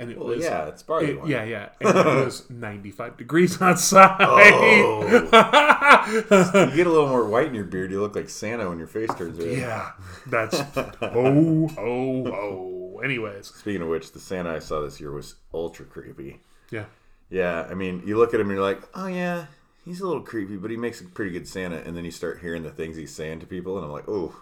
and 0.00 0.10
it 0.10 0.18
Well, 0.18 0.28
was 0.28 0.42
yeah, 0.44 0.66
it's 0.68 0.82
barley 0.82 1.10
it- 1.10 1.20
wine. 1.20 1.28
yeah, 1.30 1.44
yeah, 1.44 1.68
and 1.80 1.88
it 1.98 2.06
was 2.24 2.48
ninety 2.50 2.90
five 2.90 3.16
degrees 3.16 3.60
outside. 3.62 4.16
Oh. 4.20 5.02
you 6.70 6.76
get 6.76 6.86
a 6.86 6.90
little 6.90 7.08
more 7.08 7.26
white 7.28 7.46
in 7.48 7.54
your 7.54 7.64
beard, 7.64 7.90
you 7.90 8.00
look 8.00 8.14
like 8.16 8.28
Santa 8.28 8.68
when 8.68 8.78
your 8.78 8.86
face 8.86 9.12
turns 9.14 9.38
red. 9.38 9.58
Yeah, 9.58 9.90
that's 10.26 10.60
oh 11.02 11.68
oh 11.78 12.26
oh. 12.26 13.00
Anyways, 13.02 13.46
Speaking 13.46 13.80
of 13.82 13.88
which, 13.88 14.12
the 14.12 14.20
Santa 14.20 14.50
I 14.54 14.58
saw 14.58 14.82
this 14.82 15.00
year 15.00 15.10
was 15.12 15.36
ultra 15.54 15.86
creepy. 15.86 16.40
yeah, 16.70 16.84
Yeah, 17.30 17.66
I 17.70 17.72
mean, 17.74 18.02
you 18.04 18.18
look 18.18 18.34
at 18.34 18.40
him 18.40 18.48
and 18.50 18.56
you're 18.58 18.64
like, 18.66 18.82
oh 18.94 19.06
yeah, 19.06 19.46
he's 19.86 20.00
a 20.02 20.06
little 20.06 20.22
creepy, 20.22 20.56
but 20.58 20.70
he 20.70 20.76
makes 20.76 21.00
a 21.00 21.04
pretty 21.04 21.30
good 21.30 21.48
Santa. 21.48 21.76
And 21.78 21.96
then 21.96 22.04
you 22.04 22.10
start 22.10 22.40
hearing 22.40 22.62
the 22.62 22.70
things 22.70 22.96
he's 22.98 23.14
saying 23.14 23.40
to 23.40 23.46
people, 23.46 23.76
and 23.76 23.86
I'm 23.86 23.90
like, 23.92 24.06
oh, 24.06 24.34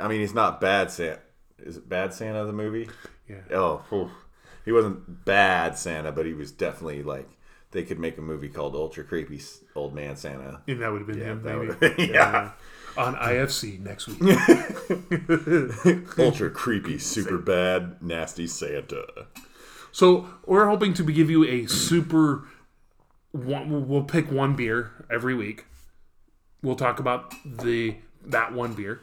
I 0.00 0.06
mean, 0.06 0.20
he's 0.20 0.34
not 0.34 0.60
bad 0.60 0.92
Santa. 0.92 1.18
Is 1.58 1.78
it 1.78 1.88
bad 1.88 2.14
Santa 2.14 2.44
the 2.46 2.52
movie? 2.52 2.88
yeah. 3.28 3.40
Oh, 3.52 3.84
whew. 3.88 4.10
He 4.64 4.72
wasn't 4.72 5.24
bad 5.24 5.76
Santa, 5.78 6.12
but 6.12 6.26
he 6.26 6.32
was 6.34 6.52
definitely 6.52 7.02
like 7.02 7.28
they 7.72 7.82
could 7.84 7.98
make 7.98 8.18
a 8.18 8.22
movie 8.22 8.48
called 8.48 8.74
Ultra 8.74 9.04
Creepy 9.04 9.40
Old 9.74 9.94
Man 9.94 10.16
Santa. 10.16 10.62
And 10.66 10.80
that 10.82 10.90
would 10.90 10.98
have 11.02 11.06
been 11.06 11.20
him, 11.20 11.42
that 11.42 11.56
maybe. 11.56 11.68
would've 11.68 11.98
yeah. 12.10 12.50
On 12.96 13.14
IFC 13.14 13.78
next 13.80 14.08
week. 14.08 14.18
Ultra 16.18 16.50
creepy, 16.50 16.98
super 16.98 17.38
bad, 17.38 18.02
nasty 18.02 18.48
Santa. 18.48 19.04
so 19.92 20.26
we're 20.44 20.66
hoping 20.66 20.92
to 20.94 21.04
give 21.04 21.30
you 21.30 21.44
a 21.44 21.66
super. 21.66 22.48
One, 23.30 23.88
we'll 23.88 24.02
pick 24.02 24.32
one 24.32 24.56
beer 24.56 24.90
every 25.08 25.36
week. 25.36 25.66
We'll 26.62 26.74
talk 26.74 26.98
about 26.98 27.32
the 27.44 27.94
that 28.26 28.52
one 28.52 28.74
beer. 28.74 29.02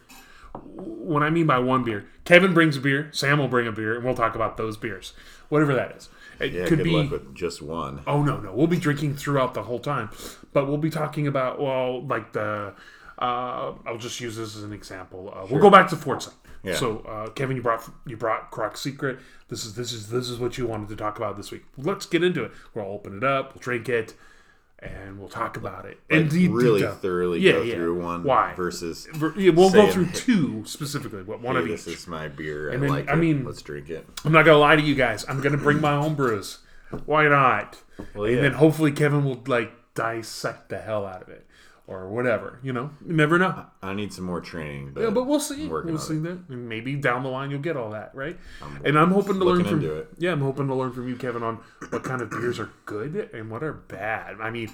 What 0.64 1.24
I 1.24 1.30
mean 1.30 1.48
by 1.48 1.60
one 1.60 1.84
beer, 1.84 2.06
Kevin 2.26 2.54
brings 2.54 2.78
a 2.78 2.82
beer, 2.82 3.10
Sam 3.14 3.40
will 3.40 3.48
bring 3.48 3.68
a 3.68 3.72
beer, 3.72 3.96
and 3.96 4.04
we'll 4.04 4.16
talk 4.16 4.36
about 4.36 4.58
those 4.58 4.78
beers, 4.78 5.14
whatever 5.50 5.74
that 5.76 5.96
is. 5.96 6.10
It 6.40 6.52
Yeah, 6.54 6.66
could 6.68 6.80
good 6.80 6.84
be 6.84 6.92
luck 6.92 7.12
with 7.12 7.34
just 7.36 7.62
one. 7.62 8.02
Oh 8.06 8.22
no, 8.24 8.38
no, 8.40 8.54
we'll 8.54 8.68
be 8.68 8.78
drinking 8.78 9.16
throughout 9.16 9.54
the 9.54 9.64
whole 9.64 9.80
time, 9.80 10.10
but 10.54 10.68
we'll 10.68 10.78
be 10.78 10.90
talking 10.90 11.28
about 11.28 11.60
well, 11.62 12.06
like 12.06 12.34
the. 12.34 12.74
Uh, 13.20 13.74
I'll 13.88 13.98
just 13.98 14.20
use 14.20 14.36
this 14.36 14.56
as 14.56 14.62
an 14.62 14.74
example. 14.74 15.34
Uh, 15.36 15.48
We'll 15.50 15.60
go 15.60 15.72
back 15.72 15.90
to 15.90 15.96
Forza. 15.96 16.30
Yeah. 16.62 16.76
So, 16.76 17.00
uh, 17.00 17.30
Kevin, 17.32 17.56
you 17.56 17.64
brought 17.64 17.90
you 18.06 18.16
brought 18.16 18.52
Croc 18.52 18.78
Secret. 18.78 19.18
This 19.48 19.66
is 19.66 19.74
this 19.74 19.92
is 19.92 20.10
this 20.10 20.30
is 20.30 20.38
what 20.38 20.58
you 20.60 20.68
wanted 20.68 20.90
to 20.90 20.96
talk 20.96 21.18
about 21.18 21.36
this 21.36 21.50
week. 21.50 21.64
Let's 21.78 22.06
get 22.06 22.24
into 22.24 22.44
it. 22.44 22.52
We'll 22.76 22.86
open 22.86 23.18
it 23.18 23.24
up. 23.24 23.56
We'll 23.56 23.62
drink 23.62 23.90
it, 23.90 24.14
and 24.80 25.20
we'll 25.20 25.30
talk 25.30 25.58
about 25.58 25.86
it. 25.86 25.98
Like, 26.10 26.20
and 26.22 26.34
really 26.34 26.80
detail. 26.82 26.94
thoroughly 26.96 27.40
Yeah, 27.40 27.54
go 27.54 27.62
yeah. 27.64 27.76
through 27.76 28.02
one 28.02 28.24
Why? 28.24 28.54
versus 28.56 29.08
yeah, 29.36 29.50
we'll 29.52 29.72
go 29.72 29.90
through 29.92 30.06
"Hey, 30.06 30.14
two 30.14 30.64
specifically. 30.66 31.24
What 31.24 31.42
one 31.42 31.56
hey, 31.56 31.62
of 31.64 31.68
this 31.68 31.88
each. 31.88 31.96
is 31.96 32.08
my 32.08 32.28
beer. 32.28 32.70
And 32.70 32.78
I 32.78 32.82
then- 32.82 32.90
like 32.90 33.10
I 33.10 33.14
it. 33.14 33.18
mean- 33.18 33.44
let's 33.46 33.62
drink 33.62 33.90
it. 33.90 34.08
I'm 34.24 34.32
not 34.32 34.46
gonna 34.46 34.60
lie 34.60 34.76
to 34.76 34.82
you 34.82 34.96
guys. 34.96 35.26
I'm 35.28 35.42
gonna 35.42 35.58
bring 35.58 35.82
my 35.82 35.94
own 35.94 36.14
brews. 36.16 36.60
Why 37.06 37.28
not? 37.28 37.82
Well, 38.14 38.26
and 38.26 38.38
then 38.38 38.54
hopefully 38.54 38.92
Kevin 38.92 39.26
will 39.26 39.42
like 39.48 39.72
dissect 39.96 40.70
the 40.70 40.78
hell 40.78 41.06
out 41.08 41.24
of 41.24 41.30
it 41.30 41.47
or 41.88 42.10
whatever. 42.10 42.60
You 42.62 42.74
know, 42.74 42.92
you 43.06 43.14
never 43.14 43.40
know. 43.40 43.66
I 43.82 43.94
need 43.94 44.14
some 44.14 44.26
more 44.26 44.42
training, 44.42 44.92
but, 44.94 45.02
Yeah, 45.04 45.10
but 45.10 45.26
we'll 45.26 45.40
see. 45.40 45.68
We'll 45.68 45.98
see 45.98 46.18
it. 46.18 46.24
that. 46.24 46.40
And 46.50 46.68
maybe 46.68 46.96
down 46.96 47.24
the 47.24 47.30
line 47.30 47.50
you'll 47.50 47.62
get 47.62 47.78
all 47.78 47.92
that, 47.92 48.14
right? 48.14 48.38
and 48.84 49.00
I'm 49.00 49.12
hoping 49.12 49.40
to 49.40 49.46
learn 49.46 49.64
from 49.64 49.84
it. 49.84 50.10
Yeah, 50.18 50.34
I'm 50.34 50.42
hoping 50.42 50.68
to 50.68 50.76
learn 50.76 50.92
from 50.92 51.08
you, 51.08 51.16
Kevin, 51.16 51.44
on 51.44 51.60
what 51.90 52.04
kind 52.04 52.22
of 52.22 52.30
beers 52.30 52.60
are 52.60 52.70
good 52.86 53.30
and 53.34 53.50
what 53.50 53.64
are 53.64 53.74
bad. 53.74 54.36
I 54.42 54.50
mean, 54.50 54.70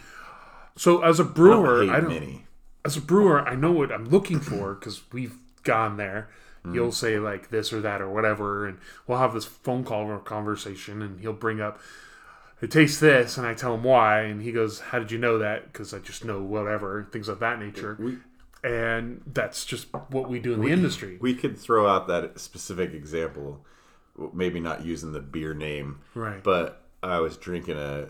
so 0.75 1.01
as 1.03 1.19
a 1.19 1.23
I 1.23 1.25
don't 1.25 1.33
brewer, 1.35 1.91
I 1.91 1.99
don't. 1.99 2.41
As 2.85 2.97
a 2.97 3.01
brewer, 3.01 3.41
I 3.47 3.55
know 3.55 3.71
what 3.71 3.91
I'm 3.91 4.05
looking 4.05 4.39
for 4.39 4.73
because 4.73 5.03
we've 5.13 5.35
gone 5.63 5.97
there. 5.97 6.29
Mm. 6.65 6.73
You'll 6.75 6.91
say 6.91 7.19
like 7.19 7.49
this 7.49 7.71
or 7.71 7.79
that 7.81 8.01
or 8.01 8.09
whatever, 8.09 8.65
and 8.65 8.77
we'll 9.07 9.19
have 9.19 9.33
this 9.33 9.45
phone 9.45 9.83
call 9.83 10.05
or 10.05 10.19
conversation, 10.19 11.01
and 11.01 11.19
he'll 11.19 11.33
bring 11.33 11.61
up, 11.61 11.79
"It 12.63 12.71
tastes 12.71 12.99
this," 13.01 13.37
and 13.37 13.45
I 13.45 13.53
tell 13.53 13.75
him 13.75 13.83
why, 13.83 14.21
and 14.21 14.41
he 14.41 14.53
goes, 14.53 14.79
"How 14.79 14.97
did 14.99 15.11
you 15.11 15.17
know 15.17 15.37
that?" 15.37 15.71
Because 15.71 15.93
I 15.93 15.99
just 15.99 16.23
know 16.23 16.41
whatever 16.41 17.07
things 17.11 17.27
of 17.27 17.39
that 17.39 17.59
nature, 17.59 17.97
We 17.99 18.17
and 18.63 19.21
that's 19.27 19.65
just 19.65 19.87
what 20.09 20.29
we 20.29 20.39
do 20.39 20.53
in 20.53 20.61
the 20.61 20.69
industry. 20.69 21.17
we 21.19 21.35
could 21.35 21.57
throw 21.57 21.85
out 21.87 22.07
that 22.07 22.39
specific 22.39 22.93
example, 22.93 23.65
maybe 24.33 24.61
not 24.61 24.85
using 24.85 25.11
the 25.11 25.19
beer 25.19 25.53
name, 25.53 25.99
Right. 26.15 26.41
But 26.41 26.81
I 27.03 27.19
was 27.19 27.35
drinking 27.35 27.77
a 27.77 28.07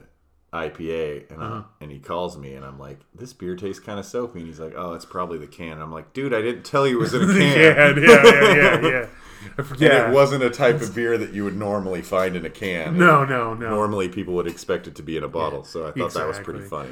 IPA, 0.53 1.31
and 1.31 1.41
Uh-huh. 1.41 1.53
I, 1.55 1.63
and 1.83 1.91
he 1.91 1.99
calls 1.99 2.37
me, 2.37 2.53
and 2.53 2.63
I'm 2.63 2.77
like, 2.79 2.99
"This 3.15 3.33
beer 3.33 3.55
tastes 3.55 3.83
kind 3.83 3.99
of 3.99 4.05
soapy," 4.05 4.39
and 4.39 4.47
he's 4.47 4.59
like, 4.59 4.73
"Oh, 4.77 4.93
it's 4.93 5.05
probably 5.05 5.37
the 5.39 5.47
can." 5.47 5.81
I'm 5.81 5.91
like, 5.91 6.13
"Dude, 6.13 6.33
I 6.33 6.41
didn't 6.41 6.63
tell 6.63 6.87
you 6.87 6.97
it 6.97 7.01
was 7.01 7.13
in 7.13 7.23
a 7.23 7.25
can." 7.33 7.37
yeah, 7.43 7.93
yeah, 7.97 8.23
yeah, 8.23 8.53
yeah, 8.55 8.81
yeah. 8.81 9.05
I 9.43 9.49
And 9.57 9.67
forget. 9.67 10.09
it 10.09 10.13
wasn't 10.13 10.43
a 10.43 10.49
type 10.49 10.79
of 10.81 10.95
beer 10.95 11.17
that 11.17 11.33
you 11.33 11.43
would 11.43 11.57
normally 11.57 12.01
find 12.01 12.35
in 12.37 12.45
a 12.45 12.49
can. 12.49 12.97
No, 12.97 13.25
no, 13.25 13.53
no. 13.53 13.69
Normally, 13.71 14.07
people 14.07 14.33
would 14.35 14.47
expect 14.47 14.87
it 14.87 14.95
to 14.95 15.03
be 15.03 15.17
in 15.17 15.23
a 15.23 15.27
bottle, 15.27 15.63
so 15.65 15.85
I 15.87 15.91
thought 15.91 16.13
that 16.13 16.27
was 16.27 16.39
pretty 16.39 16.61
funny. 16.61 16.91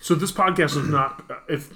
So 0.00 0.14
this 0.14 0.30
podcast 0.30 0.76
is 0.76 0.88
not 0.88 1.24
if 1.48 1.70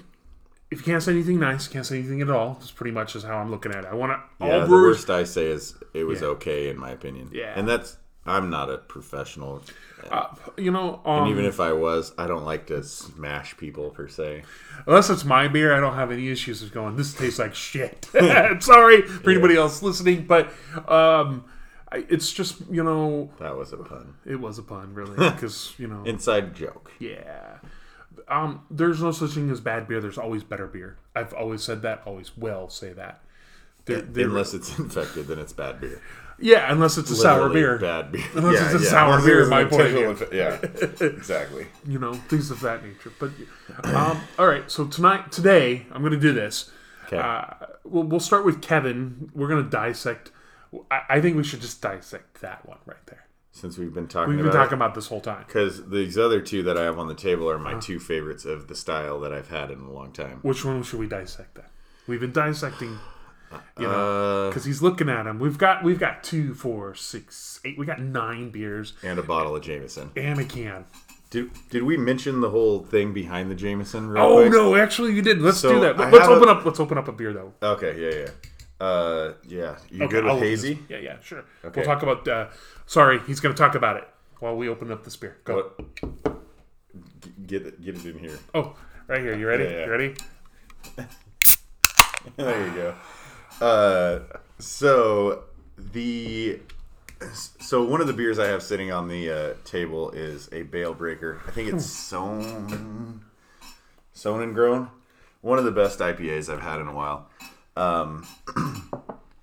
if 0.71 0.77
you 0.79 0.85
can't 0.85 1.01
say 1.01 1.11
anything 1.13 1.39
nice, 1.39 1.65
you 1.65 1.73
can't 1.73 1.85
say 1.85 1.97
anything 1.97 2.21
at 2.21 2.29
all. 2.29 2.53
That's 2.59 2.69
pretty 2.71 2.91
much 2.91 3.15
is 3.15 3.23
how 3.23 3.37
I'm 3.39 3.49
looking 3.49 3.71
at 3.73 3.85
it. 3.85 3.87
I 3.91 3.95
want 3.95 4.11
to 4.13 4.45
Yeah, 4.45 4.53
all 4.53 4.59
the 4.61 4.67
brewers. 4.67 4.97
worst 4.99 5.09
I 5.09 5.23
say 5.23 5.47
is 5.47 5.73
it 5.95 6.03
was 6.03 6.21
Yeah. 6.21 6.27
okay 6.27 6.69
in 6.69 6.77
my 6.77 6.91
opinion. 6.91 7.29
Yeah. 7.33 7.53
and 7.55 7.67
that's 7.67 7.97
I'm 8.25 8.49
not 8.49 8.69
a 8.69 8.77
professional. 8.77 9.63
Uh, 10.11 10.27
you 10.57 10.71
know, 10.71 11.01
um, 11.05 11.29
Even 11.29 11.45
if 11.45 11.59
I 11.59 11.71
was, 11.73 12.13
I 12.17 12.27
don't 12.27 12.45
like 12.45 12.67
to 12.67 12.83
smash 12.83 13.57
people 13.57 13.89
per 13.89 14.07
se. 14.07 14.43
unless 14.85 15.09
it's 15.09 15.25
my 15.25 15.47
beer, 15.47 15.73
I 15.73 15.79
don't 15.79 15.95
have 15.95 16.11
any 16.11 16.29
issues 16.29 16.61
with 16.61 16.71
going. 16.71 16.95
This 16.95 17.13
tastes 17.13 17.39
like 17.39 17.55
shit. 17.55 18.05
Sorry 18.61 19.01
for 19.01 19.29
anybody 19.31 19.55
else 19.55 19.81
listening, 19.81 20.25
but 20.25 20.51
um, 20.87 21.45
I, 21.91 22.05
it's 22.09 22.31
just 22.31 22.61
you 22.69 22.83
know, 22.83 23.31
That 23.39 23.57
was 23.57 23.73
a 23.73 23.77
pun. 23.77 24.15
it 24.25 24.39
was 24.39 24.59
a 24.59 24.63
pun, 24.63 24.93
really, 24.93 25.15
because 25.31 25.73
you 25.77 25.87
know, 25.87 26.03
Inside 26.03 26.55
joke. 26.55 26.91
Yeah. 26.99 27.57
Um, 28.27 28.61
there's 28.69 29.01
no 29.01 29.11
such 29.11 29.31
thing 29.31 29.49
as 29.49 29.59
bad 29.59 29.87
beer. 29.87 29.99
There's 30.01 30.17
always 30.19 30.43
better 30.43 30.67
beer. 30.67 30.97
I've 31.15 31.33
always 31.33 31.63
said 31.63 31.81
that. 31.81 32.03
Always 32.05 32.37
will 32.37 32.69
say 32.69 32.93
that. 32.93 33.21
They're, 33.85 34.01
they're, 34.01 34.27
Unless 34.27 34.53
it's 34.53 34.77
infected, 34.79 35.27
then 35.27 35.39
it's 35.39 35.53
bad 35.53 35.81
beer. 35.81 35.99
Yeah, 36.41 36.71
unless 36.71 36.97
it's 36.97 37.11
a 37.11 37.15
sour 37.15 37.49
beer. 37.49 37.77
Bad 37.77 38.11
beer. 38.11 38.23
Unless 38.35 38.73
it's 38.73 38.83
a 38.83 38.85
sour 38.85 39.13
Unless 39.19 39.25
beer, 39.25 39.45
my 39.47 39.63
point 39.65 39.81
of 39.95 40.33
Yeah, 40.33 40.59
exactly. 41.05 41.67
you 41.87 41.99
know, 41.99 42.13
things 42.13 42.51
of 42.51 42.59
that 42.61 42.83
nature. 42.83 43.11
But 43.19 43.31
um, 43.83 44.21
all 44.37 44.47
right, 44.47 44.69
so 44.69 44.85
tonight, 44.87 45.31
today, 45.31 45.85
I'm 45.91 46.01
going 46.01 46.13
to 46.13 46.19
do 46.19 46.33
this. 46.33 46.71
Okay. 47.07 47.17
Uh, 47.17 47.65
we'll, 47.83 48.03
we'll 48.03 48.19
start 48.19 48.45
with 48.45 48.61
Kevin. 48.61 49.31
We're 49.33 49.47
going 49.47 49.63
to 49.63 49.69
dissect. 49.69 50.31
I, 50.91 51.01
I 51.09 51.21
think 51.21 51.35
we 51.37 51.43
should 51.43 51.61
just 51.61 51.81
dissect 51.81 52.41
that 52.41 52.65
one 52.67 52.77
right 52.85 53.05
there. 53.07 53.25
Since 53.51 53.77
we've 53.77 53.93
been 53.93 54.07
talking 54.07 54.35
We've 54.35 54.37
been 54.43 54.51
about 54.51 54.63
talking 54.63 54.75
about 54.75 54.93
this 54.95 55.07
whole 55.07 55.19
time. 55.19 55.43
because 55.47 55.89
these 55.89 56.17
other 56.17 56.39
two 56.39 56.61
that 56.63 56.77
I 56.77 56.83
have 56.83 56.99
on 56.99 57.07
the 57.07 57.15
table 57.15 57.49
are 57.49 57.57
my 57.59 57.71
Uh-huh. 57.71 57.81
two 57.81 57.99
favorites 57.99 58.45
of 58.45 58.67
the 58.67 58.75
style 58.75 59.19
that 59.21 59.33
I've 59.33 59.49
had 59.49 59.71
in 59.71 59.79
a 59.79 59.91
long 59.91 60.11
time. 60.13 60.39
Which 60.43 60.63
one 60.63 60.83
should 60.83 60.99
we 60.99 61.07
dissect 61.07 61.55
then? 61.55 61.65
We've 62.07 62.19
been 62.21 62.31
dissecting, 62.31 62.97
you 63.77 63.85
know, 63.87 64.45
Uh, 64.45 64.49
because 64.49 64.65
he's 64.65 64.81
looking 64.81 65.09
at 65.09 65.23
them. 65.23 65.39
We've 65.39 65.57
got 65.57 65.83
we've 65.83 65.99
got 65.99 66.23
two, 66.23 66.53
four, 66.53 66.93
six, 66.95 67.59
eight. 67.65 67.77
We 67.77 67.85
got 67.85 67.99
nine 68.01 68.49
beers 68.49 68.93
and 69.03 69.17
a 69.19 69.23
bottle 69.23 69.55
of 69.55 69.61
Jameson. 69.63 70.11
and 70.15 70.39
a 70.39 70.45
can. 70.45 70.85
Did, 71.31 71.51
did 71.69 71.83
we 71.83 71.95
mention 71.95 72.41
the 72.41 72.49
whole 72.49 72.79
thing 72.83 73.13
behind 73.13 73.51
the 73.51 73.55
Jameson? 73.55 74.17
Oh 74.17 74.37
quick? 74.37 74.51
no, 74.51 74.75
actually 74.75 75.13
you 75.13 75.21
did. 75.21 75.39
Let's 75.41 75.59
So, 75.59 75.73
do 75.73 75.79
that. 75.81 75.97
Let's 75.97 76.27
open 76.27 76.49
a- 76.49 76.53
up. 76.53 76.65
Let's 76.65 76.79
open 76.79 76.97
up 76.97 77.07
a 77.07 77.11
beer 77.11 77.33
though. 77.33 77.53
Okay, 77.61 77.93
yeah, 78.01 78.25
yeah. 78.25 78.85
Uh, 78.85 79.33
yeah. 79.47 79.75
You 79.91 80.05
Okay, 80.05 80.11
good 80.13 80.25
I'll 80.25 80.35
with 80.35 80.43
hazy? 80.43 80.73
this- 80.75 80.83
Yeah, 80.89 80.97
yeah, 80.97 81.15
sure. 81.21 81.43
Okay. 81.63 81.81
We'll 81.81 81.85
talk 81.85 82.01
about. 82.01 82.27
Uh, 82.27 82.47
sorry, 82.87 83.19
he's 83.27 83.39
going 83.41 83.53
to 83.53 83.59
talk 83.61 83.75
about 83.75 83.97
it 83.97 84.07
while 84.39 84.55
we 84.55 84.69
open 84.69 84.91
up 84.91 85.03
this 85.03 85.15
beer. 85.17 85.37
Go. 85.43 85.55
What? 85.75 86.25
Get 87.45 87.65
it, 87.67 87.81
get 87.83 87.95
it 87.97 88.05
in 88.05 88.17
here. 88.19 88.39
Oh, 88.55 88.75
right 89.07 89.21
here. 89.21 89.35
You 89.37 89.47
ready? 89.47 89.65
Yeah, 89.65 89.69
yeah. 89.71 89.85
You 89.85 89.91
ready? 89.91 90.15
there 92.37 92.65
you 92.67 92.73
go. 92.73 92.95
Uh, 93.61 94.19
so 94.57 95.43
the 95.77 96.59
so 97.59 97.83
one 97.83 97.99
of 97.99 98.07
the 98.07 98.13
beers 98.13 98.39
I 98.39 98.47
have 98.47 98.63
sitting 98.63 98.91
on 98.91 99.07
the 99.07 99.29
uh, 99.29 99.53
table 99.65 100.11
is 100.11 100.49
a 100.51 100.63
Bale 100.63 100.93
Breaker. 100.93 101.41
I 101.47 101.51
think 101.51 101.73
it's 101.73 101.85
sown, 101.85 103.25
sown 104.13 104.41
and 104.41 104.53
grown. 104.53 104.89
One 105.41 105.57
of 105.57 105.65
the 105.65 105.71
best 105.71 105.99
IPAs 105.99 106.51
I've 106.51 106.61
had 106.61 106.79
in 106.79 106.87
a 106.87 106.93
while. 106.93 107.27
Um, 107.75 108.25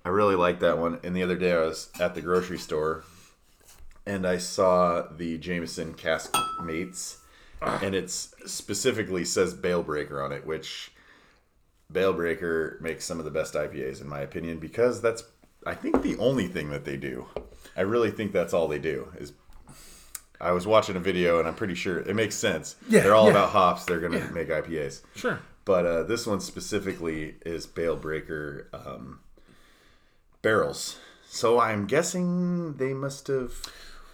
I 0.05 0.09
really 0.09 0.35
like 0.35 0.59
that 0.61 0.77
one. 0.77 0.99
And 1.03 1.15
the 1.15 1.23
other 1.23 1.35
day 1.35 1.53
I 1.53 1.59
was 1.59 1.89
at 1.99 2.15
the 2.15 2.21
grocery 2.21 2.57
store 2.57 3.03
and 4.07 4.25
I 4.25 4.37
saw 4.37 5.03
the 5.03 5.37
Jameson 5.37 5.93
Cask 5.93 6.33
Mates, 6.63 7.17
and 7.61 7.93
it's 7.93 8.33
specifically 8.45 9.25
says 9.25 9.53
Bale 9.53 9.83
Breaker 9.83 10.21
on 10.21 10.31
it, 10.31 10.45
which 10.47 10.91
Bale 11.91 12.13
Breaker 12.13 12.77
makes 12.81 13.05
some 13.05 13.19
of 13.19 13.25
the 13.25 13.31
best 13.31 13.53
IPAs 13.53 14.01
in 14.01 14.07
my 14.09 14.19
opinion 14.21 14.59
because 14.59 15.01
that's 15.01 15.23
I 15.65 15.73
think 15.75 16.01
the 16.01 16.17
only 16.17 16.47
thing 16.47 16.69
that 16.69 16.85
they 16.85 16.97
do. 16.97 17.27
I 17.75 17.81
really 17.81 18.11
think 18.11 18.31
that's 18.31 18.53
all 18.53 18.67
they 18.67 18.79
do 18.79 19.07
is. 19.17 19.33
I 20.39 20.51
was 20.51 20.67
watching 20.67 20.95
a 20.95 20.99
video 20.99 21.39
and 21.39 21.47
I'm 21.47 21.55
pretty 21.55 21.73
sure 21.73 21.97
it 21.97 22.15
makes 22.15 22.35
sense. 22.35 22.75
Yeah, 22.87 23.01
They're 23.01 23.15
all 23.15 23.25
yeah. 23.25 23.31
about 23.31 23.49
hops. 23.49 23.85
They're 23.85 23.99
gonna 23.99 24.19
Yeah. 24.19 24.29
make 24.29 24.49
IPAs. 24.49 25.01
Sure. 25.15 25.39
But 25.65 25.85
uh, 25.85 26.03
this 26.03 26.27
one 26.27 26.39
specifically 26.41 27.35
is 27.45 27.65
Bale 27.65 27.95
Breaker 27.95 28.67
um, 28.71 29.19
barrels. 30.41 30.97
So 31.27 31.59
I'm 31.59 31.87
guessing 31.87 32.73
they 32.75 32.93
must 32.93 33.27
have 33.27 33.53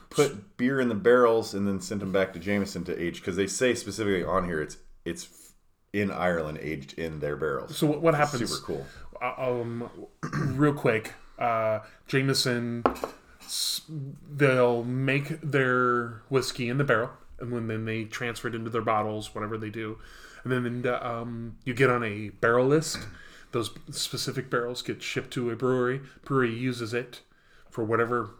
put 0.09 0.57
beer 0.57 0.79
in 0.79 0.89
the 0.89 0.95
barrels 0.95 1.53
and 1.53 1.67
then 1.67 1.81
sent 1.81 1.99
them 1.99 2.11
back 2.11 2.33
to 2.33 2.39
Jameson 2.39 2.83
to 2.85 2.99
age 2.99 3.19
because 3.19 3.35
they 3.35 3.47
say 3.47 3.75
specifically 3.75 4.23
on 4.23 4.45
here 4.45 4.61
it's 4.61 4.77
it's 5.05 5.42
in 5.93 6.09
Ireland 6.11 6.57
aged 6.61 6.97
in 6.97 7.19
their 7.19 7.35
barrels. 7.35 7.77
So 7.77 7.87
what, 7.87 8.01
what 8.01 8.15
happens? 8.15 8.49
Super 8.51 8.65
cool. 8.65 8.85
uh, 9.21 9.33
um, 9.37 9.89
real 10.57 10.73
quick, 10.73 11.13
uh, 11.37 11.79
Jameson, 12.07 12.83
they'll 14.29 14.83
make 14.83 15.39
their 15.41 16.23
whiskey 16.29 16.67
in 16.67 16.77
the 16.79 16.83
barrel, 16.83 17.11
and 17.39 17.51
when 17.51 17.67
then 17.67 17.85
they 17.85 18.05
transfer 18.05 18.47
it 18.47 18.55
into 18.55 18.71
their 18.71 18.81
bottles, 18.81 19.33
whatever 19.35 19.57
they 19.57 19.69
do, 19.69 19.99
and 20.43 20.51
then 20.51 20.91
uh, 20.91 20.99
um, 21.01 21.57
you 21.63 21.73
get 21.73 21.89
on 21.89 22.03
a 22.03 22.29
barrel 22.29 22.65
list. 22.65 22.97
Those 23.51 23.69
specific 23.91 24.49
barrels 24.49 24.81
get 24.81 25.03
shipped 25.03 25.31
to 25.33 25.51
a 25.51 25.55
brewery. 25.55 26.01
Brewery 26.25 26.55
uses 26.55 26.91
it 26.91 27.21
for 27.69 27.83
whatever 27.83 28.31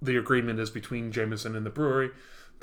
the 0.00 0.16
agreement 0.16 0.60
is 0.60 0.70
between 0.70 1.10
Jameson 1.10 1.56
and 1.56 1.66
the 1.66 1.70
brewery. 1.70 2.10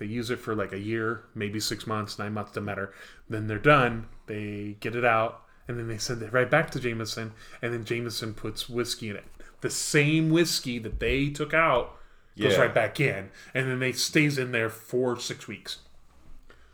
They 0.01 0.07
use 0.07 0.31
it 0.31 0.39
for 0.39 0.55
like 0.55 0.73
a 0.73 0.79
year, 0.79 1.25
maybe 1.35 1.59
six 1.59 1.85
months, 1.85 2.17
nine 2.17 2.33
months, 2.33 2.49
doesn't 2.53 2.65
matter. 2.65 2.91
Then 3.29 3.45
they're 3.45 3.59
done. 3.59 4.07
They 4.25 4.77
get 4.79 4.95
it 4.95 5.05
out, 5.05 5.43
and 5.67 5.77
then 5.77 5.87
they 5.87 5.99
send 5.99 6.23
it 6.23 6.33
right 6.33 6.49
back 6.49 6.71
to 6.71 6.79
Jameson, 6.79 7.33
and 7.61 7.71
then 7.71 7.85
Jameson 7.85 8.33
puts 8.33 8.67
whiskey 8.67 9.11
in 9.11 9.15
it. 9.17 9.25
The 9.61 9.69
same 9.69 10.31
whiskey 10.31 10.79
that 10.79 10.99
they 10.99 11.29
took 11.29 11.53
out 11.53 11.97
goes 12.35 12.53
Yeah. 12.53 12.61
right 12.61 12.73
back 12.73 12.99
in, 12.99 13.29
and 13.53 13.67
then 13.69 13.77
they 13.77 13.91
stays 13.91 14.39
in 14.39 14.51
there 14.53 14.69
for 14.71 15.19
six 15.19 15.47
weeks. 15.47 15.77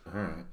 All 0.06 0.22
right. 0.22 0.46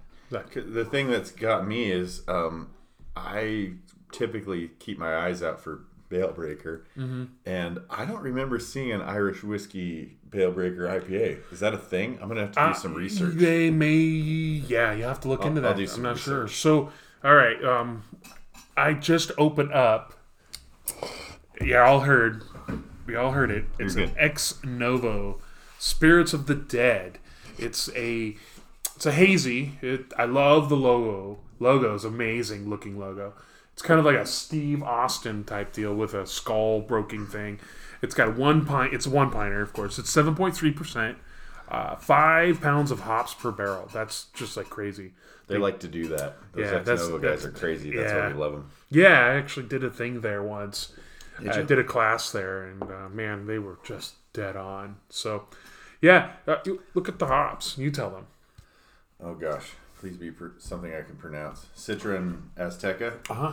The 0.52 0.84
thing 0.84 1.08
that's 1.10 1.30
got 1.30 1.64
me 1.68 1.92
is 1.92 2.22
um, 2.26 2.70
I 3.14 3.74
typically 4.10 4.72
keep 4.80 4.98
my 4.98 5.16
eyes 5.16 5.44
out 5.44 5.60
for 5.60 5.84
Bale 6.08 6.32
Breaker, 6.32 6.84
Mm-hmm. 6.96 7.24
and 7.46 7.78
I 7.88 8.04
don't 8.04 8.22
remember 8.22 8.58
seeing 8.58 8.90
an 8.90 9.00
Irish 9.00 9.44
whiskey 9.44 10.16
Bale 10.34 10.50
Breaker 10.50 10.86
IPA. 10.86 11.52
Is 11.52 11.60
that 11.60 11.72
a 11.74 11.78
thing? 11.78 12.18
I'm 12.20 12.28
gonna 12.28 12.42
have 12.42 12.52
to 12.52 12.68
do 12.68 12.74
some 12.74 12.94
research. 12.94 13.34
They 13.34 13.70
may, 13.70 13.94
yeah, 13.94 14.92
you 14.92 15.04
have 15.04 15.20
to 15.20 15.28
look 15.28 15.44
into 15.44 15.62
I'll 15.62 15.74
that. 15.74 15.86
do 15.86 15.94
I'm 15.94 16.02
not 16.02 16.18
sure. 16.18 16.48
So, 16.48 16.90
all 17.22 17.34
right, 17.34 17.62
um, 17.64 18.02
I 18.76 18.94
just 18.94 19.30
opened 19.38 19.72
up. 19.72 20.14
Yeah, 21.60 21.84
all 21.84 22.00
heard. 22.00 22.42
We 23.06 23.16
all 23.16 23.32
heard 23.32 23.50
it. 23.50 23.66
It's 23.78 23.94
an 23.94 24.10
ex 24.18 24.62
novo, 24.64 25.40
Spirits 25.78 26.32
of 26.32 26.46
the 26.46 26.54
Dead. 26.54 27.18
It's 27.58 27.88
a, 27.94 28.36
it's 28.96 29.06
a 29.06 29.12
hazy. 29.12 29.78
It, 29.82 30.12
I 30.18 30.24
love 30.24 30.68
the 30.68 30.76
logo. 30.76 31.38
Logo 31.60 31.94
is 31.94 32.04
amazing 32.04 32.68
looking 32.68 32.98
logo. 32.98 33.34
It's 33.72 33.82
kind 33.82 33.98
of 34.00 34.06
like 34.06 34.16
a 34.16 34.26
Steve 34.26 34.82
Austin 34.82 35.44
type 35.44 35.72
deal 35.72 35.94
with 35.94 36.14
a 36.14 36.26
skull 36.26 36.80
broken 36.80 37.26
thing. 37.26 37.60
It's 38.02 38.14
got 38.14 38.36
one 38.36 38.64
pint. 38.66 38.92
It's 38.94 39.06
a 39.06 39.10
one 39.10 39.30
pinter, 39.30 39.60
of 39.62 39.72
course. 39.72 39.98
It's 39.98 40.10
seven 40.10 40.34
point 40.34 40.56
three 40.56 40.72
percent. 40.72 41.18
Uh, 41.68 41.96
five 41.96 42.60
pounds 42.60 42.90
of 42.90 43.00
hops 43.00 43.32
per 43.34 43.50
barrel. 43.50 43.88
That's 43.92 44.26
just 44.34 44.56
like 44.56 44.68
crazy. 44.68 45.12
They 45.46 45.56
like 45.58 45.80
to 45.80 45.88
do 45.88 46.08
that. 46.08 46.36
Those 46.52 46.64
Yeah, 46.64 46.70
that's- 46.80 47.08
guys 47.08 47.20
that's- 47.20 47.44
are 47.44 47.50
crazy. 47.50 47.94
That's 47.96 48.12
yeah. 48.12 48.26
why 48.26 48.28
we 48.28 48.34
love 48.34 48.52
them. 48.52 48.70
Yeah, 48.90 49.20
I 49.20 49.34
actually 49.34 49.66
did 49.66 49.82
a 49.84 49.90
thing 49.90 50.20
there 50.20 50.42
once. 50.42 50.92
I 51.38 51.62
did 51.62 51.78
a 51.78 51.84
class 51.84 52.30
there, 52.30 52.62
and 52.64 52.82
uh, 52.82 53.08
man, 53.08 53.46
they 53.46 53.58
were 53.58 53.78
just 53.82 54.14
dead 54.32 54.56
on. 54.56 54.96
So, 55.10 55.48
yeah, 56.00 56.32
uh, 56.46 56.58
look 56.94 57.08
at 57.08 57.18
the 57.18 57.26
hops. 57.26 57.76
You 57.76 57.90
tell 57.90 58.10
them. 58.10 58.26
Oh 59.20 59.34
gosh, 59.34 59.70
please 59.98 60.16
be 60.16 60.30
pr- 60.30 60.48
something 60.58 60.94
I 60.94 61.02
can 61.02 61.16
pronounce. 61.16 61.66
Citron 61.74 62.50
Azacca. 62.56 63.14
Uh 63.28 63.34
huh. 63.34 63.52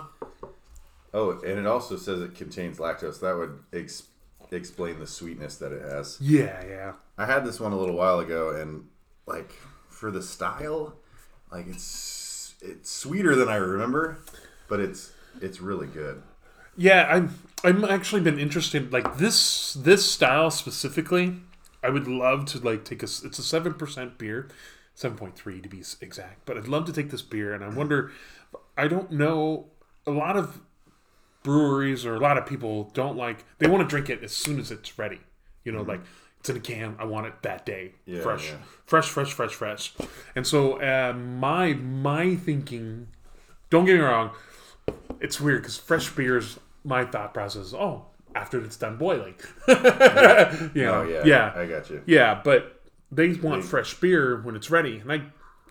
Oh, 1.13 1.31
and 1.41 1.59
it 1.59 1.65
also 1.65 1.97
says 1.97 2.21
it 2.21 2.35
contains 2.35 2.77
lactose. 2.77 3.19
That 3.19 3.35
would 3.35 3.59
ex- 3.73 4.03
explain 4.55 4.99
the 4.99 5.07
sweetness 5.07 5.57
that 5.57 5.71
it 5.71 5.81
has. 5.81 6.17
Yeah, 6.19 6.63
yeah. 6.65 6.93
I 7.17 7.25
had 7.25 7.45
this 7.45 7.59
one 7.59 7.71
a 7.71 7.77
little 7.77 7.95
while 7.95 8.19
ago, 8.19 8.49
and 8.49 8.87
like 9.25 9.51
for 9.89 10.11
the 10.11 10.21
style, 10.21 10.95
like 11.51 11.67
it's 11.67 12.55
it's 12.61 12.91
sweeter 12.91 13.35
than 13.35 13.49
I 13.49 13.55
remember, 13.55 14.19
but 14.67 14.79
it's 14.79 15.13
it's 15.41 15.61
really 15.61 15.87
good. 15.87 16.21
Yeah, 16.77 17.07
I'm 17.09 17.35
I'm 17.63 17.83
actually 17.83 18.21
been 18.21 18.39
interested 18.39 18.91
like 18.91 19.17
this 19.17 19.73
this 19.73 20.09
style 20.09 20.51
specifically. 20.51 21.37
I 21.83 21.89
would 21.89 22.07
love 22.07 22.45
to 22.47 22.59
like 22.59 22.85
take 22.85 23.01
a 23.01 23.05
it's 23.05 23.39
a 23.39 23.59
7% 23.59 24.17
beer, 24.17 24.49
7.3 24.95 25.63
to 25.63 25.69
be 25.69 25.83
exact. 26.01 26.45
But 26.45 26.57
I'd 26.57 26.67
love 26.67 26.85
to 26.85 26.93
take 26.93 27.09
this 27.09 27.21
beer 27.21 27.53
and 27.53 27.63
I 27.63 27.69
wonder 27.69 28.11
I 28.77 28.87
don't 28.87 29.11
know 29.11 29.67
a 30.05 30.11
lot 30.11 30.37
of 30.37 30.61
breweries 31.43 32.05
or 32.05 32.15
a 32.15 32.19
lot 32.19 32.37
of 32.37 32.45
people 32.45 32.91
don't 32.93 33.17
like 33.17 33.43
they 33.57 33.67
want 33.67 33.81
to 33.81 33.87
drink 33.87 34.09
it 34.09 34.23
as 34.23 34.31
soon 34.31 34.59
as 34.59 34.71
it's 34.71 34.97
ready. 34.99 35.19
You 35.63 35.71
know, 35.71 35.81
like 35.81 36.01
it's 36.39 36.49
in 36.49 36.57
a 36.57 36.59
can, 36.59 36.95
I 36.99 37.05
want 37.05 37.27
it 37.27 37.33
that 37.43 37.65
day. 37.65 37.93
Yeah, 38.05 38.21
fresh. 38.21 38.49
yeah. 38.49 38.57
Fresh, 38.85 39.09
fresh, 39.09 39.31
fresh, 39.33 39.53
fresh. 39.53 39.93
And 40.35 40.45
so 40.45 40.73
uh, 40.81 41.13
my 41.13 41.73
my 41.73 42.35
thinking 42.35 43.07
don't 43.69 43.85
get 43.85 43.95
me 43.95 44.01
wrong, 44.01 44.31
it's 45.19 45.39
weird 45.39 45.61
because 45.61 45.77
fresh 45.77 46.09
beers, 46.09 46.59
my 46.83 47.05
thought 47.05 47.33
process 47.33 47.67
is, 47.67 47.73
oh, 47.73 48.05
after 48.35 48.59
it's 48.63 48.75
done 48.77 48.97
boiling. 48.97 49.35
you 49.67 49.75
know, 49.75 51.01
Oh 51.03 51.07
yeah, 51.09 51.23
yeah, 51.25 51.53
I 51.55 51.65
got 51.65 51.89
you. 51.89 52.01
yeah, 52.05 52.41
but 52.43 52.81
they 53.11 53.33
want 53.33 53.63
fresh 53.63 53.93
beer 53.95 54.41
when 54.41 54.55
it's 54.55 54.69
ready, 54.71 54.97
and 54.99 55.11
I, 55.11 55.21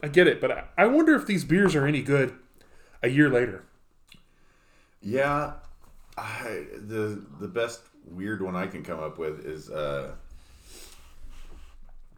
I 0.03 0.09
get 0.09 0.27
it, 0.27 0.41
but 0.41 0.51
I, 0.51 0.65
I 0.79 0.87
wonder 0.87 1.15
if 1.15 1.27
these 1.27 1.45
beers 1.45 1.75
are 1.75 1.87
any 1.87 2.03
good 2.03 2.35
a 3.03 3.09
year 3.09 3.29
later. 3.29 3.65
Yeah, 5.03 5.55
I, 6.17 6.65
the 6.87 7.23
the 7.41 7.49
best 7.49 7.81
weird 8.11 8.43
one 8.43 8.57
I 8.57 8.67
can 8.67 8.83
come 8.83 9.01
up 9.01 9.19
with 9.19 9.45
is 9.47 9.71
uh, 9.71 10.13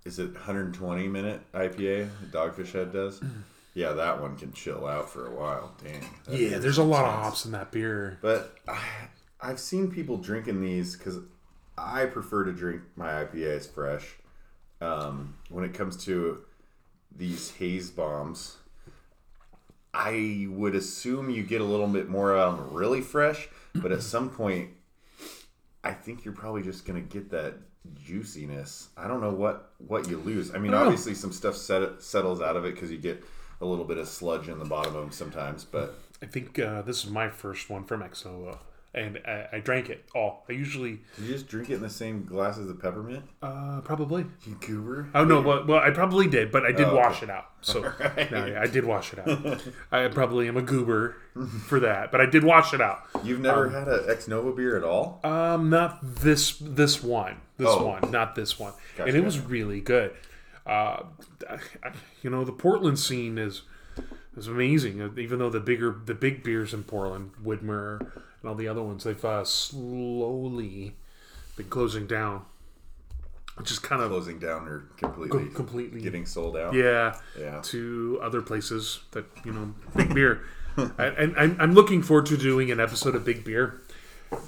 is 0.05 0.19
it 0.19 0.33
120 0.35 1.09
minute 1.09 1.41
IPA 1.53 2.09
Dogfish 2.31 2.73
Head 2.73 2.93
does? 2.93 3.21
Yeah, 3.75 3.93
that 3.93 4.21
one 4.21 4.37
can 4.37 4.53
chill 4.53 4.87
out 4.87 5.09
for 5.09 5.27
a 5.27 5.31
while. 5.31 5.73
Dang. 5.83 6.05
Yeah, 6.31 6.59
there's 6.59 6.77
a 6.77 6.85
lot 6.85 7.07
of 7.07 7.15
hops 7.15 7.47
in 7.47 7.53
that 7.53 7.71
beer. 7.71 8.19
But 8.21 8.55
I, 8.69 8.79
I've 9.41 9.59
seen 9.59 9.91
people 9.91 10.19
drinking 10.19 10.61
these 10.61 10.95
because 10.95 11.19
I 11.79 12.05
prefer 12.05 12.45
to 12.45 12.53
drink 12.53 12.83
my 12.97 13.25
IPAs 13.25 13.67
fresh. 13.67 14.17
Um, 14.83 15.37
when 15.49 15.65
it 15.65 15.73
comes 15.73 16.05
to 16.05 16.41
these 17.17 17.53
haze 17.53 17.91
bombs, 17.91 18.59
I 19.95 20.47
would 20.49 20.75
assume 20.75 21.31
you 21.31 21.43
get 21.43 21.61
a 21.61 21.65
little 21.65 21.87
bit 21.87 22.09
more 22.09 22.37
out 22.37 22.55
of 22.55 22.57
them 22.59 22.75
really 22.75 23.01
fresh, 23.01 23.49
but 23.75 23.93
at 23.93 24.03
some 24.03 24.31
point, 24.31 24.71
I 25.85 25.93
think 25.93 26.25
you're 26.25 26.35
probably 26.35 26.63
just 26.63 26.87
gonna 26.87 27.01
get 27.01 27.31
that 27.31 27.55
juiciness. 27.95 28.89
I 28.97 29.09
don't 29.09 29.21
know 29.21 29.33
what 29.33 29.73
what 29.79 30.09
you 30.09 30.19
lose. 30.19 30.55
I 30.55 30.59
mean, 30.59 30.69
I 30.69 30.79
don't 30.79 30.81
know. 30.81 30.87
obviously 30.87 31.15
some 31.15 31.33
stuff 31.33 31.57
set, 31.57 32.03
settles 32.03 32.41
out 32.41 32.57
of 32.57 32.65
it 32.65 32.75
because 32.75 32.91
you 32.91 32.99
get 32.99 33.23
a 33.61 33.67
little 33.67 33.85
bit 33.85 33.99
of 33.99 34.09
sludge 34.09 34.49
in 34.49 34.59
the 34.59 34.65
bottom 34.65 34.95
of 34.95 35.01
them 35.03 35.13
sometimes, 35.13 35.65
but 35.65 35.95
I 36.23 36.27
think 36.27 36.59
uh, 36.59 36.83
this 36.83 37.05
is 37.05 37.11
my 37.11 37.29
first 37.29 37.69
one 37.69 37.85
from 37.85 38.03
uh, 38.03 38.57
and 38.95 39.19
I, 39.27 39.47
I 39.55 39.59
drank 39.61 39.89
it 39.91 40.05
all. 40.15 40.45
I 40.49 40.53
usually 40.53 41.01
did 41.17 41.25
you 41.27 41.33
just 41.33 41.49
drink 41.49 41.71
it 41.71 41.75
in 41.77 41.81
the 41.83 41.89
same 41.91 42.25
glass 42.25 42.59
as 42.59 42.67
the 42.67 42.75
peppermint? 42.75 43.25
uh, 43.43 43.81
probably. 43.83 44.27
You 44.47 44.57
goober. 44.61 45.09
Oh 45.15 45.25
no, 45.25 45.41
well, 45.41 45.65
well, 45.67 45.79
I 45.81 45.91
probably 45.91 46.27
did, 46.29 46.51
but 46.53 46.65
I 46.65 46.73
did 46.73 46.89
Oh, 46.89 46.97
wash 46.97 47.23
it 47.23 47.31
out. 47.31 47.47
So 47.63 47.81
no, 48.31 48.45
yeah, 48.47 48.61
I 48.61 48.67
did 48.67 48.85
wash 48.85 49.13
it 49.13 49.19
out. 49.21 49.63
I 49.93 50.09
probably 50.09 50.49
am 50.49 50.57
a 50.57 50.63
goober 50.63 51.17
for 51.67 51.81
that, 51.81 52.13
but 52.13 52.21
I 52.21 52.27
did 52.27 52.45
wash 52.45 52.75
it 52.75 52.81
out. 52.81 53.01
You've 53.25 53.41
never 53.41 53.71
had 53.71 53.89
an 53.89 54.05
ex 54.09 54.29
Novo 54.29 54.53
beer 54.53 54.77
at 54.77 54.85
all? 54.85 55.21
Um, 55.25 55.71
not 55.71 55.99
this 56.03 56.57
this 56.61 57.03
one, 57.03 57.37
this 57.59 57.69
Oh. 57.71 57.87
one, 57.87 58.11
not 58.11 58.35
this 58.35 58.59
one, 58.59 58.73
and 58.99 59.11
it 59.17 59.25
was 59.25 59.39
really 59.41 59.81
good. 59.81 60.13
Uh, 60.67 61.03
you 62.23 62.31
know, 62.31 62.45
the 62.45 62.53
Portland 62.53 62.99
scene 62.99 63.39
is 63.39 63.63
is 64.37 64.47
amazing. 64.49 65.13
Even 65.19 65.39
though 65.39 65.51
the 65.51 65.61
bigger 65.61 65.97
the 66.05 66.15
big 66.15 66.43
beers 66.43 66.73
in 66.75 66.83
Portland, 66.85 67.31
Widmer 67.45 68.11
and 68.43 68.49
all 68.49 68.55
the 68.57 68.69
other 68.69 68.83
ones, 68.83 69.05
they've 69.05 69.25
uh, 69.25 69.45
slowly 69.45 70.97
been 71.57 71.69
closing 71.69 72.07
down, 72.07 72.45
Just 73.63 73.83
kind 73.83 74.03
of 74.03 74.11
Closing 74.11 74.39
down 74.39 74.67
or 74.69 74.85
completely 74.97 75.49
completely 75.55 76.01
getting 76.01 76.27
sold 76.27 76.57
out? 76.57 76.75
yeah, 76.75 77.17
Yeah. 77.39 77.61
to 77.63 78.19
other 78.23 78.43
places 78.43 79.01
that 79.13 79.25
you 79.45 79.53
know 79.53 79.75
big 79.97 80.15
beer. 80.15 80.41
And, 80.75 80.95
and 81.19 81.37
I'm, 81.37 81.57
I'm 81.61 81.75
looking 81.75 82.03
forward 82.03 82.25
to 82.27 82.37
doing 82.39 82.71
an 82.71 82.81
episode 82.81 83.15
of 83.15 83.27
big 83.27 83.45
beer 83.45 83.83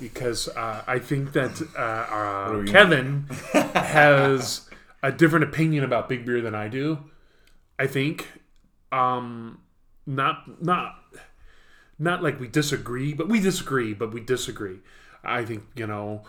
because 0.01 0.49
uh, 0.49 0.83
i 0.87 0.99
think 0.99 1.33
that 1.35 1.61
uh, 1.77 1.83
uh, 1.83 2.65
kevin 2.65 3.27
has 3.75 4.67
a 5.03 5.13
different 5.13 5.45
opinion 5.45 5.85
about 5.85 6.09
big 6.09 6.25
beer 6.25 6.41
than 6.41 6.55
i 6.55 6.67
do 6.69 6.99
i 7.79 7.87
think. 7.87 8.27
Um 8.91 9.59
not 10.07 10.63
not 10.65 11.04
not 11.99 12.23
like 12.23 12.39
we 12.41 12.49
disagree 12.49 13.13
but 13.15 13.29
we 13.29 13.41
disagree 13.41 13.95
but 13.95 14.13
we 14.13 14.21
disagree 14.21 14.79
i 15.23 15.45
think 15.45 15.63
you 15.77 15.87
know 15.87 16.23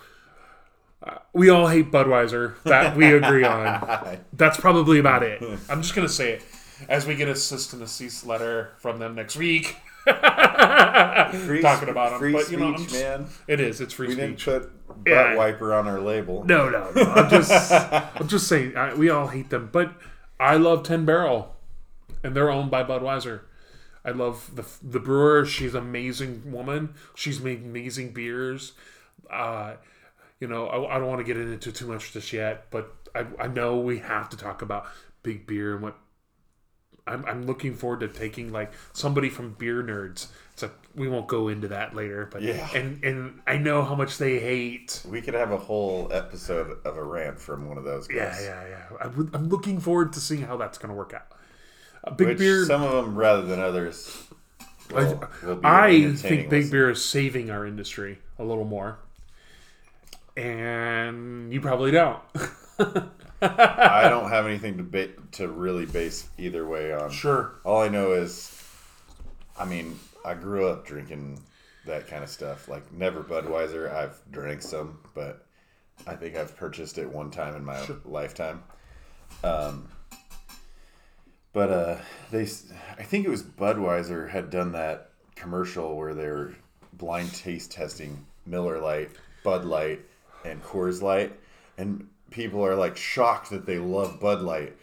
uh, 1.04 1.18
we 1.34 1.50
all 1.50 1.68
hate 1.68 1.92
budweiser 1.92 2.56
that 2.64 2.96
we 2.96 3.14
agree 3.14 3.44
on 3.44 4.18
that's 4.34 4.58
probably 4.60 4.98
about 4.98 5.22
it. 5.24 5.42
I'm 5.70 5.82
just 5.82 5.94
gonna 5.94 6.10
say 6.10 6.32
it 6.34 6.44
as 6.90 7.06
we 7.06 7.16
get 7.16 7.28
a 7.28 7.36
cease 7.36 7.72
and 7.74 7.88
cease 7.88 8.26
letter 8.26 8.72
from 8.80 8.98
them 8.98 9.14
next 9.14 9.36
week. 9.36 9.76
Free, 10.06 11.62
Talking 11.62 11.90
about 11.90 12.14
'em, 12.14 12.20
free 12.20 12.32
but, 12.34 12.50
you 12.50 12.58
know, 12.58 12.76
speech, 12.76 12.90
just- 12.90 13.04
man. 13.04 13.28
It 13.48 13.60
is. 13.60 13.82
It's 13.82 13.94
free 13.94 14.08
speech. 14.08 14.18
We 14.18 14.26
didn't 14.28 14.44
put 14.44 15.04
butt 15.04 15.12
Yeah. 15.12 15.36
wiper 15.36 15.74
on 15.74 15.88
our 15.88 16.00
label. 16.00 16.44
No, 16.46 16.70
no, 16.70 16.90
no. 16.96 17.02
I'm 17.04 17.30
just, 17.30 17.72
I'm 17.72 18.28
just 18.28 18.48
saying. 18.48 18.76
I, 18.78 18.94
we 18.96 19.10
all 19.10 19.28
hate 19.28 19.50
them, 19.50 19.70
but 19.72 19.92
I 20.40 20.56
love 20.58 20.84
Ten 20.84 21.06
Barrel, 21.06 21.56
and 22.24 22.36
they're 22.36 22.50
owned 22.50 22.72
by 22.72 22.84
Budweiser. 22.84 23.42
I 24.06 24.12
love 24.12 24.52
the 24.56 24.66
the 24.84 25.00
brewer. 25.00 25.46
She's 25.46 25.74
an 25.74 25.82
amazing 25.84 26.52
woman. 26.52 26.94
She's 27.16 27.42
made 27.42 27.64
amazing 27.64 28.12
beers. 28.14 28.74
Uh, 29.30 29.76
you 30.40 30.48
know, 30.48 30.68
I, 30.68 30.96
I 30.96 31.00
don't 31.00 31.08
want 31.08 31.20
to 31.20 31.24
get 31.26 31.38
into 31.38 31.72
too 31.72 31.88
much 31.88 32.14
just 32.14 32.32
yet, 32.32 32.68
but 32.70 32.94
I, 33.16 33.26
I 33.40 33.48
know 33.48 33.78
we 33.80 33.98
have 34.00 34.30
to 34.30 34.38
talk 34.38 34.62
about 34.62 34.86
big 35.24 35.48
beer 35.48 35.74
and 35.74 35.82
what. 35.84 35.98
I'm, 37.08 37.24
I'm 37.26 37.46
looking 37.46 37.76
forward 37.76 38.00
to 38.00 38.08
taking 38.08 38.52
like 38.52 38.72
somebody 38.94 39.30
from 39.30 39.54
Beer 39.54 39.84
Nerds. 39.84 40.26
So 40.56 40.72
we 40.96 41.08
won't 41.08 41.28
go 41.28 41.50
into 41.50 41.68
that 41.68 41.96
later, 41.96 42.28
but 42.32 42.42
Yeah. 42.42 42.68
and 42.74 43.04
and 43.04 43.42
I 43.46 43.58
know 43.58 43.84
how 43.84 43.94
much 43.94 44.18
they 44.18 44.40
hate 44.40 45.04
We 45.08 45.22
could 45.22 45.36
have 45.36 45.52
a 45.52 45.58
whole 45.58 46.10
episode 46.12 46.80
of 46.84 46.98
a 46.98 47.04
rant 47.04 47.40
from 47.40 47.68
one 47.70 47.78
of 47.78 47.84
those 47.84 48.08
Yeah, 48.10 48.30
guys. 48.32 48.42
yeah, 48.44 48.68
yeah. 48.68 48.98
I'm, 49.02 49.30
I'm 49.36 49.50
looking 49.50 49.80
forward 49.80 50.14
to 50.14 50.20
seeing 50.20 50.42
how 50.42 50.58
that's 50.58 50.80
going 50.80 50.90
to 50.90 50.96
work 50.96 51.14
out. 51.14 51.28
Big 52.18 52.28
Which 52.28 52.38
beer. 52.38 52.66
some 52.66 52.84
of 52.84 52.92
them 53.06 53.16
rather 53.16 53.42
than 53.44 53.60
others. 53.60 54.24
will- 54.92 55.24
will 55.44 55.60
I 55.64 56.12
think 56.14 56.50
big 56.50 56.66
listen. 56.66 56.72
beer 56.72 56.90
is 56.92 57.04
saving 57.04 57.50
our 57.50 57.66
industry 57.66 58.20
a 58.38 58.44
little 58.44 58.66
more, 58.66 59.00
and 60.38 61.52
you 61.54 61.62
probably 61.62 61.92
don't. 61.92 62.20
I 63.42 64.08
don't 64.10 64.30
have 64.30 64.46
anything 64.46 64.78
to 64.78 64.84
ba- 64.84 65.10
to 65.34 65.48
really 65.48 65.86
base 65.86 66.28
either 66.38 66.68
way 66.68 66.94
on. 66.94 67.10
Sure. 67.12 67.56
All 67.64 67.82
I 67.82 67.88
know 67.90 68.12
is, 68.14 68.52
I 69.58 69.66
mean, 69.66 70.00
I 70.24 70.34
grew 70.34 70.68
up 70.68 70.86
drinking 70.86 71.40
that 71.86 72.08
kind 72.08 72.24
of 72.24 72.30
stuff. 72.30 72.68
Like 72.68 72.92
never 72.92 73.24
Budweiser. 73.24 73.94
I've 73.94 74.20
drank 74.32 74.62
some, 74.62 75.00
but 75.14 75.46
I 76.06 76.16
think 76.16 76.36
I've 76.36 76.56
purchased 76.58 76.98
it 76.98 77.10
one 77.10 77.32
time 77.32 77.56
in 77.56 77.64
my 77.64 77.82
lifetime. 78.06 78.64
Um, 79.44 79.88
but 81.56 81.72
uh, 81.72 81.96
they, 82.32 82.42
I 82.44 83.04
think 83.04 83.26
it 83.26 83.30
was 83.30 83.42
Budweiser 83.42 84.30
had 84.30 84.50
done 84.50 84.74
that 84.74 85.10
commercial 85.36 85.96
where 85.98 86.14
they 86.14 86.28
were 86.28 86.54
blind 86.94 87.34
taste 87.34 87.72
testing 87.72 88.26
Miller 88.46 88.78
Lite, 88.80 89.10
Bud 89.44 89.64
Light, 89.66 90.02
and 90.44 90.62
Coors 90.62 91.02
Light, 91.02 91.34
and 91.78 92.08
people 92.30 92.64
are 92.66 92.76
like 92.76 92.98
shocked 92.98 93.50
that 93.52 93.66
they 93.66 93.80
love 93.80 94.20
Bud 94.20 94.42
Light. 94.42 94.76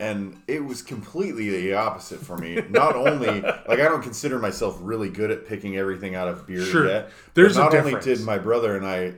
And 0.00 0.40
it 0.46 0.64
was 0.64 0.82
completely 0.82 1.50
the 1.50 1.74
opposite 1.74 2.20
for 2.20 2.36
me. 2.36 2.60
Not 2.68 2.94
only 3.06 3.40
like 3.40 3.68
I 3.80 3.88
don't 3.88 4.02
consider 4.02 4.38
myself 4.40 4.76
really 4.80 5.08
good 5.08 5.30
at 5.30 5.46
picking 5.46 5.76
everything 5.76 6.14
out 6.16 6.26
of 6.28 6.46
beer 6.46 6.62
Sure. 6.64 6.86
yet. 6.88 7.10
There's 7.34 7.56
not 7.56 7.74
only 7.74 7.98
did 8.00 8.20
my 8.22 8.38
brother 8.38 8.76
and 8.76 8.84
I 8.86 9.14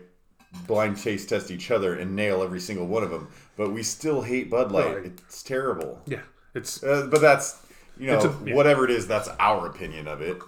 blind 0.66 0.98
taste 0.98 1.28
test 1.30 1.50
each 1.50 1.70
other 1.70 1.94
and 1.94 2.14
nail 2.16 2.42
every 2.42 2.60
single 2.60 2.86
one 2.86 3.02
of 3.02 3.10
them, 3.10 3.28
but 3.56 3.70
we 3.72 3.82
still 3.82 4.20
hate 4.22 4.50
Bud 4.50 4.70
Light. 4.72 4.96
Right. 4.96 5.06
It's 5.06 5.42
terrible. 5.42 6.00
Yeah, 6.06 6.20
it's 6.54 6.82
Uh, 6.82 7.08
but 7.10 7.20
that's 7.20 7.60
you 7.98 8.06
know 8.08 8.18
a- 8.18 8.48
yeah. 8.48 8.54
whatever 8.54 8.84
it 8.84 8.90
is. 8.90 9.06
That's 9.06 9.28
our 9.38 9.66
opinion 9.66 10.08
of 10.08 10.20
it. 10.22 10.38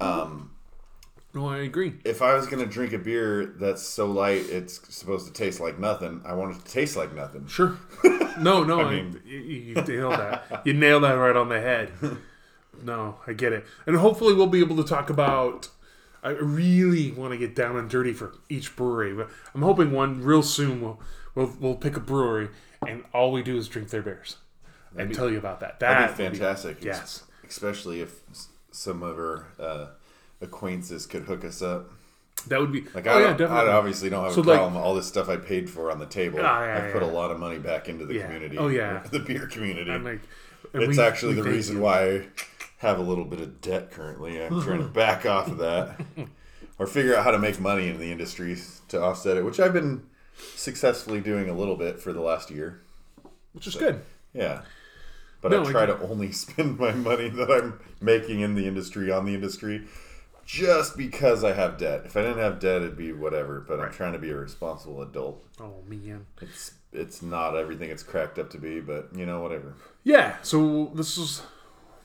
Um 0.00 0.50
No, 1.34 1.48
I 1.48 1.58
agree. 1.58 1.94
If 2.04 2.22
I 2.22 2.34
was 2.34 2.46
gonna 2.46 2.66
drink 2.66 2.92
a 2.92 2.98
beer 2.98 3.44
that's 3.60 3.82
so 3.82 4.06
light 4.06 4.46
it's 4.50 4.80
supposed 4.94 5.26
to 5.26 5.32
taste 5.32 5.60
like 5.60 5.78
nothing, 5.78 6.22
I 6.24 6.32
want 6.34 6.56
it 6.56 6.64
to 6.64 6.70
taste 6.72 6.96
like 6.96 7.14
nothing. 7.14 7.46
Sure. 7.46 7.76
No, 8.38 8.62
no, 8.62 8.82
I 8.82 8.90
mean- 8.94 9.20
you, 9.26 9.38
you 9.38 9.74
nailed 9.74 10.12
that. 10.12 10.62
You 10.64 10.72
nailed 10.72 11.02
that 11.02 11.14
right 11.14 11.34
on 11.34 11.48
the 11.48 11.60
head. 11.60 11.90
No, 12.84 13.16
I 13.26 13.32
get 13.32 13.52
it, 13.52 13.66
and 13.84 13.96
hopefully 13.96 14.32
we'll 14.32 14.46
be 14.46 14.60
able 14.60 14.76
to 14.76 14.84
talk 14.84 15.10
about. 15.10 15.68
I 16.22 16.28
really 16.30 17.10
want 17.10 17.32
to 17.32 17.36
get 17.36 17.56
down 17.56 17.76
and 17.76 17.90
dirty 17.90 18.12
for 18.12 18.34
each 18.48 18.76
brewery. 18.76 19.12
but 19.12 19.28
I'm 19.56 19.62
hoping 19.62 19.90
one 19.90 20.22
real 20.22 20.44
soon 20.44 20.80
we'll 20.80 21.00
we'll, 21.34 21.52
we'll 21.58 21.74
pick 21.74 21.96
a 21.96 22.00
brewery 22.00 22.48
and 22.86 23.02
all 23.12 23.32
we 23.32 23.42
do 23.42 23.56
is 23.56 23.66
drink 23.66 23.90
their 23.90 24.02
beers 24.02 24.36
and 24.96 25.14
tell 25.14 25.30
you 25.30 25.38
about 25.38 25.60
that. 25.60 25.78
That'd 25.80 26.16
be 26.16 26.24
fantastic. 26.24 26.76
ex- 26.78 26.84
yes. 26.84 27.22
especially 27.48 28.00
if 28.00 28.20
some 28.70 29.02
of 29.02 29.16
our 29.18 29.46
uh, 29.58 29.86
acquaintances 30.40 31.06
could 31.06 31.24
hook 31.24 31.44
us 31.44 31.62
up. 31.62 31.90
That 32.46 32.60
would 32.60 32.70
be. 32.72 32.82
Like 32.94 33.06
oh 33.06 33.10
I, 33.18 33.20
yeah, 33.20 33.30
definitely. 33.32 33.70
I 33.70 33.72
obviously 33.72 34.10
don't 34.10 34.24
have 34.24 34.32
So, 34.32 34.40
a 34.40 34.44
like- 34.44 34.58
problem. 34.58 34.76
All 34.76 34.94
this 34.94 35.06
stuff 35.08 35.28
I 35.28 35.36
paid 35.36 35.68
for 35.68 35.90
on 35.90 35.98
the 35.98 36.06
table, 36.06 36.38
Ah, 36.42 36.64
yeah, 36.64 36.84
I've 36.86 36.92
put 36.92 37.02
a 37.02 37.06
lot 37.06 37.30
of 37.30 37.38
money 37.40 37.58
back 37.58 37.88
into 37.88 38.06
the 38.06 38.20
community. 38.20 38.56
Oh, 38.58 38.68
yeah. 38.68 39.02
the 39.10 39.18
beer 39.18 39.46
community. 39.48 39.90
I'm 39.90 40.04
like, 40.04 40.20
it's 40.72 40.96
we- 40.98 41.02
actually 41.02 41.34
we 41.34 41.42
the 41.42 41.48
reason 41.50 41.76
you. 41.76 41.82
why 41.82 42.02
I 42.08 42.26
have 42.78 42.98
a 42.98 43.02
little 43.02 43.24
bit 43.24 43.40
of 43.40 43.60
debt 43.60 43.90
currently. 43.90 44.40
I'm 44.40 44.62
trying 44.62 44.78
to 44.78 44.88
back 44.88 45.26
off 45.26 45.48
of 45.48 45.58
that 45.58 46.00
or 46.78 46.86
figure 46.86 47.16
out 47.16 47.24
how 47.24 47.32
to 47.32 47.38
make 47.38 47.58
money 47.58 47.88
in 47.88 47.98
the 47.98 48.12
industry 48.12 48.56
to 48.88 49.02
offset 49.02 49.36
it, 49.36 49.44
which 49.44 49.58
I've 49.58 49.72
been 49.72 50.04
successfully 50.54 51.20
doing 51.20 51.48
a 51.48 51.52
little 51.52 51.74
bit 51.76 52.00
for 52.00 52.12
the 52.12 52.20
last 52.20 52.50
year. 52.52 52.80
which 53.52 53.66
is 53.66 53.74
good. 53.74 54.00
Yeah. 54.32 54.62
But 55.40 55.52
No, 55.52 55.62
I 55.64 55.68
I 55.68 55.70
try 55.70 55.86
get- 55.86 55.98
to 56.00 56.08
only 56.08 56.32
spend 56.44 56.78
my 56.78 56.92
money 56.92 57.28
that 57.28 57.50
I'm 57.50 57.80
making 58.00 58.40
in 58.40 58.54
the 58.54 58.66
industry 58.66 59.10
on 59.12 59.24
the 59.24 59.34
industry 59.34 59.86
just 60.44 60.96
because 60.96 61.44
I 61.44 61.52
have 61.52 61.76
debt. 61.78 62.02
If 62.06 62.16
I 62.16 62.22
didn't 62.22 62.38
have 62.38 62.58
debt, 62.58 62.82
it'd 62.82 62.96
be 62.96 63.12
whatever. 63.12 63.60
But 63.60 63.80
I'm 63.80 63.92
trying 63.92 64.14
to 64.14 64.18
be 64.18 64.30
a 64.30 64.36
responsible 64.36 65.02
adult. 65.02 65.44
Oh 65.60 65.82
man. 65.86 66.26
It's 66.40 66.72
it's 66.92 67.20
not 67.22 67.54
everything 67.54 67.90
it's 67.90 68.02
cracked 68.02 68.38
up 68.38 68.48
to 68.50 68.58
be, 68.58 68.80
but 68.80 69.10
you 69.14 69.26
know, 69.26 69.40
whatever. 69.42 69.74
Yeah. 70.04 70.36
So 70.42 70.90
this 70.94 71.18
is 71.18 71.42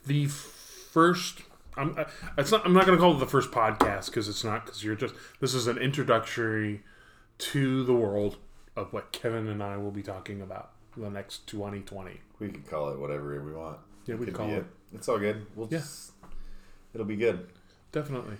the 0.05 0.27
first. 0.27 1.41
I'm. 1.77 1.97
I- 1.97 2.05
It's 2.38 2.51
not. 2.51 2.65
I'm 2.65 2.73
not 2.73 2.86
going 2.86 2.97
to 2.97 3.01
call 3.01 3.15
it 3.15 3.19
the 3.19 3.25
first 3.25 3.49
podcast 3.51 4.07
because 4.07 4.27
it's 4.27 4.43
not. 4.43 4.65
Because 4.65 4.84
you're 4.84 4.95
just. 4.95 5.15
This 5.39 5.53
is 5.53 5.65
an 5.67 5.77
introductory 5.77 6.84
to 7.39 7.84
the 7.84 7.93
world 7.93 8.38
of 8.75 8.91
what 8.93 9.11
Kevin 9.11 9.47
and 9.47 9.63
I 9.63 9.77
will 9.77 9.91
be 9.91 10.03
talking 10.03 10.41
about 10.41 10.71
the 10.97 11.09
next 11.09 11.47
2020. 11.47 12.19
We 12.44 12.50
could 12.50 12.70
call 12.70 12.89
it 12.89 13.00
whatever 13.00 13.41
we 13.41 13.54
want. 13.54 13.78
Yeah, 14.06 14.16
we 14.16 14.26
could 14.26 14.34
call 14.34 14.50
it. 14.50 14.66
It's 14.94 15.08
all 15.08 15.18
good. 15.18 15.46
We'll 15.56 15.70
Yeah. 15.72 15.78
just 15.80 16.12
it'll 16.94 17.06
be 17.08 17.16
good. 17.16 17.48
Definitely. 17.94 18.36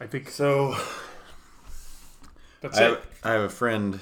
I 0.00 0.08
think. 0.08 0.30
So 0.30 0.74
That's 2.60 2.76
I 2.76 2.84
it. 2.86 2.88
have, 2.90 3.06
I 3.22 3.30
have 3.34 3.42
a 3.42 3.48
friend 3.48 4.00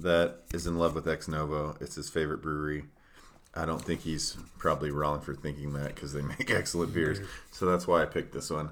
that 0.00 0.40
is 0.52 0.66
in 0.66 0.76
love 0.76 0.94
with 0.94 1.08
Ex 1.08 1.28
Novo. 1.28 1.76
It's 1.80 1.94
his 1.94 2.10
favorite 2.10 2.42
brewery. 2.42 2.84
I 3.54 3.64
don't 3.64 3.80
think 3.82 4.00
he's 4.02 4.36
probably 4.58 4.90
wrong 4.90 5.22
for 5.22 5.34
thinking 5.34 5.72
that 5.72 5.94
because 5.94 6.12
they 6.12 6.20
make 6.38 6.50
excellent 6.50 6.92
beers. 6.92 7.20
So 7.52 7.64
that's 7.64 7.86
why 7.86 8.02
I 8.02 8.04
picked 8.04 8.34
this 8.34 8.50
one. 8.50 8.68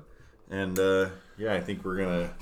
And 0.51 0.79
uh, 0.79 1.09
yeah, 1.39 1.55
I 1.55 1.61
think 1.63 1.87
we're 1.87 1.97
gonna. 1.97 2.35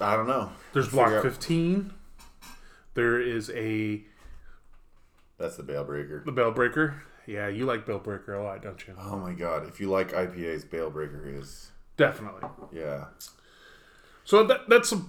I 0.00 0.14
don't 0.14 0.28
know. 0.28 0.52
There's 0.72 0.88
block 0.88 1.20
15. 1.22 1.92
There 2.94 3.20
is 3.20 3.50
a 3.50 4.02
That's 5.38 5.56
the 5.56 5.62
Bale 5.62 5.84
Breaker. 5.84 6.22
the 6.24 6.32
Bale 6.32 6.50
Breaker. 6.52 7.02
Yeah, 7.26 7.48
you 7.48 7.66
like 7.66 7.84
Bale 7.86 7.98
Breaker 7.98 8.34
a 8.34 8.42
lot, 8.44 8.62
don't 8.62 8.86
you? 8.86 8.94
Oh 8.98 9.16
my 9.16 9.32
god! 9.32 9.66
If 9.68 9.80
you 9.80 9.90
like 9.90 10.12
IPAs, 10.12 10.68
Bale 10.70 10.90
Breaker 10.90 11.26
is 11.28 11.70
Definitely. 11.96 12.48
yeah. 12.72 13.06
So 14.24 14.44
that 14.44 14.68
that's 14.68 14.92
a, 14.92 15.00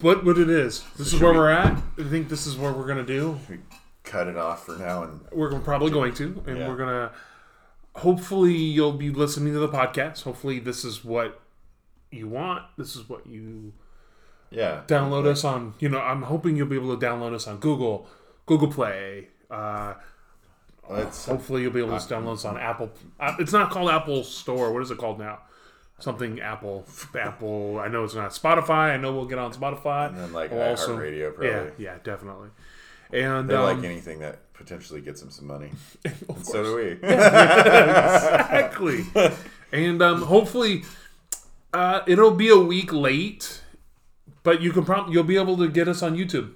what 0.00 0.24
what 0.24 0.38
it 0.38 0.48
is. 0.50 0.84
This 0.96 1.12
is 1.12 1.20
where 1.20 1.32
we're 1.34 1.50
at. 1.50 1.76
I 1.98 2.02
think 2.04 2.28
this 2.28 2.46
is 2.46 2.56
what 2.56 2.76
we're 2.76 2.86
gonna 2.86 3.04
do. 3.04 3.38
We 3.48 3.58
cut 4.04 4.28
it 4.28 4.36
off 4.36 4.66
for 4.66 4.76
now 4.76 5.02
and 5.02 5.20
We're 5.32 5.58
probably 5.60 5.90
going 5.90 6.14
to, 6.14 6.42
and 6.46 6.58
Yeah. 6.58 6.68
we're 6.68 6.76
gonna. 6.76 7.12
Hopefully, 7.96 8.54
you'll 8.54 8.92
be 8.92 9.10
listening 9.10 9.52
to 9.54 9.58
the 9.58 9.68
podcast. 9.68 10.22
Hopefully, 10.22 10.58
this 10.58 10.84
is 10.84 11.04
what 11.04 11.40
you 12.10 12.28
want. 12.28 12.62
This 12.76 12.94
is 12.94 13.08
what 13.08 13.26
you 13.26 13.72
yeah. 14.50 14.82
download 14.86 15.26
us 15.26 15.44
on. 15.44 15.74
You 15.78 15.88
know, 15.88 16.00
I'm 16.00 16.22
hoping 16.22 16.56
you'll 16.56 16.66
be 16.68 16.76
able 16.76 16.96
to 16.96 17.04
download 17.06 17.32
us 17.34 17.46
on 17.46 17.56
Google, 17.58 18.06
Google 18.46 18.68
Play. 18.68 19.28
Uh, 19.50 19.94
Let's 20.88 21.26
hopefully, 21.26 21.62
you'll 21.62 21.72
be 21.72 21.80
able 21.80 21.98
to 21.98 22.14
download 22.14 22.34
us 22.34 22.44
on 22.44 22.56
Apple. 22.56 22.90
Uh, 23.18 23.34
It's 23.40 23.52
not 23.52 23.70
called 23.72 23.90
Apple 23.90 24.22
Store. 24.22 24.72
What 24.72 24.82
is 24.82 24.90
it 24.92 24.98
called 24.98 25.18
now? 25.18 25.40
Something 25.98 26.40
Apple. 26.40 26.86
Apple. 27.18 27.80
I 27.80 27.88
know 27.88 28.04
it's 28.04 28.14
not 28.14 28.30
Spotify. 28.30 28.92
I 28.92 28.96
know 28.96 29.12
we'll 29.12 29.24
get 29.24 29.38
on 29.38 29.52
Spotify. 29.52 30.08
and 30.08 30.16
then 30.18 30.32
like 30.32 30.52
We'll 30.52 30.62
also- 30.62 30.96
iHeartRadio 30.96 31.34
probably. 31.34 31.48
Yeah, 31.50 31.64
yeah, 31.78 31.94
definitely. 32.04 32.50
And 33.12 33.48
They 33.50 33.54
um, 33.54 33.62
like 33.78 33.84
anything 33.84 34.18
that 34.20 34.52
potentially 34.52 35.00
gets 35.00 35.20
them 35.20 35.30
some 35.30 35.46
money. 35.46 35.72
of 36.04 36.36
And 36.36 36.46
so 36.46 36.62
do 36.62 36.76
we. 36.76 36.90
exactly. 37.02 39.04
and 39.72 40.02
um, 40.02 40.22
hopefully, 40.22 40.84
uh, 41.72 42.00
it'll 42.06 42.32
be 42.34 42.48
a 42.48 42.58
week 42.58 42.92
late, 42.92 43.62
but 44.42 44.60
you 44.60 44.72
can 44.72 44.84
probably 44.84 45.12
you'll 45.14 45.24
be 45.24 45.36
able 45.36 45.56
to 45.56 45.68
get 45.68 45.88
us 45.88 46.02
on 46.02 46.16
YouTube. 46.16 46.52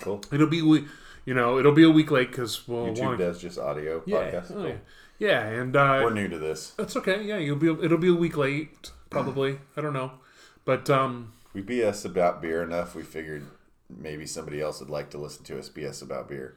cool. 0.00 0.22
It'll 0.32 0.46
be 0.46 0.62
we, 0.62 0.84
you 1.24 1.34
know, 1.34 1.58
it'll 1.58 1.72
be 1.72 1.84
a 1.84 1.90
week 1.90 2.10
late 2.10 2.30
because 2.30 2.66
we'll 2.68 2.86
YouTube 2.86 3.00
want 3.00 3.18
to. 3.18 3.24
does 3.24 3.40
just 3.40 3.58
audio 3.58 4.02
Yeah, 4.06 4.16
podcasts. 4.30 4.50
oh, 4.50 4.54
Cool. 4.54 4.66
yeah, 4.66 4.76
yeah, 5.18 5.46
and 5.60 5.76
uh, 5.76 6.00
We're 6.04 6.12
new 6.14 6.28
to 6.28 6.38
this. 6.38 6.70
that's 6.70 6.96
okay. 6.96 7.22
Yeah, 7.22 7.38
you'll 7.38 7.56
be. 7.56 7.68
It'll 7.68 7.98
be 7.98 8.08
a 8.08 8.14
week 8.14 8.36
late, 8.36 8.90
probably. 9.10 9.58
I 9.76 9.80
don't 9.80 9.92
know, 9.92 10.12
but 10.64 10.88
um, 10.90 11.32
We 11.52 11.62
BS 11.62 12.04
about 12.04 12.40
beer 12.42 12.62
enough. 12.62 12.94
We 12.94 13.02
figured 13.02 13.46
maybe 13.88 14.26
somebody 14.26 14.60
else 14.60 14.80
would 14.80 14.90
like 14.90 15.10
to 15.10 15.18
listen 15.18 15.44
to 15.44 15.58
us 15.58 15.68
BS 15.68 16.02
about 16.02 16.28
beer. 16.28 16.56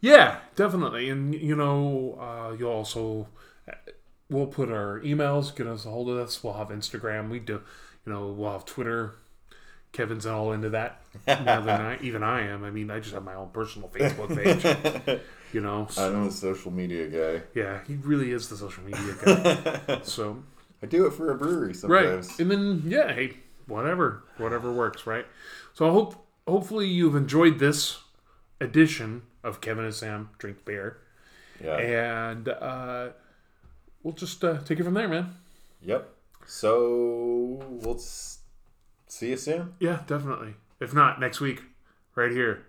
Yeah, 0.00 0.38
definitely. 0.56 1.08
And 1.10 1.34
you 1.34 1.54
know, 1.56 2.18
uh, 2.20 2.54
you'll 2.58 2.70
also 2.72 3.28
we'll 4.28 4.46
put 4.46 4.70
our 4.70 5.00
emails, 5.00 5.54
get 5.54 5.66
us 5.66 5.86
a 5.86 5.90
hold 5.90 6.08
of 6.10 6.18
us. 6.18 6.42
We'll 6.42 6.54
have 6.54 6.68
Instagram. 6.68 7.28
We 7.30 7.38
do, 7.38 7.62
you 8.04 8.12
know, 8.12 8.26
we'll 8.28 8.52
have 8.52 8.64
Twitter. 8.64 9.14
Kevin's 9.92 10.26
all 10.26 10.52
into 10.52 10.68
that 10.70 11.00
more 11.26 11.60
than 11.60 11.68
I, 11.68 11.98
even 12.02 12.22
I 12.22 12.46
am. 12.48 12.64
I 12.64 12.70
mean, 12.70 12.90
I 12.90 13.00
just 13.00 13.14
have 13.14 13.24
my 13.24 13.34
own 13.34 13.50
personal 13.50 13.88
Facebook 13.88 14.34
page. 14.36 15.20
You 15.52 15.60
know, 15.60 15.86
so, 15.88 16.06
I'm 16.06 16.24
the 16.24 16.32
social 16.32 16.72
media 16.72 17.06
guy. 17.06 17.42
yeah, 17.54 17.80
he 17.86 17.94
really 17.94 18.32
is 18.32 18.48
the 18.48 18.56
social 18.56 18.82
media 18.82 19.14
guy. 19.24 20.00
so 20.02 20.42
I 20.82 20.86
do 20.86 21.06
it 21.06 21.12
for 21.12 21.30
a 21.30 21.36
brewery 21.36 21.68
right, 21.68 21.76
sometimes. 21.76 22.38
and 22.40 22.50
then 22.50 22.82
yeah, 22.84 23.14
hey, 23.14 23.36
whatever, 23.66 24.24
whatever 24.38 24.72
works, 24.72 25.06
right? 25.06 25.24
So 25.72 25.88
I 25.88 25.92
hope 25.92 26.26
hopefully 26.46 26.88
you've 26.88 27.14
enjoyed 27.14 27.58
this 27.58 28.00
edition 28.60 29.22
of 29.44 29.60
Kevin 29.60 29.84
and 29.84 29.94
Sam 29.94 30.30
drink 30.36 30.64
beer. 30.64 30.98
Yeah. 31.62 31.76
and 31.78 32.48
uh, 32.48 33.08
we'll 34.02 34.14
just 34.14 34.44
uh, 34.44 34.58
take 34.58 34.78
it 34.78 34.84
from 34.84 34.94
there, 34.94 35.08
man. 35.08 35.34
Yep. 35.80 36.08
So 36.46 37.62
we'll 37.82 37.98
see 37.98 39.30
you 39.30 39.36
soon. 39.36 39.74
Yeah, 39.80 40.00
definitely. 40.06 40.54
If 40.80 40.92
not, 40.92 41.20
next 41.20 41.40
week, 41.40 41.62
right 42.14 42.30
here 42.30 42.66